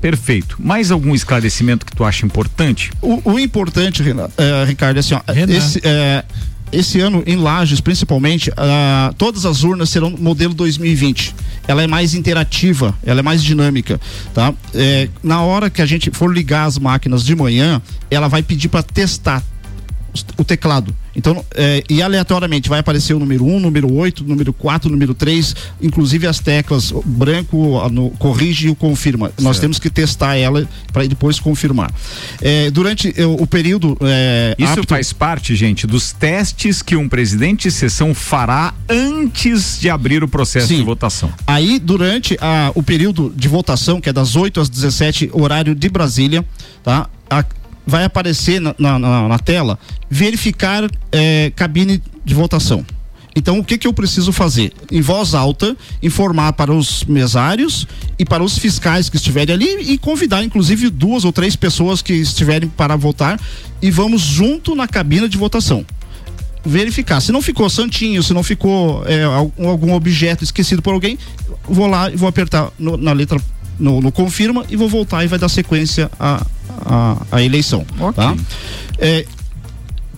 Perfeito. 0.00 0.56
Mais 0.60 0.90
algum 0.90 1.14
esclarecimento 1.14 1.84
que 1.84 1.94
tu 1.94 2.04
acha 2.04 2.24
importante? 2.24 2.90
O, 3.02 3.32
o 3.32 3.38
importante, 3.38 4.02
Renan- 4.02 4.30
eh, 4.38 4.64
Ricardo, 4.64 4.96
é 4.96 5.00
assim, 5.00 5.14
ó, 5.14 5.20
Renan. 5.32 5.52
esse, 5.56 5.80
eh, 5.82 6.24
esse 6.70 7.00
ano 7.00 7.22
em 7.26 7.34
Lages, 7.36 7.80
principalmente, 7.80 8.52
ah, 8.56 9.12
todas 9.18 9.44
as 9.44 9.64
urnas 9.64 9.90
serão 9.90 10.10
modelo 10.10 10.54
2020. 10.54 11.34
Ela 11.66 11.82
é 11.82 11.86
mais 11.86 12.14
interativa, 12.14 12.94
ela 13.04 13.20
é 13.20 13.22
mais 13.22 13.42
dinâmica, 13.42 14.00
tá? 14.32 14.54
Eh, 14.74 15.08
na 15.22 15.42
hora 15.42 15.68
que 15.68 15.82
a 15.82 15.86
gente 15.86 16.10
for 16.12 16.32
ligar 16.32 16.64
as 16.66 16.78
máquinas 16.78 17.24
de 17.24 17.34
manhã, 17.34 17.82
ela 18.10 18.28
vai 18.28 18.42
pedir 18.42 18.68
para 18.68 18.82
testar 18.82 19.42
o 20.36 20.44
teclado. 20.44 20.94
Então, 21.16 21.44
eh, 21.54 21.82
e 21.90 22.00
aleatoriamente 22.00 22.68
vai 22.68 22.78
aparecer 22.78 23.12
o 23.14 23.18
número 23.18 23.44
1, 23.44 23.56
um, 23.56 23.60
número 23.60 23.92
8, 23.92 24.22
número 24.24 24.52
4, 24.52 24.88
número 24.90 25.14
3, 25.14 25.54
inclusive 25.82 26.26
as 26.26 26.38
teclas 26.38 26.92
branco, 27.04 27.88
no, 27.90 28.10
corrige 28.10 28.68
e 28.68 28.70
o 28.70 28.74
confirma. 28.76 29.32
Nós 29.40 29.58
temos 29.58 29.78
que 29.78 29.90
testar 29.90 30.36
ela 30.36 30.68
para 30.92 31.06
depois 31.06 31.40
confirmar. 31.40 31.90
Eh, 32.40 32.70
durante 32.70 33.12
eh, 33.16 33.26
o 33.26 33.46
período. 33.46 33.96
eh, 34.00 34.54
Isso 34.58 34.72
apto- 34.80 34.88
faz 34.88 35.12
parte, 35.12 35.56
gente, 35.56 35.86
dos 35.86 36.12
testes 36.12 36.82
que 36.82 36.94
um 36.94 37.08
presidente 37.08 37.68
de 37.68 37.74
sessão 37.74 38.14
fará 38.14 38.72
antes 38.88 39.78
de 39.80 39.90
abrir 39.90 40.22
o 40.22 40.28
processo 40.28 40.68
Sim. 40.68 40.76
de 40.78 40.82
votação. 40.82 41.32
Aí, 41.46 41.78
durante 41.78 42.36
a- 42.40 42.70
o 42.74 42.82
período 42.82 43.32
de 43.34 43.48
votação, 43.48 44.00
que 44.00 44.08
é 44.08 44.12
das 44.12 44.36
8 44.36 44.60
às 44.60 44.68
17, 44.68 45.30
horário 45.32 45.74
de 45.74 45.88
Brasília, 45.88 46.44
tá? 46.84 47.08
A- 47.30 47.44
vai 47.88 48.04
aparecer 48.04 48.60
na, 48.60 48.74
na- 48.78 48.98
na- 48.98 49.38
tela 49.38 49.78
verificar 50.10 50.84
eh, 51.10 51.50
cabine 51.56 52.02
de 52.22 52.34
votação. 52.34 52.84
Então, 53.34 53.58
o 53.58 53.64
que, 53.64 53.78
que 53.78 53.86
eu 53.86 53.92
preciso 53.94 54.30
fazer? 54.32 54.72
Em 54.90 55.00
voz 55.00 55.34
alta, 55.34 55.74
informar 56.02 56.52
para 56.52 56.72
os 56.72 57.04
mesários 57.04 57.86
e 58.18 58.24
para 58.24 58.42
os 58.42 58.58
fiscais 58.58 59.08
que 59.08 59.16
estiverem 59.16 59.54
ali 59.54 59.92
e 59.92 59.96
convidar, 59.96 60.42
inclusive, 60.44 60.90
duas 60.90 61.24
ou 61.24 61.32
três 61.32 61.56
pessoas 61.56 62.02
que 62.02 62.12
estiverem 62.12 62.68
para 62.68 62.94
votar 62.96 63.40
e 63.80 63.90
vamos 63.90 64.20
junto 64.20 64.74
na 64.74 64.86
cabina 64.86 65.28
de 65.28 65.38
votação 65.38 65.84
verificar. 66.64 67.20
Se 67.20 67.32
não 67.32 67.40
ficou 67.40 67.70
santinho, 67.70 68.22
se 68.22 68.34
não 68.34 68.42
ficou 68.42 69.02
é, 69.06 69.22
algum, 69.24 69.92
objeto 69.94 70.44
esquecido 70.44 70.82
por 70.82 70.92
alguém, 70.92 71.16
vou 71.64 71.86
lá 71.86 72.10
e 72.10 72.16
vou 72.16 72.28
apertar 72.28 72.70
no- 72.78 72.96
na 72.98 73.12
letra 73.12 73.40
no, 73.78 74.00
no 74.00 74.10
confirma 74.12 74.64
e 74.68 74.76
vou 74.76 74.88
voltar 74.88 75.24
e 75.24 75.28
vai 75.28 75.38
dar 75.38 75.48
sequência 75.48 76.10
à 76.18 76.44
a, 76.84 77.16
a, 77.32 77.42
eleição. 77.42 77.84
Tá? 78.14 78.34
É, 78.98 79.24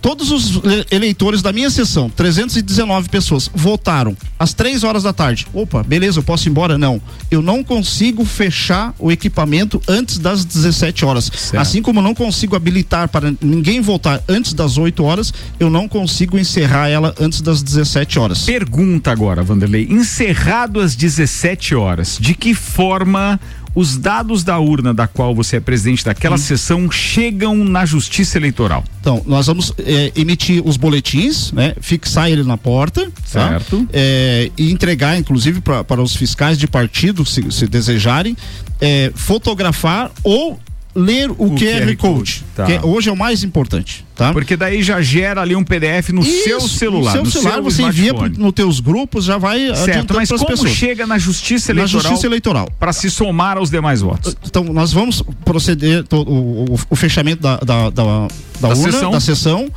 todos 0.01 0.31
os 0.31 0.57
le- 0.63 0.87
eleitores 0.91 1.43
da 1.43 1.53
minha 1.53 1.69
sessão, 1.71 2.09
319 2.09 3.09
pessoas, 3.09 3.51
votaram 3.55 4.17
às 4.39 4.55
três 4.55 4.83
horas 4.83 5.03
da 5.03 5.13
tarde. 5.13 5.47
Opa, 5.53 5.83
beleza, 5.83 6.19
eu 6.19 6.23
posso 6.23 6.49
ir 6.49 6.51
embora? 6.51 6.79
Não. 6.79 7.01
Eu 7.31 7.43
não 7.43 7.63
consigo 7.63 8.25
fechar 8.25 8.95
o 8.99 9.13
equipamento 9.13 9.81
antes 9.87 10.19
das 10.19 10.45
17 10.45 11.05
horas. 11.05 11.31
Assim 11.57 11.83
como 11.83 11.99
eu 12.01 12.03
não 12.03 12.15
consigo 12.15 12.57
habilitar 12.57 13.09
para 13.09 13.33
ninguém 13.41 13.81
votar 13.81 14.23
antes 14.29 14.55
das 14.55 14.79
8 14.79 15.05
horas, 15.05 15.33
eu 15.59 15.69
não 15.69 15.87
consigo 15.87 16.39
encerrar 16.39 16.89
ela 16.89 17.15
antes 17.21 17.41
das 17.43 17.63
17 17.63 18.19
horas. 18.19 18.45
Pergunta 18.47 19.11
agora, 19.13 19.43
Vanderlei. 19.43 19.87
Encerrado 19.91 20.81
às 20.81 20.95
17 20.95 21.75
horas, 21.75 22.17
de 22.19 22.35
que 22.35 22.55
forma 22.55 23.39
os 23.75 23.97
dados 23.97 24.43
da 24.43 24.59
urna 24.59 24.93
da 24.93 25.07
qual 25.07 25.35
você 25.35 25.57
é 25.57 25.61
presidente 25.61 26.05
daquela 26.05 26.37
sessão 26.39 26.91
chegam 26.91 27.57
na 27.57 27.87
Justiça 27.87 28.39
Eleitoral? 28.39 28.85
Então, 29.01 29.23
nós 29.27 29.47
vamos 29.47 29.73
é, 29.79 30.13
emitir 30.17 30.63
os 30.67 30.77
boletins, 30.77 31.53
né? 31.53 31.75
Fixar 31.81 32.31
ele 32.31 32.43
na 32.43 32.57
porta, 32.57 33.11
tá? 33.33 33.51
Certo. 33.51 33.87
É, 33.93 34.51
e 34.57 34.71
entregar, 34.73 35.19
inclusive, 35.19 35.61
para 35.61 36.03
os 36.03 36.17
fiscais 36.17 36.59
de 36.59 36.67
partido, 36.67 37.25
se, 37.25 37.51
se 37.51 37.67
desejarem, 37.67 38.37
é, 38.81 39.13
fotografar 39.15 40.11
ou 40.23 40.59
ler 40.95 41.31
o, 41.31 41.51
QR, 41.51 41.57
QR 41.57 41.97
Code, 41.97 41.97
Code, 41.97 42.45
tá. 42.57 42.65
que 42.67 42.81
hoje 42.85 43.09
é 43.09 43.13
o 43.13 43.17
mais 43.17 43.45
importante, 43.45 44.05
tá? 44.15 44.33
Porque 44.33 44.57
daí 44.57 44.83
já 44.83 45.01
gera 45.01 45.41
ali 45.41 45.55
um 45.55 45.63
PDF 45.63 46.11
no 46.13 46.23
seu 46.25 46.59
Isso, 46.59 46.69
celular. 46.69 47.17
No 47.17 47.27
seu 47.31 47.41
celular 47.43 47.61
você 47.63 47.83
envia 47.83 48.13
nos 48.13 48.53
teus 48.53 48.81
grupos, 48.81 49.25
já 49.25 49.39
vai 49.39 49.75
Certo, 49.77 50.15
mas 50.15 50.29
como 50.29 50.47
pessoas. 50.47 50.73
chega 50.73 51.07
na 51.07 51.17
Justiça 51.19 51.73
Na 51.73 51.83
Eleitoral? 51.83 52.03
Justiça 52.11 52.27
Eleitoral. 52.27 52.69
Para 52.79 52.93
se 52.93 53.09
somar 53.11 53.57
aos 53.57 53.71
demais 53.71 54.01
votos. 54.01 54.37
Então, 54.45 54.65
nós 54.65 54.93
vamos 54.93 55.23
proceder 55.45 56.05
o, 56.13 56.17
o- 56.17 56.79
o 56.91 56.97
fechamento 56.97 57.43
da, 57.43 57.57
da, 57.59 57.91
da, 57.91 57.91
da 57.91 58.29
Da 58.61 58.69
urna, 58.71 58.93
sessão. 58.93 59.11
da 59.13 59.21
sessão. 59.21 59.69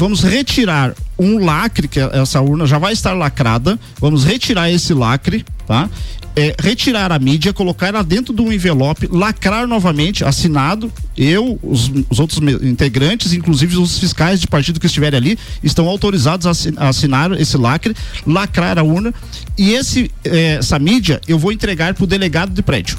Vamos 0.00 0.22
retirar 0.22 0.94
um 1.18 1.44
lacre, 1.44 1.86
que 1.86 2.00
essa 2.00 2.40
urna 2.40 2.64
já 2.66 2.78
vai 2.78 2.94
estar 2.94 3.12
lacrada. 3.12 3.78
Vamos 4.00 4.24
retirar 4.24 4.70
esse 4.70 4.94
lacre, 4.94 5.44
tá? 5.66 5.90
É, 6.34 6.54
retirar 6.58 7.12
a 7.12 7.18
mídia, 7.18 7.52
colocar 7.52 7.88
ela 7.88 8.02
dentro 8.02 8.32
de 8.32 8.40
um 8.40 8.50
envelope, 8.50 9.06
lacrar 9.12 9.66
novamente, 9.66 10.24
assinado. 10.24 10.90
Eu, 11.18 11.58
os, 11.62 11.90
os 12.08 12.18
outros 12.18 12.38
integrantes, 12.62 13.34
inclusive 13.34 13.76
os 13.76 13.98
fiscais 13.98 14.40
de 14.40 14.46
partido 14.46 14.80
que 14.80 14.86
estiverem 14.86 15.18
ali, 15.18 15.38
estão 15.62 15.86
autorizados 15.86 16.46
a 16.46 16.50
assi- 16.50 16.72
a 16.78 16.88
assinar 16.88 17.32
esse 17.38 17.58
lacre, 17.58 17.94
lacrar 18.26 18.78
a 18.78 18.82
urna. 18.82 19.12
E 19.58 19.72
esse, 19.72 20.10
eh, 20.24 20.56
essa 20.60 20.78
mídia 20.78 21.20
eu 21.28 21.38
vou 21.38 21.52
entregar 21.52 21.92
para 21.92 22.04
o 22.04 22.06
delegado 22.06 22.54
de 22.54 22.62
prédio 22.62 22.96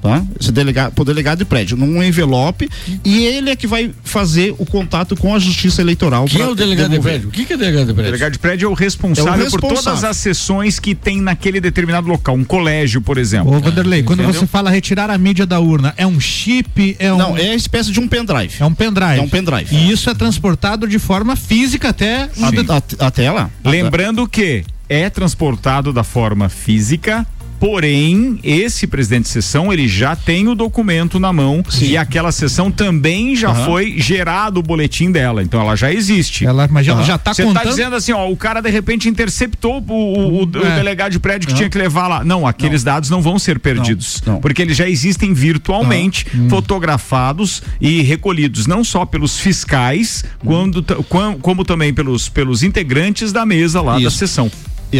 tá? 0.00 0.22
Esse 0.40 0.50
delegado, 0.52 0.92
pro 0.92 1.04
delegado 1.04 1.38
de 1.38 1.44
prédio, 1.44 1.76
num 1.76 2.02
envelope, 2.02 2.68
e 3.04 3.24
ele 3.24 3.50
é 3.50 3.56
que 3.56 3.66
vai 3.66 3.90
fazer 4.04 4.54
o 4.58 4.64
contato 4.66 5.16
com 5.16 5.34
a 5.34 5.38
Justiça 5.38 5.80
Eleitoral. 5.80 6.24
Quem 6.26 6.40
é 6.40 6.46
o 6.46 6.54
delegado 6.54 6.90
de 6.90 7.00
prédio? 7.00 7.28
O 7.28 7.32
que, 7.32 7.44
que 7.44 7.52
é 7.52 7.56
delegado 7.56 7.86
de 7.86 7.92
O 7.92 7.94
prédio? 7.94 8.12
delegado 8.12 8.32
de 8.32 8.38
prédio 8.38 8.66
é 8.66 8.68
o 8.68 8.74
responsável, 8.74 9.32
É 9.32 9.34
o 9.34 9.36
por 9.50 9.60
responsável. 9.60 9.82
todas 9.82 10.04
as 10.04 10.16
sessões 10.16 10.78
que 10.78 10.94
tem 10.94 11.20
naquele 11.20 11.60
determinado 11.60 12.08
local, 12.08 12.34
um 12.34 12.44
colégio, 12.44 13.00
por 13.00 13.18
exemplo. 13.18 13.54
Ô, 13.56 13.60
Vanderlei, 13.60 14.02
quando 14.02 14.20
Entendeu? 14.22 14.40
você 14.40 14.46
fala 14.46 14.70
retirar 14.70 15.10
a 15.10 15.18
mídia 15.18 15.46
da 15.46 15.60
urna, 15.60 15.94
é 15.96 16.06
um 16.06 16.18
chip? 16.20 16.96
É 16.98 17.12
um... 17.12 17.18
Não, 17.18 17.36
é 17.36 17.50
a 17.50 17.54
espécie 17.54 17.90
de 17.92 18.00
um 18.00 18.08
pendrive. 18.08 18.54
É 18.60 18.64
um 18.64 18.74
pendrive. 18.74 19.18
É 19.18 19.22
um 19.22 19.28
pendrive. 19.28 19.74
E 19.74 19.90
isso 19.90 20.08
é 20.10 20.14
transportado 20.14 20.88
de 20.88 20.98
forma 20.98 21.36
física 21.36 21.90
até. 21.90 22.28
Até, 22.40 23.04
até 23.04 23.30
lá. 23.30 23.50
Lembrando 23.64 24.26
que 24.28 24.64
é 24.88 25.08
transportado 25.08 25.92
da 25.92 26.02
forma 26.02 26.48
física, 26.48 27.26
porém, 27.60 28.38
esse 28.42 28.86
presidente 28.86 29.24
de 29.24 29.28
sessão, 29.28 29.70
ele 29.72 29.86
já 29.86 30.16
tem 30.16 30.48
o 30.48 30.54
documento 30.54 31.20
na 31.20 31.32
mão 31.32 31.62
e 31.80 31.96
aquela 31.96 32.32
sessão 32.32 32.70
também 32.70 33.36
já 33.36 33.50
Aham. 33.50 33.64
foi 33.66 33.94
gerado 33.98 34.58
o 34.60 34.62
boletim 34.62 35.12
dela, 35.12 35.42
então 35.42 35.60
ela 35.60 35.76
já 35.76 35.92
existe. 35.92 36.46
Ela, 36.46 36.66
mas 36.72 36.88
ela 36.88 36.98
Aham. 36.98 37.06
já 37.06 37.18
tá 37.18 37.34
Você 37.34 37.42
contando. 37.44 37.62
tá 37.62 37.68
dizendo 37.68 37.94
assim, 37.94 38.12
ó, 38.12 38.28
o 38.30 38.36
cara 38.36 38.60
de 38.62 38.70
repente 38.70 39.08
interceptou 39.08 39.84
o, 39.86 39.92
o- 39.92 40.42
o- 40.42 40.44
o 40.46 40.66
É. 40.66 40.74
delegado 40.76 41.12
de 41.12 41.18
prédio 41.20 41.46
que 41.46 41.52
Não. 41.52 41.58
tinha 41.58 41.68
que 41.70 41.76
levar 41.78 42.08
lá. 42.08 42.24
Não, 42.24 42.46
aqueles 42.46 42.82
dados 42.82 43.10
não 43.10 43.20
vão 43.20 43.38
ser 43.38 43.58
perdidos, 43.60 44.22
porque 44.40 44.62
eles 44.62 44.76
já 44.76 44.88
existem 44.88 45.34
virtualmente, 45.34 46.24
fotografados 46.48 47.62
e 47.80 48.00
recolhidos 48.00 48.66
não 48.66 48.82
só 48.82 49.04
pelos 49.04 49.38
fiscais, 49.38 50.24
quando, 50.44 50.80
ta- 50.80 50.96
quan- 51.08 51.34
como 51.34 51.62
também 51.64 51.92
pelos, 51.92 52.28
pelos 52.28 52.62
integrantes 52.62 53.32
da 53.32 53.44
mesa 53.44 53.82
lá 53.82 53.94
da 53.94 54.00
Isso. 54.00 54.16
sessão. 54.16 54.50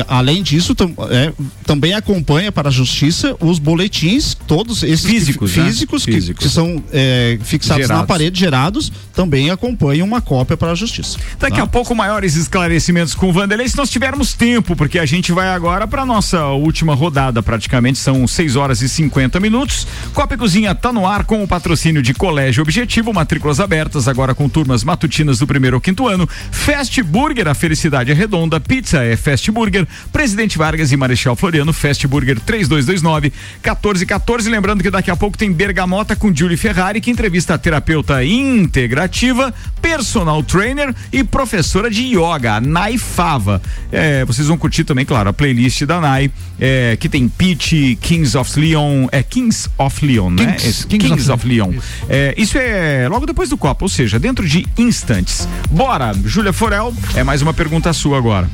Além 0.09 0.43
disso, 0.43 0.75
tam- 0.75 0.95
é, 1.11 1.33
também 1.65 1.95
acompanha 1.95 2.53
para 2.53 2.69
a 2.69 2.73
Justiça 2.73 3.35
os 3.41 3.59
boletins, 3.59 4.35
todos 4.47 4.83
esses 4.83 5.05
que- 5.05 5.13
Físicos, 5.13 5.57
né? 5.57 5.65
físicos, 5.65 6.05
que- 6.05 6.13
Físicos. 6.13 6.45
Que, 6.47 6.53
são 6.53 6.83
é, 6.93 7.39
fixados 7.43 7.83
na 7.83 7.87
Gerados. 7.89 8.07
parede, 8.07 8.39
gerados, 8.41 8.93
também 9.15 9.51
acompanham 9.51 10.07
uma 10.07 10.21
cópia 10.21 10.57
para 10.57 10.73
a 10.73 10.75
Justiça. 10.75 11.19
Daqui 11.39 11.57
tá? 11.57 11.63
a 11.65 11.67
pouco 11.67 11.95
maiores 11.95 12.37
esclarecimentos 12.37 13.15
com 13.15 13.29
o 13.29 13.33
Vanderlei, 13.33 13.69
se 13.69 13.77
nós 13.77 13.91
tivermos 13.91 14.33
tempo, 14.35 14.77
porque 14.77 14.99
a 14.99 15.07
gente 15.07 15.33
vai 15.33 15.49
agora 15.49 15.87
para 15.87 16.07
nossa 16.07 16.45
última 16.47 16.95
rodada, 16.95 17.43
praticamente 17.43 17.99
são 17.99 18.27
6 18.27 18.57
horas 18.57 18.83
e 18.83 18.89
50 18.89 19.41
minutos. 19.41 19.87
Copa 20.15 20.35
e 20.35 20.39
Cozinha 20.39 20.75
tá 20.75 20.93
no 20.93 21.07
ar 21.07 21.25
com 21.25 21.43
o 21.43 21.49
patrocínio 21.49 22.03
de 22.03 22.15
Colégio 22.15 22.63
Objetivo, 22.63 23.13
matrículas 23.13 23.61
abertas 23.61 24.07
agora 24.09 24.35
com 24.35 24.49
turmas 24.49 24.85
matutinas 24.85 25.39
do 25.39 25.47
primeiro 25.47 25.77
ao 25.77 25.81
quinto 25.81 26.07
ano. 26.07 26.29
Fast 26.51 27.03
Burger, 27.03 27.49
a 27.49 27.55
felicidade 27.55 28.11
é 28.11 28.15
redonda, 28.15 28.61
pizza 28.61 29.03
é 29.03 29.17
Fast 29.17 29.51
Burger, 29.51 29.80
Presidente 30.13 30.59
Vargas 30.59 30.93
e 30.93 30.97
Marechal 30.97 31.37
Floriano, 31.37 31.73
Fast 31.73 32.07
Burger 32.07 32.39
3229 32.41 33.33
1414. 33.63 34.49
Lembrando 34.49 34.83
que 34.83 34.91
daqui 34.91 35.11
a 35.11 35.17
pouco 35.17 35.37
tem 35.37 35.53
Bergamota 35.53 36.17
com 36.17 36.35
Julie 36.35 36.57
Ferrari, 36.57 37.01
que 37.01 37.11
entrevista 37.11 37.55
a 37.55 37.59
terapeuta 37.59 38.25
integrativa, 38.25 39.53
personal 39.81 40.43
trainer 40.43 40.95
e 41.13 41.23
professora 41.25 41.91
de 41.91 42.03
yoga, 42.03 42.55
a 42.55 42.61
Nai 42.61 42.99
Fava. 42.99 43.61
É, 43.91 44.25
vocês 44.25 44.49
vão 44.49 44.57
curtir 44.57 44.85
também, 44.85 45.05
claro, 45.05 45.31
a 45.31 45.33
playlist 45.33 45.85
da 45.85 46.01
Nai, 46.01 46.31
é, 46.59 46.97
que 46.99 47.09
tem 47.09 47.29
Peach, 47.29 47.99
Kings 48.01 48.37
of 48.37 48.59
Leon, 48.59 49.09
é 49.13 49.23
Kings 49.23 49.69
of 49.79 50.05
Leon, 50.05 50.31
né? 50.31 50.53
Kings, 50.53 50.69
Esse, 50.69 50.87
Kings 50.87 51.09
Kings, 51.09 51.31
of 51.31 51.45
of, 51.45 51.49
Leon. 51.49 51.73
É, 52.09 52.35
isso 52.37 52.59
é 52.59 53.09
logo 53.09 53.27
depois 53.27 53.49
do 53.49 53.57
Copa, 53.57 53.85
ou 53.85 53.89
seja, 53.89 54.19
dentro 54.19 54.47
de 54.47 54.67
instantes. 54.77 55.49
Bora, 55.71 56.13
Júlia 56.25 56.53
Forel, 56.53 56.95
é 57.15 57.25
mais 57.25 57.43
uma 57.43 57.55
pergunta 57.55 57.93
sua 57.93 58.19
agora. 58.19 58.49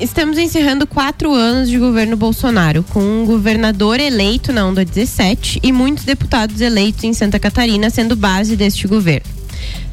Estamos 0.00 0.38
encerrando 0.38 0.86
quatro 0.86 1.34
anos 1.34 1.68
de 1.68 1.78
governo 1.78 2.16
Bolsonaro, 2.16 2.82
com 2.84 3.00
um 3.00 3.26
governador 3.26 4.00
eleito 4.00 4.50
na 4.50 4.66
onda 4.66 4.82
17 4.82 5.60
e 5.62 5.70
muitos 5.70 6.04
deputados 6.04 6.62
eleitos 6.62 7.04
em 7.04 7.12
Santa 7.12 7.38
Catarina 7.38 7.90
sendo 7.90 8.16
base 8.16 8.56
deste 8.56 8.88
governo. 8.88 9.26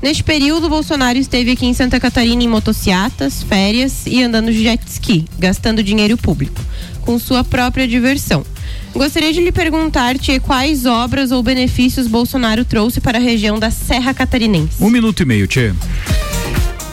Neste 0.01 0.23
período, 0.23 0.69
Bolsonaro 0.69 1.17
esteve 1.17 1.51
aqui 1.51 1.65
em 1.65 1.73
Santa 1.73 1.99
Catarina 1.99 2.41
em 2.41 2.47
motocicletas, 2.47 3.43
férias 3.43 4.05
e 4.05 4.23
andando 4.23 4.49
de 4.49 4.63
jet 4.63 4.81
ski, 4.87 5.25
gastando 5.37 5.83
dinheiro 5.83 6.15
público, 6.15 6.61
com 7.01 7.19
sua 7.19 7.43
própria 7.43 7.85
diversão. 7.85 8.45
Gostaria 8.93 9.33
de 9.33 9.41
lhe 9.41 9.51
perguntar, 9.51 10.17
Tia, 10.17 10.39
quais 10.39 10.85
obras 10.85 11.31
ou 11.31 11.43
benefícios 11.43 12.07
Bolsonaro 12.07 12.63
trouxe 12.63 13.01
para 13.01 13.17
a 13.17 13.21
região 13.21 13.59
da 13.59 13.69
Serra 13.69 14.13
Catarinense? 14.13 14.81
Um 14.81 14.89
minuto 14.89 15.21
e 15.21 15.25
meio, 15.25 15.47
Tchê. 15.47 15.73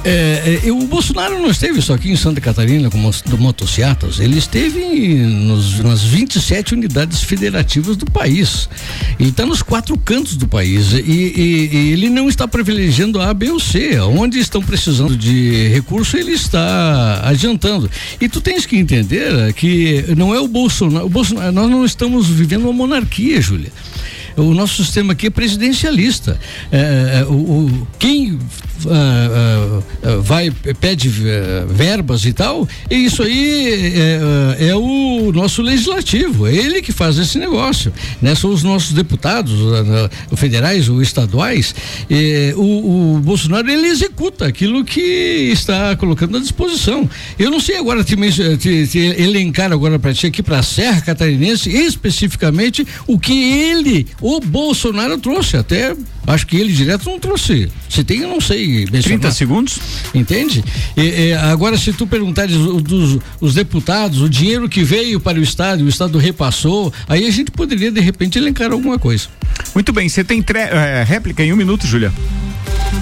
É, 0.07 0.61
é, 0.67 0.71
o 0.71 0.87
Bolsonaro 0.87 1.39
não 1.41 1.51
esteve 1.51 1.81
só 1.81 1.95
aqui 1.95 2.11
em 2.11 2.17
Santa 2.17 2.39
Catarina 2.39 2.91
com 2.91 2.99
motocicletas, 3.39 4.21
ele 4.21 4.37
esteve 4.37 4.79
nos, 5.17 5.79
nas 5.81 6.03
27 6.03 6.75
unidades 6.75 7.23
federativas 7.23 7.97
do 7.97 8.05
país. 8.05 8.69
E 9.19 9.29
está 9.29 9.47
nos 9.47 9.63
quatro 9.63 9.97
cantos 9.97 10.37
do 10.37 10.47
país. 10.47 10.93
E, 10.93 10.99
e- 11.01 11.71
e 11.73 11.93
ele 11.93 12.11
não 12.11 12.29
está 12.29 12.47
privilegiando 12.47 13.19
a 13.19 13.33
B 13.33 13.51
ou 13.51 13.59
C. 13.59 13.99
Onde 14.01 14.39
estão 14.39 14.63
precisando 14.63 15.17
de 15.17 15.69
recurso, 15.69 16.19
ele 16.19 16.33
está 16.33 17.23
adiantando. 17.27 17.91
E 18.21 18.29
tu 18.29 18.43
tens 18.43 18.67
que 18.67 18.77
entender 18.77 19.55
que 19.55 20.05
não 20.17 20.35
é 20.35 20.41
o 20.41 20.47
Bolsonaro. 20.47 21.07
O 21.07 21.09
Bolsonaro 21.09 21.51
nós 21.51 21.71
não 21.71 21.83
estamos 21.83 22.29
vivendo 22.29 22.65
uma 22.65 22.73
monarquia, 22.75 23.41
Júlia. 23.41 23.73
O 24.37 24.53
nosso 24.53 24.83
sistema 24.85 25.13
aqui 25.13 25.29
é 25.29 25.31
presidencialista. 25.31 26.39
É, 26.71 27.21
é, 27.21 27.25
o, 27.25 27.33
o- 27.33 27.89
quem 27.99 28.39
ah, 28.87 28.91
ah, 28.93 29.83
ah, 30.03 30.17
vai 30.23 30.51
pede 30.81 31.09
eh, 31.25 31.65
verbas 31.69 32.25
e 32.25 32.33
tal, 32.33 32.69
e 32.91 32.97
isso 33.07 33.23
aí 33.23 33.93
é, 34.59 34.69
é 34.69 34.77
o 34.77 35.33
nosso 35.33 35.63
legislativo, 35.63 36.47
é 36.47 36.55
ele 36.55 36.83
que 36.83 36.93
faz 36.93 37.19
esse 37.19 37.39
negócio. 37.39 37.93
Né? 38.21 38.35
São 38.35 38.51
os 38.51 38.63
nossos 38.63 38.93
deputados, 38.93 39.53
federais 40.37 40.89
ou 40.89 41.01
estaduais. 41.03 41.75
Eh, 42.11 42.53
o, 42.57 43.15
o 43.17 43.21
Bolsonaro 43.21 43.71
ele 43.71 43.89
executa 43.89 44.47
aquilo 44.47 44.85
que 44.85 45.01
está 45.53 45.95
colocando 45.97 46.37
à 46.37 46.41
disposição. 46.41 47.09
Eu 47.39 47.51
não 47.51 47.61
sei 47.61 47.77
agora 47.77 48.03
te, 48.05 48.17
te- 48.59 48.87
te 48.87 48.99
elencar 48.99 49.73
agora 49.73 49.99
para 49.99 50.13
ti 50.15 50.27
aqui 50.27 50.43
para 50.43 50.59
a 50.59 50.63
Serra 50.63 51.01
Catarinense 51.01 51.71
especificamente 51.71 52.87
o 53.07 53.19
que 53.19 53.33
ele, 53.53 54.07
o 54.21 54.41
Bolsonaro 54.41 55.19
trouxe. 55.19 55.57
Até 55.57 55.95
acho 56.27 56.47
que 56.47 56.57
ele 56.57 56.73
direto 56.73 57.05
não 57.09 57.19
trouxe. 57.19 57.69
Se 57.89 58.03
tem, 58.05 58.21
eu 58.21 58.29
não 58.29 58.41
sei. 58.41 58.64
Mencionar. 58.67 59.03
30 59.03 59.31
segundos. 59.33 59.79
Entende? 60.15 60.65
E, 60.97 61.01
e, 61.29 61.33
agora, 61.35 61.77
se 61.77 61.93
tu 61.93 62.07
perguntares 62.07 62.57
dos 62.57 63.19
os 63.41 63.55
deputados, 63.55 64.21
o 64.21 64.29
dinheiro 64.29 64.69
que 64.69 64.83
veio 64.83 65.21
para 65.21 65.39
o 65.39 65.43
Estado, 65.43 65.85
o 65.85 65.89
Estado 65.89 66.19
repassou, 66.19 66.93
aí 67.09 67.27
a 67.27 67.31
gente 67.31 67.51
poderia 67.51 67.91
de 67.91 68.01
repente 68.01 68.39
elencar 68.39 68.73
alguma 68.73 68.99
coisa. 68.99 69.29
Muito 69.75 69.93
bem, 69.93 70.09
você 70.09 70.25
tem 70.25 70.43
tre- 70.43 70.59
é, 70.61 71.05
réplica 71.07 71.43
em 71.43 71.53
um 71.53 71.57
minuto, 71.57 71.87
Júlia? 71.87 72.13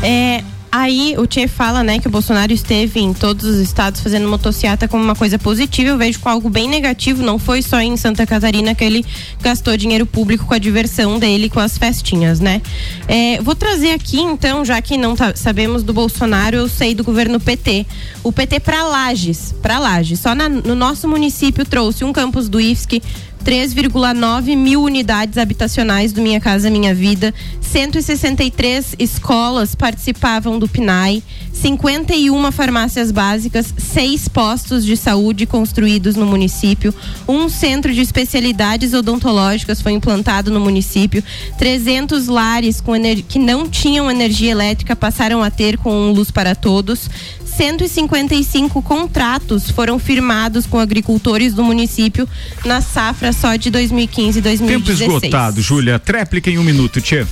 É, 0.02 0.42
Aí 0.74 1.14
o 1.18 1.26
Tchê 1.26 1.46
fala, 1.46 1.82
né, 1.82 1.98
que 1.98 2.08
o 2.08 2.10
Bolsonaro 2.10 2.50
esteve 2.50 2.98
em 2.98 3.12
todos 3.12 3.44
os 3.44 3.56
estados 3.58 4.00
fazendo 4.00 4.26
motociata 4.26 4.88
como 4.88 5.04
uma 5.04 5.14
coisa 5.14 5.38
positiva. 5.38 5.90
Eu 5.90 5.98
vejo 5.98 6.18
com 6.18 6.30
algo 6.30 6.48
bem 6.48 6.66
negativo. 6.66 7.22
Não 7.22 7.38
foi 7.38 7.60
só 7.60 7.78
em 7.78 7.94
Santa 7.98 8.26
Catarina 8.26 8.74
que 8.74 8.82
ele 8.82 9.04
gastou 9.42 9.76
dinheiro 9.76 10.06
público 10.06 10.46
com 10.46 10.54
a 10.54 10.58
diversão 10.58 11.18
dele, 11.18 11.50
com 11.50 11.60
as 11.60 11.76
festinhas, 11.76 12.40
né? 12.40 12.62
É, 13.06 13.38
vou 13.42 13.54
trazer 13.54 13.90
aqui, 13.90 14.18
então, 14.18 14.64
já 14.64 14.80
que 14.80 14.96
não 14.96 15.14
tá- 15.14 15.36
sabemos 15.36 15.82
do 15.82 15.92
Bolsonaro, 15.92 16.56
eu 16.56 16.68
sei 16.70 16.94
do 16.94 17.04
governo 17.04 17.38
PT. 17.38 17.84
O 18.24 18.32
PT 18.32 18.58
para 18.60 18.82
Lages, 18.84 19.54
para 19.60 19.78
Lages. 19.78 20.20
Só 20.20 20.34
na- 20.34 20.48
no 20.48 20.74
nosso 20.74 21.06
município 21.06 21.66
trouxe 21.66 22.02
um 22.02 22.14
campus 22.14 22.48
do 22.48 22.58
IFSC, 22.58 23.02
3,9 23.44 24.56
mil 24.56 24.82
unidades 24.82 25.36
habitacionais 25.36 26.12
do 26.12 26.22
Minha 26.22 26.40
Casa 26.40 26.70
Minha 26.70 26.94
Vida, 26.94 27.34
163 27.60 28.94
escolas 28.98 29.74
participavam 29.74 30.58
do 30.58 30.68
PNAE, 30.68 31.22
51 31.52 32.52
farmácias 32.52 33.10
básicas, 33.10 33.74
seis 33.76 34.28
postos 34.28 34.84
de 34.84 34.96
saúde 34.96 35.46
construídos 35.46 36.16
no 36.16 36.24
município, 36.24 36.94
um 37.28 37.48
centro 37.48 37.92
de 37.92 38.00
especialidades 38.00 38.94
odontológicas 38.94 39.82
foi 39.82 39.92
implantado 39.92 40.50
no 40.50 40.60
município, 40.60 41.22
300 41.58 42.28
lares 42.28 42.80
com 42.80 42.92
que 43.28 43.38
não 43.38 43.68
tinham 43.68 44.10
energia 44.10 44.52
elétrica 44.52 44.94
passaram 44.94 45.42
a 45.42 45.50
ter 45.50 45.76
com 45.78 46.12
luz 46.12 46.30
para 46.30 46.54
todos. 46.54 47.08
155 47.56 48.82
contratos 48.82 49.70
foram 49.70 49.98
firmados 49.98 50.66
com 50.66 50.78
agricultores 50.78 51.54
do 51.54 51.62
município 51.62 52.28
na 52.64 52.80
safra 52.80 53.32
só 53.32 53.56
de 53.56 53.70
2015 53.70 54.38
e 54.38 54.42
2016. 54.42 54.98
Tempo 54.98 55.16
esgotado, 55.16 55.60
Júlia. 55.60 55.98
Tréplica 55.98 56.50
em 56.50 56.58
um 56.58 56.64
minuto, 56.64 57.00
Tchê. 57.00 57.26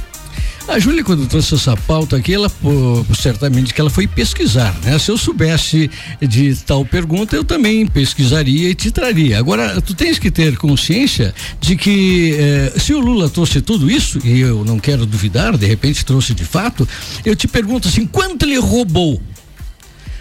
A 0.69 0.79
Júlia, 0.79 1.03
quando 1.03 1.27
trouxe 1.27 1.57
essa 1.57 1.77
pauta 1.77 2.17
aqui, 2.17 2.33
ela 2.33 2.49
pô, 2.49 3.05
certamente 3.13 3.75
que 3.75 3.81
ela 3.81 3.91
foi 3.91 4.07
pesquisar, 4.07 4.73
né? 4.85 4.97
Se 5.01 5.11
eu 5.11 5.19
soubesse 5.19 5.91
de 6.21 6.55
tal 6.65 6.85
pergunta, 6.85 7.35
eu 7.35 7.43
também 7.43 7.85
pesquisaria 7.87 8.71
e 8.71 8.75
te 8.75 8.91
traria. 8.93 9.37
Agora, 9.37 9.81
tu 9.81 9.95
tens 9.95 10.17
que 10.17 10.31
ter 10.31 10.57
consciência 10.57 11.35
de 11.61 11.75
que 11.75 12.37
eh, 12.39 12.73
se 12.79 12.95
o 12.95 13.01
Lula 13.01 13.29
trouxe 13.29 13.61
tudo 13.61 13.91
isso, 13.91 14.21
e 14.25 14.41
eu 14.41 14.65
não 14.65 14.79
quero 14.79 15.05
duvidar, 15.05 15.57
de 15.57 15.67
repente 15.67 16.05
trouxe 16.05 16.35
de 16.35 16.45
fato, 16.45 16.89
eu 17.25 17.35
te 17.35 17.49
pergunto 17.49 17.89
assim, 17.89 18.07
quanto 18.07 18.45
ele 18.45 18.59
roubou? 18.59 19.21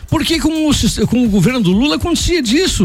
Porque 0.10 0.40
com 0.40 0.68
o, 0.70 1.08
com 1.08 1.24
o 1.26 1.30
governo 1.30 1.60
do 1.62 1.72
Lula 1.72 1.98
acontecia 1.98 2.42
disso. 2.42 2.84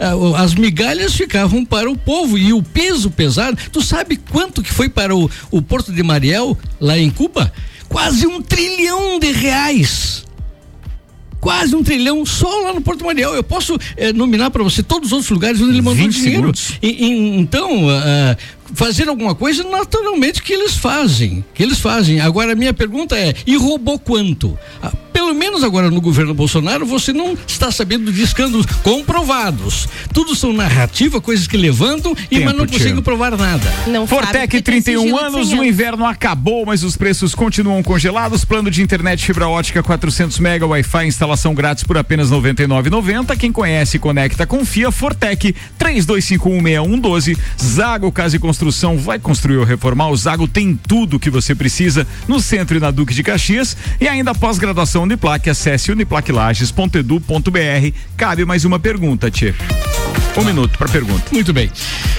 Ah, 0.00 0.42
As 0.42 0.54
migalhas 0.54 1.14
ficavam 1.14 1.64
para 1.64 1.90
o 1.90 1.96
povo 1.98 2.38
e 2.38 2.52
o 2.52 2.62
peso 2.62 3.10
pesado. 3.10 3.58
Tu 3.70 3.82
sabe 3.82 4.16
quanto 4.16 4.62
que 4.62 4.72
foi 4.72 4.88
para 4.88 5.14
o, 5.14 5.30
o 5.50 5.60
Porto 5.60 5.92
de 5.92 6.02
Mariel, 6.02 6.56
lá 6.80 6.98
em 6.98 7.10
Cuba? 7.10 7.52
Quase 7.88 8.26
um 8.26 8.40
trilhão 8.40 9.18
de 9.18 9.30
reais. 9.32 10.24
Quase 11.40 11.76
um 11.76 11.82
trilhão 11.84 12.24
só 12.26 12.48
lá 12.62 12.72
no 12.72 12.80
Porto 12.80 13.04
Mariel. 13.04 13.34
Eu 13.34 13.44
posso 13.44 13.78
eh, 13.96 14.12
nominar 14.12 14.50
para 14.50 14.64
você 14.64 14.82
todos 14.82 15.08
os 15.08 15.12
outros 15.12 15.30
lugares 15.30 15.60
onde 15.60 15.70
ele 15.72 15.82
mandou 15.82 16.02
20 16.04 16.14
dinheiro. 16.20 16.52
E- 16.82 16.88
e- 17.06 17.38
então, 17.38 17.88
ah, 17.90 18.36
fazer 18.74 19.08
alguma 19.08 19.34
coisa, 19.34 19.64
naturalmente 19.64 20.42
que 20.42 20.52
eles 20.52 20.76
fazem. 20.76 21.44
Que 21.54 21.62
eles 21.62 21.78
fazem. 21.78 22.20
Agora, 22.20 22.52
a 22.52 22.56
minha 22.56 22.74
pergunta 22.74 23.16
é: 23.16 23.34
e 23.46 23.56
roubou 23.56 23.98
quanto? 23.98 24.58
Ah, 24.82 24.92
pelo 25.12 25.32
menos 25.32 25.64
agora 25.64 25.90
no 25.90 26.00
governo 26.00 26.34
Bolsonaro, 26.34 26.84
você 26.84 27.12
não 27.12 27.36
está 27.46 27.70
sabendo 27.70 28.12
de 28.12 28.22
escândalos 28.22 28.66
comprovados. 28.82 29.88
Tudo 30.12 30.34
são 30.34 30.52
narrativa, 30.52 31.20
coisas 31.20 31.46
que 31.46 31.56
levantam, 31.56 32.14
e 32.30 32.40
mas 32.40 32.54
não 32.54 32.66
conseguem 32.66 33.02
provar 33.02 33.36
nada. 33.36 33.72
Fortec, 34.06 34.60
31 34.60 35.16
anos, 35.16 35.52
o 35.52 35.64
inverno 35.64 36.04
acabou, 36.04 36.66
mas 36.66 36.82
os 36.82 36.96
preços 36.96 37.34
continuam 37.34 37.82
congelados. 37.82 38.44
Plano 38.44 38.70
de 38.70 38.82
internet 38.82 39.24
fibra 39.24 39.48
ótica 39.48 39.82
400 39.82 40.38
mega, 40.38 40.66
Wi-Fi, 40.66 41.06
instalação 41.06 41.54
grátis 41.54 41.84
por 41.84 41.96
apenas 41.96 42.30
R$ 42.30 42.36
99,90. 42.36 43.36
Quem 43.38 43.50
conhece, 43.50 43.98
conecta, 43.98 44.46
confia. 44.46 44.90
Fortec, 44.90 45.54
32516112. 45.78 47.38
Zago 47.58 48.12
Casa 48.12 48.36
e 48.36 48.38
Construção 48.38 48.55
vai 48.96 49.18
construir 49.18 49.56
ou 49.56 49.64
reformar. 49.64 50.08
O 50.08 50.16
Zago 50.16 50.48
tem 50.48 50.74
tudo 50.74 51.18
que 51.18 51.30
você 51.30 51.54
precisa 51.54 52.06
no 52.26 52.40
centro 52.40 52.76
e 52.76 52.80
na 52.80 52.90
Duque 52.90 53.14
de 53.14 53.22
Caxias. 53.22 53.76
E 54.00 54.08
ainda 54.08 54.34
pós-graduação 54.34 55.02
Uniplac, 55.02 55.48
acesse 55.48 55.92
uniplaclages.edu.br. 55.92 57.92
Cabe 58.16 58.44
mais 58.44 58.64
uma 58.64 58.78
pergunta, 58.78 59.30
Tchê. 59.30 59.54
Um 60.36 60.44
minuto 60.44 60.76
para 60.76 60.88
pergunta. 60.88 61.24
Muito 61.32 61.52
bem. 61.52 61.70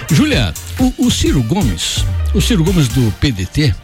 Júlia, 0.09 0.53
o, 0.79 1.05
o 1.05 1.11
Ciro 1.11 1.43
Gomes, 1.43 2.03
o 2.33 2.41
Ciro 2.41 2.63
Gomes 2.63 2.87
do 2.87 3.13
PDT, 3.19 3.75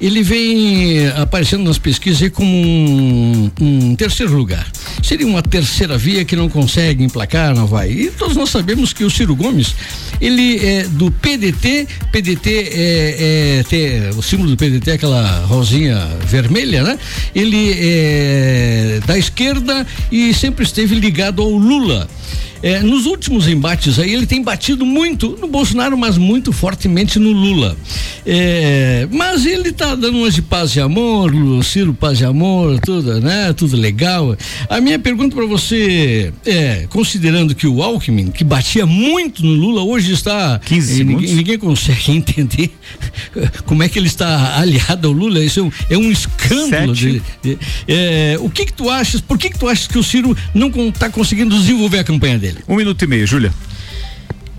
ele 0.00 0.22
vem 0.22 1.08
aparecendo 1.08 1.64
nas 1.64 1.76
pesquisas 1.76 2.22
aí 2.22 2.30
como 2.30 2.50
um, 2.50 3.50
um 3.60 3.96
terceiro 3.96 4.34
lugar. 4.34 4.66
Seria 5.02 5.26
uma 5.26 5.42
terceira 5.42 5.98
via 5.98 6.24
que 6.24 6.34
não 6.34 6.48
consegue 6.48 7.04
emplacar, 7.04 7.54
não 7.54 7.66
vai. 7.66 7.90
E 7.90 8.10
todos 8.10 8.34
nós 8.34 8.48
sabemos 8.48 8.94
que 8.94 9.04
o 9.04 9.10
Ciro 9.10 9.36
Gomes, 9.36 9.74
ele 10.20 10.64
é 10.64 10.84
do 10.84 11.10
PDT, 11.10 11.86
PDT 12.10 12.70
é, 12.72 13.64
é 13.70 14.10
o 14.16 14.22
símbolo 14.22 14.50
do 14.50 14.56
PDT 14.56 14.90
é 14.90 14.94
aquela 14.94 15.44
rosinha 15.46 15.96
vermelha, 16.26 16.82
né? 16.82 16.98
Ele 17.34 17.72
é 17.78 19.00
da 19.06 19.16
esquerda 19.16 19.86
e 20.10 20.32
sempre 20.34 20.64
esteve 20.64 20.94
ligado 20.94 21.42
ao 21.42 21.50
Lula. 21.50 22.08
É, 22.62 22.80
nos 22.80 23.06
últimos 23.06 23.48
embates 23.48 23.98
aí, 23.98 24.12
ele 24.12 24.24
tem 24.26 24.40
batido 24.42 24.86
muito 24.86 25.36
no 25.40 25.48
Bolsonaro, 25.48 25.96
mas 25.98 26.16
muito 26.16 26.52
fortemente 26.52 27.18
no 27.18 27.32
Lula. 27.32 27.76
É, 28.24 29.08
mas 29.10 29.44
ele 29.44 29.72
tá 29.72 29.94
dando 29.96 30.18
umas 30.18 30.34
de 30.34 30.42
paz 30.42 30.76
e 30.76 30.80
amor, 30.80 31.34
Lu- 31.34 31.62
Ciro 31.64 31.92
paz 31.92 32.20
e 32.20 32.24
amor, 32.24 32.78
tudo, 32.80 33.20
né? 33.20 33.52
Tudo 33.52 33.76
legal. 33.76 34.36
A 34.68 34.80
minha 34.80 34.98
pergunta 34.98 35.34
para 35.34 35.44
você 35.46 36.32
é, 36.46 36.86
considerando 36.88 37.52
que 37.54 37.66
o 37.66 37.82
Alckmin, 37.82 38.30
que 38.30 38.44
batia 38.44 38.86
muito 38.86 39.44
no 39.44 39.52
Lula, 39.54 39.82
hoje 39.82 40.12
está 40.12 40.60
15 40.64 40.92
e 40.92 40.96
segundos. 40.98 41.20
ninguém, 41.22 41.36
ninguém 41.36 41.58
consegue 41.58 42.12
entender 42.16 42.70
como 43.66 43.82
é 43.82 43.88
que 43.88 43.98
ele 43.98 44.06
está 44.06 44.58
aliado 44.58 45.08
ao 45.08 45.12
Lula. 45.12 45.42
Isso 45.44 45.58
é 45.58 45.62
um, 45.64 45.72
é 45.90 45.98
um 45.98 46.12
escândalo. 46.12 46.94
De- 46.94 47.22
de- 47.42 47.58
é, 47.88 48.36
o 48.40 48.48
que 48.48 48.66
que 48.66 48.72
tu 48.72 48.88
achas? 48.88 49.20
Por 49.20 49.36
que 49.36 49.50
que 49.50 49.58
tu 49.58 49.66
achas 49.68 49.88
que 49.88 49.98
o 49.98 50.02
Ciro 50.02 50.36
não 50.54 50.68
está 50.88 51.10
conseguindo 51.10 51.58
desenvolver 51.58 51.98
a 51.98 52.04
campanha 52.04 52.38
dele? 52.38 52.51
Um 52.68 52.76
minuto 52.76 53.02
e 53.02 53.06
meio, 53.06 53.26
Júlia. 53.26 53.52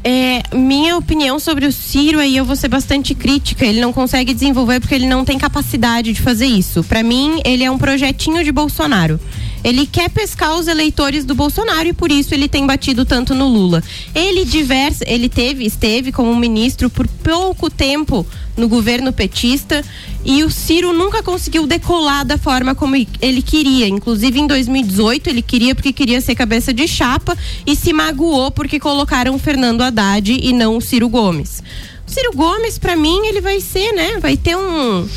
É, 0.05 0.43
minha 0.53 0.97
opinião 0.97 1.39
sobre 1.39 1.65
o 1.65 1.71
Ciro 1.71 2.19
aí 2.19 2.35
eu 2.35 2.43
vou 2.43 2.57
ser 2.57 2.67
bastante 2.67 3.15
crítica. 3.15 3.65
Ele 3.65 3.79
não 3.79 3.93
consegue 3.93 4.33
desenvolver 4.33 4.81
porque 4.81 4.95
ele 4.95 5.07
não 5.07 5.23
tem 5.23 5.37
capacidade 5.37 6.11
de 6.11 6.21
fazer 6.21 6.45
isso. 6.45 6.83
Pra 6.83 7.01
mim, 7.01 7.41
ele 7.45 7.63
é 7.63 7.71
um 7.71 7.77
projetinho 7.77 8.43
de 8.43 8.51
Bolsonaro. 8.51 9.19
Ele 9.63 9.85
quer 9.85 10.09
pescar 10.09 10.55
os 10.55 10.67
eleitores 10.67 11.23
do 11.23 11.33
Bolsonaro 11.33 11.87
e 11.87 11.93
por 11.93 12.11
isso 12.11 12.33
ele 12.33 12.47
tem 12.47 12.65
batido 12.65 13.05
tanto 13.05 13.33
no 13.33 13.47
Lula. 13.47 13.81
Ele 14.13 14.43
diversa, 14.43 15.03
ele 15.07 15.29
teve, 15.29 15.65
esteve 15.65 16.11
como 16.11 16.35
ministro 16.35 16.89
por 16.89 17.07
pouco 17.07 17.69
tempo 17.69 18.25
no 18.57 18.67
governo 18.67 19.11
petista 19.11 19.83
e 20.25 20.43
o 20.43 20.51
Ciro 20.51 20.93
nunca 20.93 21.23
conseguiu 21.23 21.65
decolar 21.65 22.25
da 22.25 22.37
forma 22.37 22.75
como 22.75 22.95
ele 22.95 23.41
queria. 23.41 23.87
Inclusive 23.87 24.39
em 24.39 24.47
2018 24.47 25.29
ele 25.29 25.41
queria 25.41 25.73
porque 25.73 25.93
queria 25.93 26.21
ser 26.21 26.35
cabeça 26.35 26.73
de 26.73 26.87
chapa 26.87 27.37
e 27.65 27.75
se 27.75 27.93
magoou 27.93 28.51
porque 28.51 28.79
colocaram 28.79 29.33
o 29.35 29.39
Fernando 29.39 29.81
Haddad 29.81 30.31
e 30.31 30.53
não 30.53 30.77
o 30.77 30.81
Ciro 30.81 31.07
Gomes. 31.07 31.63
O 32.05 32.11
Ciro 32.11 32.33
Gomes, 32.35 32.77
pra 32.77 32.95
mim, 32.95 33.25
ele 33.25 33.41
vai 33.41 33.59
ser, 33.61 33.93
né? 33.93 34.19
Vai 34.19 34.35
ter 34.37 34.55
um 34.55 35.07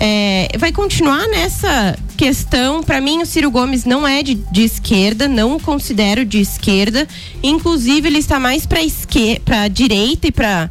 é, 0.00 0.48
vai 0.56 0.72
continuar 0.72 1.28
nessa 1.28 1.96
questão. 2.20 2.82
Para 2.82 3.00
mim, 3.00 3.22
o 3.22 3.26
Ciro 3.26 3.50
Gomes 3.50 3.86
não 3.86 4.06
é 4.06 4.22
de, 4.22 4.34
de 4.34 4.62
esquerda, 4.62 5.26
não 5.26 5.56
o 5.56 5.60
considero 5.60 6.22
de 6.22 6.38
esquerda. 6.38 7.08
Inclusive, 7.42 8.06
ele 8.06 8.18
está 8.18 8.38
mais 8.38 8.66
para 8.66 8.82
esquerda, 8.82 9.40
para 9.42 9.68
direita 9.68 10.26
e 10.26 10.30
para 10.30 10.70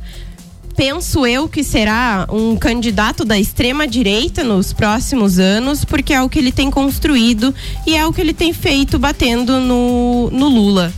penso 0.75 1.25
eu 1.25 1.49
que 1.49 1.61
será 1.61 2.25
um 2.31 2.55
candidato 2.55 3.25
da 3.25 3.37
extrema 3.37 3.85
direita 3.85 4.43
nos 4.45 4.71
próximos 4.71 5.39
anos, 5.39 5.83
porque 5.83 6.13
é 6.13 6.21
o 6.21 6.29
que 6.29 6.39
ele 6.39 6.53
tem 6.53 6.69
construído 6.69 7.53
e 7.85 7.97
é 7.97 8.05
o 8.05 8.13
que 8.13 8.21
ele 8.21 8.33
tem 8.33 8.53
feito 8.53 8.99
batendo 8.99 9.59
no, 9.59 10.29
no 10.31 10.47
Lula. 10.47 10.93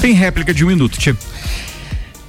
Tem 0.00 0.14
réplica 0.14 0.54
de 0.54 0.64
um 0.64 0.68
minuto, 0.68 0.98
Tchê. 0.98 1.14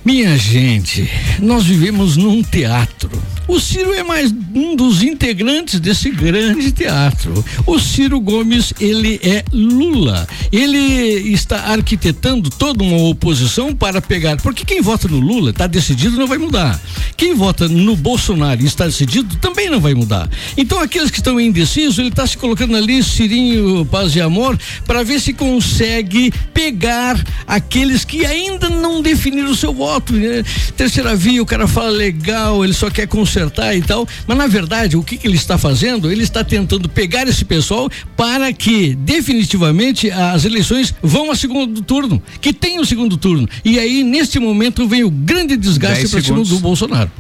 Minha 0.04 0.36
gente, 0.36 1.08
nós 1.40 1.64
vivemos 1.64 2.18
num 2.18 2.42
teatro. 2.42 3.12
O 3.52 3.60
Ciro 3.60 3.94
é 3.94 4.02
mais 4.02 4.34
um 4.56 4.78
dos 4.78 5.04
integrantes 5.04 5.78
desse 5.78 6.10
grande 6.10 6.72
teatro. 6.72 7.44
O 7.68 7.78
Ciro 7.78 8.18
Gomes, 8.18 8.74
ele 8.80 9.20
é 9.22 9.44
Lula. 9.52 10.26
Ele 10.54 11.34
está 11.34 11.66
arquitetando 11.66 12.50
toda 12.50 12.82
uma 12.82 13.10
oposição 13.10 13.76
para 13.76 14.02
pegar. 14.02 14.38
Porque 14.38 14.64
quem 14.64 14.82
vota 14.82 15.10
no 15.10 15.20
Lula 15.20 15.50
está 15.50 15.68
decidido, 15.68 16.16
não 16.16 16.28
vai 16.28 16.38
mudar. 16.38 16.80
Quem 17.18 17.36
vota 17.36 17.68
no 17.68 17.94
Bolsonaro 17.94 18.62
e 18.62 18.66
está 18.66 18.86
decidido, 18.86 19.36
também 19.36 19.70
não 19.70 19.82
vai 19.82 19.94
mudar. 19.94 20.30
Então, 20.56 20.80
aqueles 20.80 21.12
que 21.12 21.18
estão 21.18 21.38
indecisos, 21.38 22.00
ele 22.00 22.08
está 22.08 22.26
se 22.26 22.38
colocando 22.38 22.78
ali, 22.78 23.04
Cirinho, 23.04 23.86
paz 23.86 24.16
e 24.16 24.22
amor, 24.22 24.58
para 24.88 25.04
ver 25.04 25.20
se 25.20 25.34
consegue 25.34 26.32
pegar 26.54 27.22
aqueles 27.46 28.06
que 28.06 28.26
ainda 28.26 28.70
não 28.70 29.02
definiram 29.02 29.52
o 29.52 29.56
seu 29.58 29.74
voto. 29.74 30.14
né? 30.14 30.42
Terceira 30.78 31.14
via, 31.18 31.44
o 31.44 31.46
cara 31.46 31.68
fala 31.68 31.90
legal, 31.90 32.64
ele 32.64 32.74
só 32.74 32.90
quer 32.90 33.08
conservar 33.08 33.41
consertar 33.42 33.76
e 33.76 33.82
tal, 33.82 34.08
mas 34.28 34.38
na 34.38 34.48
verdade 34.48 34.96
o 34.98 35.04
que, 35.04 35.18
que 35.18 35.28
ele 35.28 35.36
está 35.36 35.58
fazendo? 35.58 36.12
Ele 36.12 36.24
está 36.24 36.44
tentando 36.44 36.88
pegar 36.88 37.28
esse 37.28 37.44
pessoal 37.44 37.90
para 38.16 38.52
que 38.54 38.96
definitivamente 38.96 40.12
as 40.12 40.46
eleições 40.46 40.94
vão 41.02 41.32
a 41.32 41.36
segundo 41.36 41.82
turno, 41.82 42.22
que 42.40 42.54
tem 42.54 42.80
o 42.80 42.86
segundo 42.86 43.18
turno. 43.18 43.48
E 43.66 43.80
aí 43.80 44.04
neste 44.04 44.40
momento 44.40 44.88
vem 44.88 45.04
o 45.04 45.10
grande 45.10 45.58
desgaste 45.58 46.08
para 46.08 46.22
cima 46.22 46.44
do 46.44 46.60
Bolsonaro. 46.60 47.12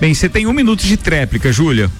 Bem, 0.00 0.12
você 0.12 0.28
tem 0.28 0.46
um 0.46 0.52
minuto 0.52 0.84
de 0.84 0.96
tréplica, 0.96 1.52
Júlia. 1.52 1.90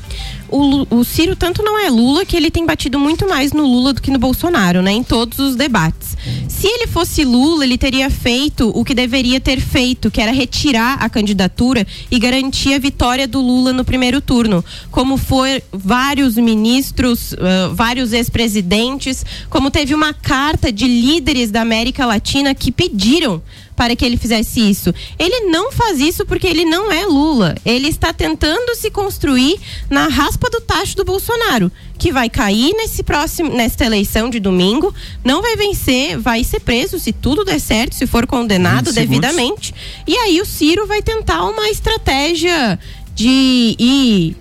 O, 0.48 0.98
o 0.98 1.04
Ciro 1.04 1.36
tanto 1.36 1.62
não 1.62 1.78
é 1.78 1.88
Lula 1.88 2.24
que 2.24 2.36
ele 2.36 2.50
tem 2.50 2.66
batido 2.66 2.98
muito 2.98 3.28
mais 3.28 3.52
no 3.52 3.64
Lula 3.64 3.92
do 3.92 4.02
que 4.02 4.10
no 4.10 4.18
Bolsonaro, 4.18 4.82
né? 4.82 4.92
Em 4.92 5.02
todos 5.02 5.38
os 5.38 5.54
debates. 5.54 6.16
Se 6.48 6.66
ele 6.66 6.86
fosse 6.86 7.24
Lula, 7.24 7.64
ele 7.64 7.78
teria 7.78 8.10
feito 8.10 8.70
o 8.74 8.84
que 8.84 8.94
deveria 8.94 9.40
ter 9.40 9.60
feito, 9.60 10.10
que 10.10 10.20
era 10.20 10.32
retirar 10.32 10.98
a 11.00 11.08
candidatura 11.08 11.86
e 12.10 12.18
garantir 12.18 12.74
a 12.74 12.78
vitória 12.78 13.26
do 13.26 13.40
Lula 13.40 13.72
no 13.72 13.84
primeiro 13.84 14.20
turno. 14.20 14.64
Como 14.90 15.16
foi 15.16 15.62
vários 15.72 16.36
ministros, 16.36 17.34
ah, 17.34 17.70
vários 17.72 18.12
ex-presidentes, 18.12 19.24
como 19.48 19.70
teve 19.70 19.94
uma 19.94 20.12
carta 20.12 20.72
de 20.72 20.86
líderes 20.86 21.50
da 21.50 21.62
América 21.62 22.04
Latina 22.04 22.54
que 22.54 22.72
pediram 22.72 23.42
para 23.80 23.96
que 23.96 24.04
ele 24.04 24.18
fizesse 24.18 24.60
isso. 24.60 24.92
Ele 25.18 25.48
não 25.50 25.72
faz 25.72 26.00
isso 26.00 26.26
porque 26.26 26.46
ele 26.46 26.66
não 26.66 26.92
é 26.92 27.06
Lula. 27.06 27.54
Ele 27.64 27.88
está 27.88 28.12
tentando 28.12 28.74
se 28.74 28.90
construir 28.90 29.58
na 29.88 30.06
raspa 30.11 30.50
do 30.50 30.61
tacho 30.61 30.96
do 30.96 31.04
Bolsonaro, 31.04 31.70
que 31.98 32.12
vai 32.12 32.28
cair 32.28 32.74
nesse 32.74 33.02
próximo, 33.02 33.50
nesta 33.50 33.84
eleição 33.84 34.28
de 34.28 34.40
domingo, 34.40 34.94
não 35.24 35.40
vai 35.40 35.56
vencer, 35.56 36.18
vai 36.18 36.44
ser 36.44 36.61
preso 36.61 36.98
se 36.98 37.12
tudo 37.12 37.44
der 37.44 37.61
certo, 37.61 37.94
se 37.94 38.06
for 38.06 38.26
condenado 38.26 38.86
20 38.86 38.94
segundos. 38.94 39.20
devidamente. 39.20 39.74
E 40.06 40.16
aí 40.16 40.40
o 40.40 40.44
Ciro 40.44 40.86
vai 40.86 41.00
tentar 41.00 41.44
uma 41.44 41.68
estratégia 41.68 42.78
de 43.14 43.76
ir 43.78 44.36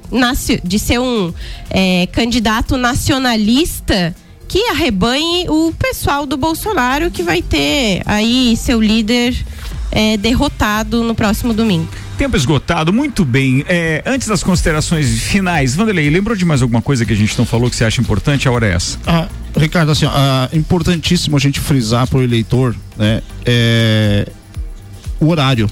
de 0.64 0.80
ser 0.80 1.00
um 1.00 1.34
eh, 1.70 2.08
candidato 2.12 2.78
nacionalista 2.78 4.16
que 4.48 4.68
arrebanhe 4.70 5.48
o 5.50 5.74
pessoal 5.78 6.26
do 6.26 6.38
Bolsonaro 6.38 7.12
que 7.12 7.22
vai 7.22 7.42
ter 7.42 8.02
aí 8.06 8.56
seu 8.58 8.82
líder 8.82 9.36
eh, 9.92 10.18
derrotado 10.18 11.04
no 11.04 11.14
próximo 11.14 11.54
domingo. 11.54 11.90
Tempo 12.20 12.36
esgotado, 12.36 12.92
muito 12.92 13.24
bem. 13.24 13.64
É, 13.66 14.04
antes 14.06 14.28
das 14.28 14.44
considerações 14.44 15.22
finais, 15.24 15.74
Vanderlei, 15.74 16.10
lembrou 16.10 16.36
de 16.36 16.44
mais 16.44 16.62
alguma 16.62 16.82
coisa 16.82 17.06
que 17.06 17.14
a 17.14 17.16
gente 17.16 17.38
não 17.40 17.46
falou 17.46 17.70
que 17.70 17.78
você 17.78 17.86
acha 17.86 18.02
importante? 18.02 18.46
A 18.46 18.52
hora 18.52 18.68
é 18.68 18.74
essa. 18.74 19.00
Ah, 19.08 19.30
Ricardo, 19.56 19.90
assim, 19.94 20.06
ah, 20.06 20.50
importantíssimo 20.52 21.38
a 21.38 21.40
gente 21.40 21.62
frisar 21.62 22.06
para 22.08 22.20
o 22.20 22.22
eleitor, 22.22 22.76
né, 22.98 23.22
é, 23.46 24.28
o 25.18 25.28
horário. 25.30 25.70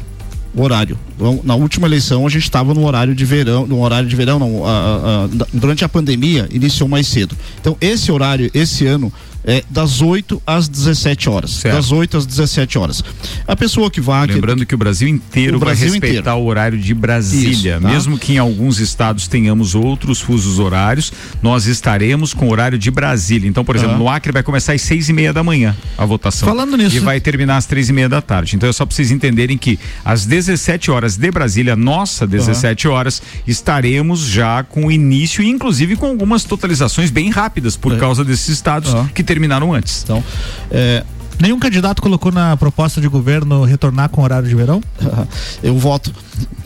O 0.55 0.61
horário. 0.63 0.97
Então, 1.17 1.41
Na 1.43 1.53
última 1.55 1.85
eleição 1.85 2.25
a 2.25 2.29
gente 2.29 2.43
estava 2.43 2.73
no 2.73 2.85
horário 2.85 3.13
de 3.13 3.25
verão, 3.25 3.67
no 3.67 3.81
horário 3.83 4.07
de 4.07 4.15
verão, 4.15 4.39
não, 4.39 4.65
ah, 4.65 5.25
ah, 5.25 5.27
da- 5.35 5.47
durante 5.53 5.83
a 5.83 5.89
pandemia 5.89 6.47
iniciou 6.49 6.87
mais 6.87 7.07
cedo. 7.07 7.35
Então 7.59 7.75
esse 7.81 8.09
horário, 8.09 8.49
esse 8.53 8.85
ano, 8.87 9.11
é 9.47 9.63
das 9.69 10.01
8 10.01 10.41
às 10.45 10.67
17 10.67 11.29
horas. 11.29 11.63
Das 11.63 11.91
8 11.91 12.17
às 12.17 12.25
17 12.25 12.77
horas. 12.77 13.01
A 13.47 13.55
pessoa 13.55 13.89
que 13.89 14.01
vai. 14.01 14.27
Lembrando 14.27 14.65
que 14.65 14.75
o 14.75 14.77
Brasil 14.77 15.07
inteiro 15.07 15.55
O 15.55 15.59
vai 15.59 15.67
Brasil 15.69 15.89
respeitar 15.93 16.19
inteiro. 16.31 16.37
o 16.39 16.45
horário 16.45 16.77
de 16.77 16.93
Brasília. 16.93 17.75
Isso, 17.75 17.81
tá. 17.81 17.87
Mesmo 17.89 18.17
que 18.19 18.33
em 18.33 18.37
alguns 18.37 18.79
estados 18.79 19.27
tenhamos 19.27 19.73
outros 19.73 20.19
fusos 20.19 20.59
horários, 20.59 21.13
nós 21.41 21.65
estaremos 21.65 22.33
com 22.33 22.47
o 22.47 22.51
horário 22.51 22.77
de 22.77 22.91
Brasília. 22.91 23.47
Então, 23.47 23.63
por 23.63 23.75
exemplo, 23.75 23.93
Tá. 23.93 23.99
no 23.99 24.09
Acre 24.09 24.31
vai 24.33 24.43
começar 24.43 24.73
às 24.73 24.81
seis 24.81 25.07
e 25.07 25.13
meia 25.13 25.31
da 25.31 25.41
manhã 25.43 25.75
a 25.97 26.05
votação. 26.05 26.47
Falando 26.47 26.75
nisso- 26.75 26.97
E 26.97 26.99
vai 26.99 27.21
terminar 27.21 27.55
às 27.57 27.65
três 27.65 27.87
e 27.87 27.93
meia 27.93 28.09
da 28.09 28.21
tarde. 28.21 28.55
Então 28.55 28.67
é 28.67 28.73
só 28.73 28.85
para 28.85 28.93
vocês 28.93 29.11
entenderem 29.11 29.57
que 29.57 29.79
às 30.03 30.25
17 30.25 30.91
horas 30.91 31.15
de 31.15 31.31
Brasília, 31.31 31.75
nossa 31.75 32.27
17 32.27 32.87
horas, 32.87 33.21
estaremos 33.47 34.21
já 34.21 34.63
com 34.63 34.87
o 34.87 34.91
início, 34.91 35.41
inclusive 35.43 35.95
com 35.95 36.05
algumas 36.07 36.43
totalizações 36.43 37.09
bem 37.09 37.29
rápidas 37.29 37.77
por 37.77 37.97
causa 37.97 38.23
desses 38.25 38.49
estados 38.49 38.93
que 39.15 39.23
terminaram 39.38 39.73
antes. 39.73 40.03
Então, 40.03 40.23
é, 40.71 41.03
Nenhum 41.39 41.59
candidato 41.59 42.01
colocou 42.01 42.31
na 42.31 42.57
proposta 42.57 42.99
de 42.99 43.07
governo 43.07 43.63
retornar 43.63 44.09
com 44.09 44.23
horário 44.23 44.49
de 44.49 44.55
verão? 44.55 44.81
eu 45.61 45.77
voto. 45.77 46.11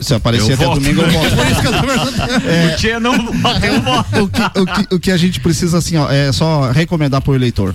Se 0.00 0.14
aparecer 0.14 0.52
Eu 0.52 0.54
até 0.54 0.64
voto. 0.64 0.80
domingo, 0.80 1.02
eu 1.02 1.10
voto. 1.10 1.36
Por 1.36 1.46
isso 1.52 1.60
que 1.60 1.66
eu 1.66 1.72
tô 1.72 1.82
perguntando. 1.82 2.48
É, 2.48 2.66
O 2.72 2.76
Tchê 2.76 2.98
não 2.98 3.32
voto. 3.32 3.60
o, 4.22 4.28
que, 4.28 4.60
o, 4.60 4.66
que, 4.66 4.94
o 4.94 4.98
que 5.00 5.10
a 5.10 5.16
gente 5.18 5.40
precisa, 5.40 5.76
assim, 5.76 5.98
ó, 5.98 6.10
é 6.10 6.32
só 6.32 6.70
recomendar 6.70 7.20
para 7.20 7.32
o 7.32 7.34
eleitor. 7.34 7.74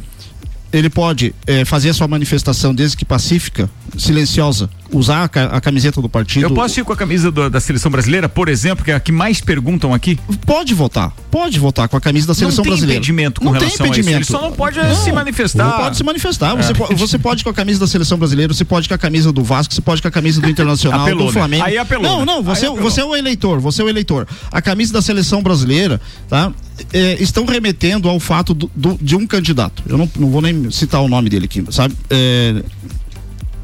Ele 0.72 0.90
pode 0.90 1.34
é, 1.46 1.64
fazer 1.64 1.90
a 1.90 1.94
sua 1.94 2.08
manifestação 2.08 2.76
desde 2.76 2.98
que 2.98 3.06
pacífica, 3.06 3.70
silenciosa, 3.98 4.70
usar 4.92 5.24
a, 5.24 5.30
ca- 5.30 5.46
a 5.46 5.62
camiseta 5.62 6.02
do 6.02 6.10
partido. 6.10 6.44
Eu 6.44 6.54
posso 6.54 6.80
ir 6.80 6.84
com 6.84 6.92
a 6.94 6.96
camisa 6.96 7.32
do- 7.32 7.50
da 7.50 7.60
seleção 7.60 7.90
brasileira, 7.92 8.28
por 8.28 8.50
exemplo, 8.50 8.84
que 8.84 8.92
é 8.92 8.96
a 8.96 9.00
que 9.00 9.12
mais 9.12 9.40
perguntam 9.42 9.94
aqui? 9.94 10.20
Pode 10.46 10.74
votar, 10.74 11.12
pode 11.32 11.58
votar 11.60 11.88
com 11.88 11.96
a 11.98 12.02
camisa 12.02 12.28
da 12.28 12.34
seleção 12.34 12.58
não 12.58 12.64
tem 12.64 12.72
brasileira. 12.72 12.98
impedimento 13.00 13.40
com 13.42 13.46
não 13.46 13.54
relação 13.54 13.78
tem 13.78 13.88
impedimento. 13.88 14.18
a 14.18 14.22
isso. 14.22 14.34
Ele 14.34 14.40
só 14.40 14.50
não 14.50 14.56
pode 14.56 14.80
eh, 14.80 14.96
se 14.96 15.12
manifestar. 15.12 15.64
Não 15.66 15.78
pode 15.78 15.98
se 15.98 16.04
manifestar. 16.04 16.56
Você, 16.56 16.72
É. 16.72 16.76
po- 16.76 16.96
você 16.96 17.18
pode 17.18 17.44
com 17.44 17.50
a 17.50 17.54
camisa 17.54 17.80
da 17.80 17.88
seleção 17.88 18.18
brasileira, 18.18 18.54
você 18.54 18.66
pode 18.66 18.88
com 18.88 18.94
a 18.94 18.98
camisa 18.98 19.32
do 19.32 19.44
Vasco, 19.44 19.74
você 19.74 19.82
pode 19.82 20.02
com 20.02 20.08
a 20.08 20.12
camisa 20.12 20.42
do 20.42 20.50
Internacional, 20.50 21.02
Apelou, 21.02 21.20
do 21.20 21.26
né? 21.28 21.32
Flamengo. 21.34 21.64
Aí 21.64 21.78
apelou, 21.78 22.04
Não, 22.04 22.20
né? 22.20 22.26
não, 22.26 22.44
você, 22.44 22.66
Aí 22.66 22.72
apelou. 22.72 22.90
você 22.92 23.02
é 23.02 23.06
o 23.06 23.16
eleitor, 23.16 23.60
você 23.60 23.82
é 23.82 23.86
o 23.86 23.90
eleitor. 23.90 24.28
A 24.52 24.62
camisa 24.62 24.94
da 24.94 25.02
seleção 25.02 25.42
brasileira, 25.42 26.00
tá? 26.30 26.52
É, 26.94 27.22
estão 27.22 27.46
remetendo 27.46 28.08
ao 28.10 28.20
fato 28.20 28.54
do- 28.54 28.70
do- 28.76 28.98
de 29.02 29.16
um 29.16 29.26
candidato. 29.26 29.84
Eu 29.88 29.98
não, 29.98 30.10
não 30.18 30.30
vou 30.30 30.42
nem 30.42 30.70
citar 30.72 31.02
o 31.02 31.08
nome 31.08 31.30
dele 31.30 31.46
aqui, 31.46 31.64
sabe? 31.72 31.96
É, 32.10 32.64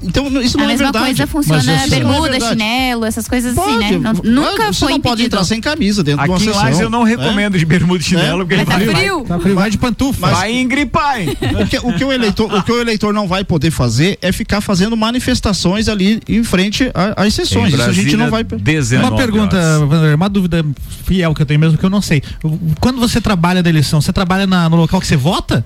então 0.03 0.29
não- 0.29 0.41
isso 0.41 0.57
a 0.57 0.61
não 0.61 0.65
é 0.65 0.73
mesma 0.73 0.85
verdade. 0.91 1.05
coisa 1.05 1.27
funciona 1.27 1.63
Mas 1.65 1.91
é 1.91 1.95
bermuda, 1.95 2.29
verdade. 2.31 2.49
chinelo, 2.51 3.05
essas 3.05 3.27
coisas 3.27 3.57
assim, 3.57 3.71
Pode, 3.71 3.79
né? 3.79 3.91
Não- 3.91 4.13
mas 4.13 4.21
nunca 4.23 4.73
você 4.73 4.79
foi 4.79 4.91
não 4.93 4.99
pode 4.99 5.23
entrar 5.23 5.43
sem 5.43 5.59
camisa 5.61 6.03
dentro 6.03 6.23
de 6.23 6.29
uma 6.29 6.35
Aqui 6.37 6.49
em 6.49 6.53
sessão. 6.53 6.81
Eu 6.81 6.89
não 6.89 7.03
né? 7.03 7.09
recomendo 7.11 7.57
de 7.57 7.65
bermuda 7.65 7.99
e 8.01 8.03
chinelo, 8.05 8.39
porque 8.39 8.53
ele 8.55 8.65
Mas 8.65 8.77
tá 8.79 8.85
vai, 8.85 8.95
frio. 8.95 9.25
Tá 9.27 9.39
frio, 9.39 9.55
vai 9.55 9.69
de 9.69 9.77
pantufa. 9.77 10.27
vai 10.29 10.53
engripar, 10.53 11.21
hein? 11.21 11.29
O 11.61 11.67
que, 11.67 11.77
o 11.77 11.93
que 11.97 12.03
o 12.03 12.11
eleitor, 12.11 12.53
o 12.53 12.61
que 12.63 12.71
o 12.71 12.79
eleitor 12.79 13.13
não 13.13 13.27
vai 13.27 13.43
poder 13.43 13.71
fazer 13.71 14.17
é 14.21 14.31
ficar 14.31 14.61
fazendo 14.61 14.95
manifestações 14.97 15.87
ali 15.87 16.21
em 16.27 16.43
frente 16.43 16.91
a- 16.93 17.23
às 17.23 17.33
sessões. 17.33 17.73
Isso 17.73 17.81
a 17.81 17.91
gente 17.91 18.15
não 18.15 18.29
vai. 18.29 18.45
Uma 18.99 19.15
pergunta, 19.15 19.79
Vander, 19.85 20.15
uma 20.15 20.29
dúvida 20.29 20.65
fiel 21.05 21.33
que 21.33 21.41
eu 21.41 21.45
tenho 21.45 21.59
mesmo 21.59 21.77
que 21.77 21.83
eu 21.85 21.89
não 21.89 22.01
sei. 22.01 22.21
Quando 22.79 22.99
você 22.99 23.19
trabalha 23.21 23.63
da 23.63 23.69
eleição, 23.69 24.01
você 24.01 24.11
trabalha 24.13 24.45
na- 24.47 24.69
no 24.69 24.75
local 24.75 24.99
que 24.99 25.07
você 25.07 25.15
vota? 25.17 25.65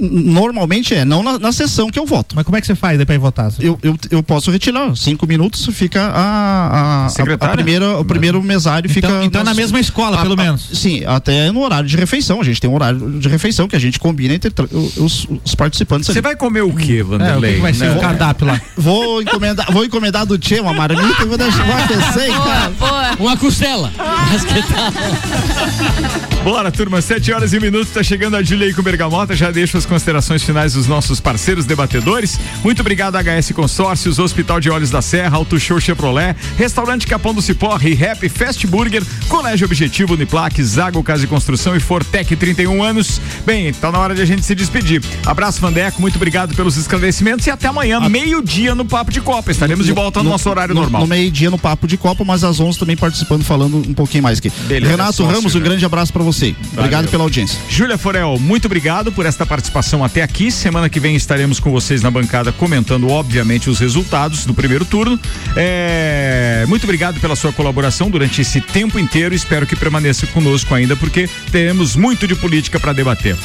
Normalmente 0.00 0.94
é, 0.94 1.04
não 1.04 1.22
na, 1.22 1.38
na 1.38 1.52
sessão 1.52 1.90
que 1.90 1.98
eu 1.98 2.06
voto. 2.06 2.34
Mas 2.36 2.44
como 2.44 2.56
é 2.56 2.60
que 2.60 2.66
você 2.66 2.74
faz 2.74 3.02
pra 3.04 3.14
ir 3.14 3.18
votar? 3.18 3.50
Eu, 3.60 3.78
eu, 3.82 3.96
eu 4.10 4.22
posso 4.22 4.50
retirar. 4.50 4.94
Cinco 4.96 5.26
minutos 5.26 5.66
fica 5.72 6.02
a, 6.02 7.06
a, 7.06 7.06
a, 7.06 7.44
a 7.46 7.48
primeira, 7.48 7.98
o 7.98 8.04
primeiro 8.04 8.42
mesário 8.42 8.90
Então- 8.90 9.10
fica. 9.10 9.24
então 9.24 9.40
é 9.40 9.44
na 9.44 9.54
mesma 9.54 9.78
escola, 9.80 10.18
a- 10.18 10.22
pelo 10.22 10.34
a- 10.34 10.36
menos. 10.36 10.68
Sim, 10.72 11.04
até 11.06 11.50
no 11.52 11.62
horário 11.62 11.88
de 11.88 11.96
refeição. 11.96 12.40
A 12.40 12.44
gente 12.44 12.60
tem 12.60 12.68
um 12.68 12.74
horário 12.74 13.18
de 13.18 13.28
refeição 13.28 13.68
que 13.68 13.76
a 13.76 13.78
gente 13.78 13.98
combina 13.98 14.34
entre 14.34 14.52
os, 14.72 15.26
os 15.44 15.54
participantes. 15.54 16.06
Você 16.06 16.20
vai 16.20 16.36
comer 16.36 16.62
o 16.62 16.72
quê, 16.74 17.02
Vanderlei? 17.02 17.50
É, 17.50 17.52
o 17.52 17.56
que 17.56 17.62
vai 17.62 17.74
ser 17.74 17.90
o 17.96 18.00
cardápio 18.00 18.46
lá? 18.46 18.60
Vou 18.76 19.20
encomendar, 19.22 19.72
vou 19.72 19.84
encomendar 19.84 20.26
do 20.26 20.38
Tchê 20.38 20.60
uma 20.60 20.72
marmita 20.72 21.22
e 21.22 21.26
vou 21.26 21.36
deixar 21.38 21.64
vou 21.64 21.76
aquecer, 21.76 22.28
cara. 22.32 22.72
Uma 23.18 23.36
costela. 23.36 23.90
Mas 24.30 24.44
que 24.44 24.62
tal? 24.62 26.44
Bora, 26.44 26.70
turma, 26.70 27.00
7 27.00 27.32
horas 27.32 27.52
e 27.52 27.58
um 27.58 27.60
minuto, 27.60 27.88
tá 27.88 28.02
chegando 28.02 28.36
a 28.36 28.42
Júlia 28.42 28.66
aí 28.68 28.74
com 28.74 28.82
Bergamota, 28.82 29.34
já 29.34 29.50
deixo 29.50 29.76
as 29.86 29.88
considerações 29.88 30.42
finais 30.42 30.74
dos 30.74 30.88
nossos 30.88 31.20
parceiros 31.20 31.64
debatedores. 31.64 32.38
Muito 32.64 32.80
obrigado 32.80 33.16
HS 33.16 33.52
Consórcios, 33.52 34.18
Hospital 34.18 34.58
de 34.58 34.68
Olhos 34.68 34.90
da 34.90 35.00
Serra, 35.00 35.36
Auto 35.36 35.58
Show 35.60 35.80
Chevrolet, 35.80 36.34
Restaurante 36.58 37.06
Capão 37.06 37.32
do 37.32 37.40
Cipó, 37.40 37.76
Rap 37.76 38.28
Fast 38.28 38.66
Burger, 38.66 39.02
Colégio 39.28 39.64
Objetivo, 39.64 40.14
Uniplac, 40.14 40.60
Zago 40.62 41.02
Casa 41.02 41.24
e 41.24 41.26
Construção 41.28 41.76
e 41.76 41.80
Fortec 41.80 42.34
31 42.34 42.82
anos. 42.82 43.20
Bem, 43.44 43.72
tá 43.72 43.92
na 43.92 43.98
hora 43.98 44.14
de 44.14 44.22
a 44.22 44.24
gente 44.24 44.44
se 44.44 44.54
despedir. 44.54 45.00
Abraço, 45.24 45.60
Vandeco, 45.60 46.00
muito 46.00 46.16
obrigado 46.16 46.54
pelos 46.56 46.76
esclarecimentos 46.76 47.46
e 47.46 47.50
até 47.50 47.68
amanhã, 47.68 48.00
meio-dia 48.08 48.74
no 48.74 48.84
Papo 48.84 49.12
de 49.12 49.20
Copa. 49.20 49.52
Estaremos 49.52 49.86
de 49.86 49.92
volta 49.92 50.22
no, 50.22 50.30
nosso 50.30 50.50
horário 50.50 50.74
no, 50.74 50.80
normal. 50.80 51.02
No 51.02 51.06
meio-dia 51.06 51.50
no 51.50 51.58
Papo 51.58 51.86
de 51.86 51.96
Copa, 51.96 52.24
mas 52.24 52.42
às 52.42 52.58
11 52.58 52.78
também 52.78 52.96
participando, 52.96 53.44
falando 53.44 53.76
um 53.76 53.94
pouquinho 53.94 54.24
mais 54.24 54.38
aqui. 54.38 54.50
Beleza, 54.66 54.90
Renato 54.90 55.12
sócio, 55.12 55.32
Ramos, 55.32 55.54
um 55.54 55.58
né? 55.58 55.64
grande 55.64 55.84
abraço 55.84 56.12
pra 56.12 56.24
você. 56.24 56.56
Obrigado 56.72 57.04
Valeu. 57.04 57.10
pela 57.10 57.22
audiência. 57.22 57.60
Júlia 57.68 57.96
Forel, 57.96 58.36
muito 58.40 58.64
obrigado 58.64 59.12
por 59.12 59.24
esta 59.24 59.46
participação 59.46 59.65
até 60.04 60.22
aqui. 60.22 60.50
Semana 60.50 60.88
que 60.88 61.00
vem 61.00 61.16
estaremos 61.16 61.60
com 61.60 61.70
vocês 61.70 62.02
na 62.02 62.10
bancada 62.10 62.52
comentando, 62.52 63.08
obviamente, 63.08 63.68
os 63.70 63.78
resultados 63.78 64.44
do 64.44 64.54
primeiro 64.54 64.84
turno. 64.84 65.18
É, 65.56 66.64
Muito 66.68 66.84
obrigado 66.84 67.20
pela 67.20 67.36
sua 67.36 67.52
colaboração 67.52 68.10
durante 68.10 68.40
esse 68.40 68.60
tempo 68.60 68.98
inteiro. 68.98 69.34
Espero 69.34 69.66
que 69.66 69.76
permaneça 69.76 70.26
conosco 70.28 70.74
ainda, 70.74 70.96
porque 70.96 71.28
teremos 71.50 71.96
muito 71.96 72.26
de 72.26 72.34
política 72.34 72.80
para 72.80 72.92
debater. 72.92 73.36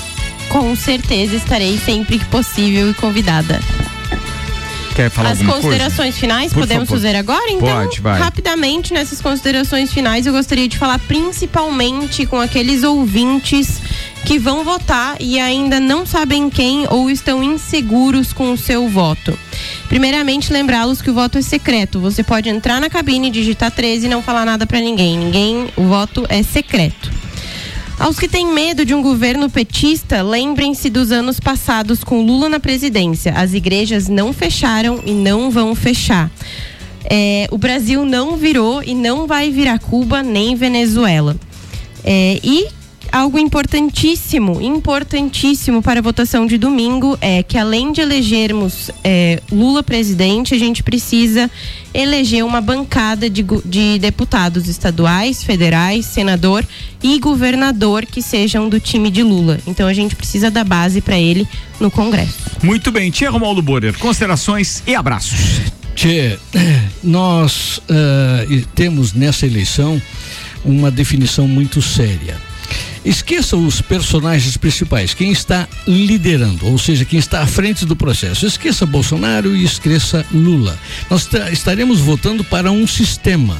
Com 0.49 0.75
certeza 0.75 1.35
estarei 1.35 1.77
sempre 1.77 2.19
que 2.19 2.25
possível 2.25 2.89
e 2.89 2.93
convidada. 2.93 3.59
Quer 4.95 5.09
falar 5.09 5.29
As 5.31 5.37
alguma 5.39 5.53
coisa? 5.53 5.67
considerações 5.69 6.17
finais 6.17 6.51
Por 6.53 6.59
podemos 6.61 6.87
favor. 6.89 7.01
fazer 7.01 7.15
agora? 7.15 7.49
Então, 7.49 7.67
Pode, 7.85 8.01
vai. 8.01 8.19
rapidamente 8.19 8.93
nessas 8.93 9.21
considerações 9.21 9.91
finais, 9.93 10.25
eu 10.27 10.33
gostaria 10.33 10.67
de 10.67 10.77
falar 10.77 10.99
principalmente 10.99 12.25
com 12.25 12.39
aqueles 12.39 12.83
ouvintes 12.83 13.81
que 14.25 14.37
vão 14.37 14.63
votar 14.63 15.15
e 15.19 15.39
ainda 15.39 15.79
não 15.79 16.05
sabem 16.05 16.49
quem 16.49 16.85
ou 16.89 17.09
estão 17.09 17.41
inseguros 17.41 18.33
com 18.33 18.51
o 18.51 18.57
seu 18.57 18.87
voto. 18.87 19.37
Primeiramente, 19.87 20.51
lembrá-los 20.53 21.01
que 21.01 21.09
o 21.09 21.13
voto 21.13 21.37
é 21.37 21.41
secreto. 21.41 21.99
Você 21.99 22.21
pode 22.23 22.49
entrar 22.49 22.79
na 22.79 22.89
cabine, 22.89 23.29
digitar 23.29 23.71
13 23.71 24.05
e 24.05 24.09
não 24.09 24.21
falar 24.21 24.45
nada 24.45 24.67
para 24.67 24.79
ninguém. 24.79 25.17
Ninguém, 25.17 25.67
o 25.75 25.83
voto 25.83 26.25
é 26.29 26.43
secreto. 26.43 27.11
Aos 28.01 28.17
que 28.17 28.27
têm 28.27 28.51
medo 28.51 28.83
de 28.83 28.95
um 28.95 29.01
governo 29.03 29.47
petista, 29.47 30.23
lembrem-se 30.23 30.89
dos 30.89 31.11
anos 31.11 31.39
passados 31.39 32.03
com 32.03 32.25
Lula 32.25 32.49
na 32.49 32.59
presidência. 32.59 33.31
As 33.33 33.53
igrejas 33.53 34.09
não 34.09 34.33
fecharam 34.33 35.03
e 35.05 35.11
não 35.11 35.51
vão 35.51 35.75
fechar. 35.75 36.31
É, 37.05 37.47
o 37.51 37.59
Brasil 37.59 38.03
não 38.03 38.37
virou 38.37 38.81
e 38.81 38.95
não 38.95 39.27
vai 39.27 39.51
virar 39.51 39.77
Cuba 39.77 40.23
nem 40.23 40.55
Venezuela. 40.55 41.35
É, 42.03 42.39
e 42.43 42.69
algo 43.11 43.37
importantíssimo, 43.37 44.61
importantíssimo 44.61 45.81
para 45.81 45.99
a 45.99 46.03
votação 46.03 46.45
de 46.45 46.57
domingo 46.57 47.17
é 47.19 47.43
que 47.43 47.57
além 47.57 47.91
de 47.91 47.99
elegermos 47.99 48.89
é, 49.03 49.41
Lula 49.51 49.83
presidente, 49.83 50.55
a 50.55 50.57
gente 50.57 50.81
precisa 50.81 51.51
eleger 51.93 52.45
uma 52.45 52.61
bancada 52.61 53.29
de, 53.29 53.45
de 53.65 53.99
deputados 53.99 54.69
estaduais, 54.69 55.43
federais, 55.43 56.05
senador 56.05 56.65
e 57.03 57.19
governador 57.19 58.05
que 58.05 58.21
sejam 58.21 58.69
do 58.69 58.79
time 58.79 59.11
de 59.11 59.23
Lula. 59.23 59.59
Então 59.67 59.87
a 59.87 59.93
gente 59.93 60.15
precisa 60.15 60.49
da 60.49 60.63
base 60.63 61.01
para 61.01 61.19
ele 61.19 61.45
no 61.79 61.91
Congresso. 61.91 62.39
Muito 62.63 62.91
bem, 62.91 63.11
Tia 63.11 63.29
Romualdo 63.29 63.61
Borer, 63.61 63.97
considerações 63.97 64.81
e 64.87 64.95
abraços. 64.95 65.61
Tchê, 65.95 66.39
nós 67.03 67.81
e 68.49 68.61
temos 68.73 69.13
nessa 69.13 69.45
eleição 69.45 70.01
uma 70.63 70.89
definição 70.89 71.47
muito 71.47 71.81
séria. 71.81 72.50
Esqueça 73.03 73.57
os 73.57 73.81
personagens 73.81 74.55
principais, 74.57 75.15
quem 75.15 75.31
está 75.31 75.67
liderando, 75.87 76.67
ou 76.67 76.77
seja, 76.77 77.03
quem 77.03 77.17
está 77.17 77.41
à 77.41 77.47
frente 77.47 77.83
do 77.83 77.95
processo. 77.95 78.45
Esqueça 78.45 78.85
Bolsonaro 78.85 79.55
e 79.55 79.63
esqueça 79.63 80.23
Lula. 80.31 80.77
Nós 81.09 81.25
ta- 81.25 81.49
estaremos 81.49 81.99
votando 81.99 82.43
para 82.43 82.71
um 82.71 82.85
sistema. 82.85 83.57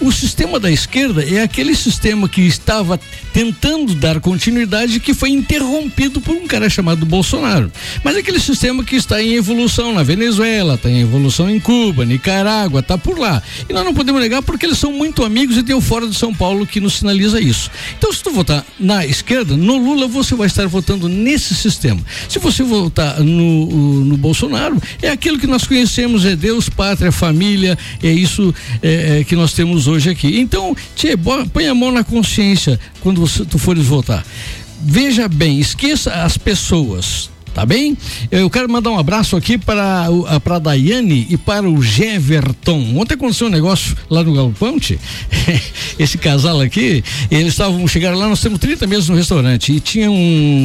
O 0.00 0.10
sistema 0.10 0.58
da 0.58 0.72
esquerda 0.72 1.22
é 1.24 1.40
aquele 1.40 1.76
sistema 1.76 2.28
que 2.28 2.40
estava 2.40 2.98
tentando 3.32 3.94
dar 3.94 4.18
continuidade 4.18 4.98
que 4.98 5.14
foi 5.14 5.30
interrompido 5.30 6.20
por 6.20 6.34
um 6.34 6.48
cara 6.48 6.68
chamado 6.68 7.06
Bolsonaro. 7.06 7.70
Mas 8.02 8.16
é 8.16 8.18
aquele 8.18 8.40
sistema 8.40 8.82
que 8.82 8.96
está 8.96 9.22
em 9.22 9.34
evolução 9.34 9.94
na 9.94 10.02
Venezuela, 10.02 10.74
está 10.74 10.90
em 10.90 11.00
evolução 11.00 11.48
em 11.48 11.60
Cuba, 11.60 12.04
Nicarágua, 12.04 12.80
está 12.80 12.98
por 12.98 13.16
lá. 13.16 13.40
E 13.68 13.72
nós 13.72 13.84
não 13.84 13.94
podemos 13.94 14.20
negar 14.20 14.42
porque 14.42 14.66
eles 14.66 14.78
são 14.78 14.92
muito 14.92 15.24
amigos 15.24 15.56
e 15.56 15.62
tem 15.62 15.76
o 15.76 15.80
Fora 15.80 16.08
de 16.08 16.16
São 16.16 16.34
Paulo 16.34 16.66
que 16.66 16.80
nos 16.80 16.94
sinaliza 16.94 17.40
isso. 17.40 17.70
Então, 17.96 18.12
se 18.12 18.20
tu 18.20 18.32
votar 18.32 18.64
na 18.80 19.04
esquerda, 19.04 19.56
no 19.56 19.76
Lula, 19.76 20.08
você 20.08 20.34
vai 20.34 20.46
estar 20.46 20.66
votando 20.66 21.08
nesse 21.08 21.54
sistema. 21.54 22.00
Se 22.28 22.38
você 22.38 22.62
votar 22.62 23.20
no, 23.20 24.04
no 24.04 24.16
Bolsonaro, 24.16 24.80
é 25.02 25.10
aquilo 25.10 25.38
que 25.38 25.46
nós 25.46 25.66
conhecemos, 25.66 26.24
é 26.24 26.34
Deus, 26.34 26.68
pátria, 26.68 27.12
família, 27.12 27.78
é 28.02 28.10
isso 28.10 28.54
é, 28.82 29.20
é, 29.20 29.24
que 29.24 29.36
nós 29.36 29.52
temos 29.52 29.86
hoje 29.86 30.08
aqui. 30.10 30.40
Então, 30.40 30.74
tchê, 30.96 31.14
põe 31.52 31.68
a 31.68 31.74
mão 31.74 31.92
na 31.92 32.02
consciência 32.02 32.80
quando 33.00 33.20
você, 33.20 33.44
tu 33.44 33.58
fores 33.58 33.84
votar. 33.84 34.24
Veja 34.82 35.28
bem, 35.28 35.60
esqueça 35.60 36.10
as 36.24 36.38
pessoas. 36.38 37.30
Tá 37.54 37.66
bem? 37.66 37.96
Eu 38.30 38.48
quero 38.48 38.70
mandar 38.70 38.90
um 38.90 38.98
abraço 38.98 39.36
aqui 39.36 39.58
para 39.58 40.06
para 40.42 40.58
Daiane 40.58 41.26
e 41.28 41.36
para 41.36 41.68
o 41.68 41.82
Jeverton. 41.82 42.96
Ontem 42.96 43.14
aconteceu 43.14 43.48
um 43.48 43.50
negócio 43.50 43.96
lá 44.08 44.22
no 44.22 44.32
Galpão. 44.32 44.78
Esse 45.98 46.16
casal 46.16 46.60
aqui, 46.60 47.02
eles 47.30 47.48
estavam 47.48 47.86
chegaram 47.86 48.16
lá, 48.16 48.28
nós 48.28 48.40
temos 48.40 48.58
30 48.58 48.86
mesas 48.86 49.08
no 49.08 49.16
restaurante 49.16 49.72
e 49.72 49.80
tinham 49.80 50.14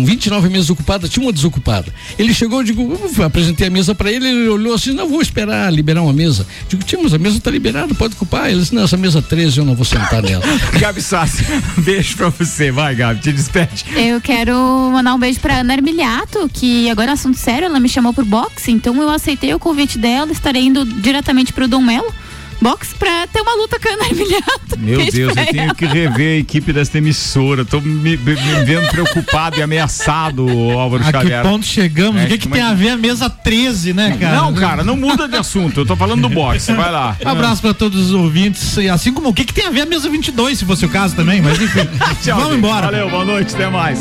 29 0.06 0.50
mesas 0.50 0.70
ocupadas, 0.70 1.10
tinha 1.10 1.26
uma 1.26 1.34
desocupada. 1.34 1.92
Ele 2.18 2.34
chegou, 2.34 2.60
eu 2.60 2.64
digo, 2.64 3.00
eu 3.18 3.24
apresentei 3.24 3.68
a 3.68 3.70
mesa 3.70 3.96
para 3.96 4.12
ele, 4.12 4.28
ele 4.28 4.48
olhou 4.48 4.74
assim, 4.74 4.94
não 4.94 5.10
vou 5.10 5.22
esperar 5.22 5.72
liberar 5.74 6.04
uma 6.04 6.14
mesa. 6.14 6.46
Digo, 6.70 6.84
tínhamos 6.84 7.14
a 7.14 7.18
mesa 7.18 7.40
tá 7.40 7.50
liberada, 7.50 7.94
pode 7.96 8.14
ocupar. 8.16 8.50
Ele 8.50 8.60
disse, 8.60 8.76
não, 8.76 8.84
essa 8.84 8.98
mesa 8.98 9.22
13 9.22 9.58
eu 9.58 9.66
não 9.66 9.76
vou 9.76 9.86
sentar 9.86 10.22
nela. 10.22 10.44
Gabi 10.80 11.02
Sassi, 11.02 11.44
beijo 11.84 12.16
pra 12.16 12.30
você. 12.30 12.72
Vai, 12.72 12.96
Gabi, 12.96 13.20
te 13.22 13.32
despede. 13.32 13.86
Eu 13.96 14.22
quero 14.22 14.56
mandar 14.92 15.16
um 15.16 15.20
beijo 15.20 15.40
pra 15.40 15.60
Ana 15.60 15.74
Armiliato, 15.74 16.50
que 16.54 16.75
agora 16.90 17.12
é 17.12 17.14
assunto 17.14 17.38
sério, 17.38 17.66
ela 17.66 17.80
me 17.80 17.90
chamou 17.90 18.14
pro 18.14 18.26
boxe, 18.26 18.72
então 18.72 19.02
eu 19.02 19.10
aceitei 19.10 19.54
o 19.54 19.60
convite 19.60 19.98
dela, 19.98 20.32
estarei 20.32 20.64
indo 20.66 20.84
diretamente 20.86 21.52
pro 21.54 21.68
Dom 21.68 21.82
Melo 21.82 22.14
boxe 22.62 22.96
pra 22.96 23.28
ter 23.28 23.42
uma 23.42 23.54
luta 23.56 23.78
com 23.78 23.88
a 23.90 23.92
Ana 23.94 24.06
Armiliato. 24.06 24.80
Meu 24.80 24.98
Deus, 25.12 25.36
eu 25.36 25.46
tenho 25.46 25.76
que 25.76 25.86
rever 25.86 26.38
a 26.38 26.40
equipe 26.40 26.72
desta 26.72 26.98
emissora. 26.98 27.66
Tô 27.66 27.82
me, 27.82 28.16
me- 28.18 28.18
me 28.18 28.36
vendo 28.66 28.88
preocupado 28.90 29.58
e 29.58 29.62
ameaçado, 29.62 30.48
Álvaro 30.72 31.04
A 31.04 31.06
que 31.08 31.12
Xavier. 31.12 31.44
ponto 31.44 31.66
chegamos? 31.66 32.22
É, 32.22 32.26
o 32.26 32.28
que, 32.30 32.38
que 32.40 32.48
tem 32.48 32.62
é 32.62 32.66
a 32.66 32.74
ver 32.74 32.90
a 32.92 32.98
mesa 32.98 33.30
13, 33.30 33.94
né, 33.94 34.18
cara? 34.20 34.38
Não, 34.38 34.54
cara, 34.54 34.84
não 34.86 34.96
muda 34.96 35.28
de 35.28 35.36
assunto. 35.36 35.82
Eu 35.82 35.86
tô 35.86 35.96
falando 35.98 36.22
do 36.22 36.30
boxe. 36.30 36.72
Vai 36.74 36.90
lá. 36.92 37.16
Um 37.24 37.28
abraço 37.30 37.62
pra 37.62 37.74
todos 37.74 38.06
os 38.08 38.14
ouvintes, 38.14 38.78
e 38.78 38.90
assim 38.90 39.12
como 39.14 39.30
o 39.30 39.34
que, 39.34 39.44
que 39.44 39.54
tem 39.54 39.66
a 39.66 39.70
ver 39.70 39.82
a 39.82 39.86
mesa 39.86 40.10
22, 40.10 40.58
se 40.58 40.66
fosse 40.66 40.86
o 40.86 40.90
caso 40.90 41.14
também, 41.16 41.42
mas 41.42 41.62
enfim. 41.62 41.88
Tchau, 42.24 42.38
Vamos 42.40 42.54
gente. 42.54 42.58
embora. 42.60 42.86
Valeu, 42.88 43.10
boa 43.10 43.26
noite, 43.26 43.54
até 43.54 43.70
mais. 43.70 44.00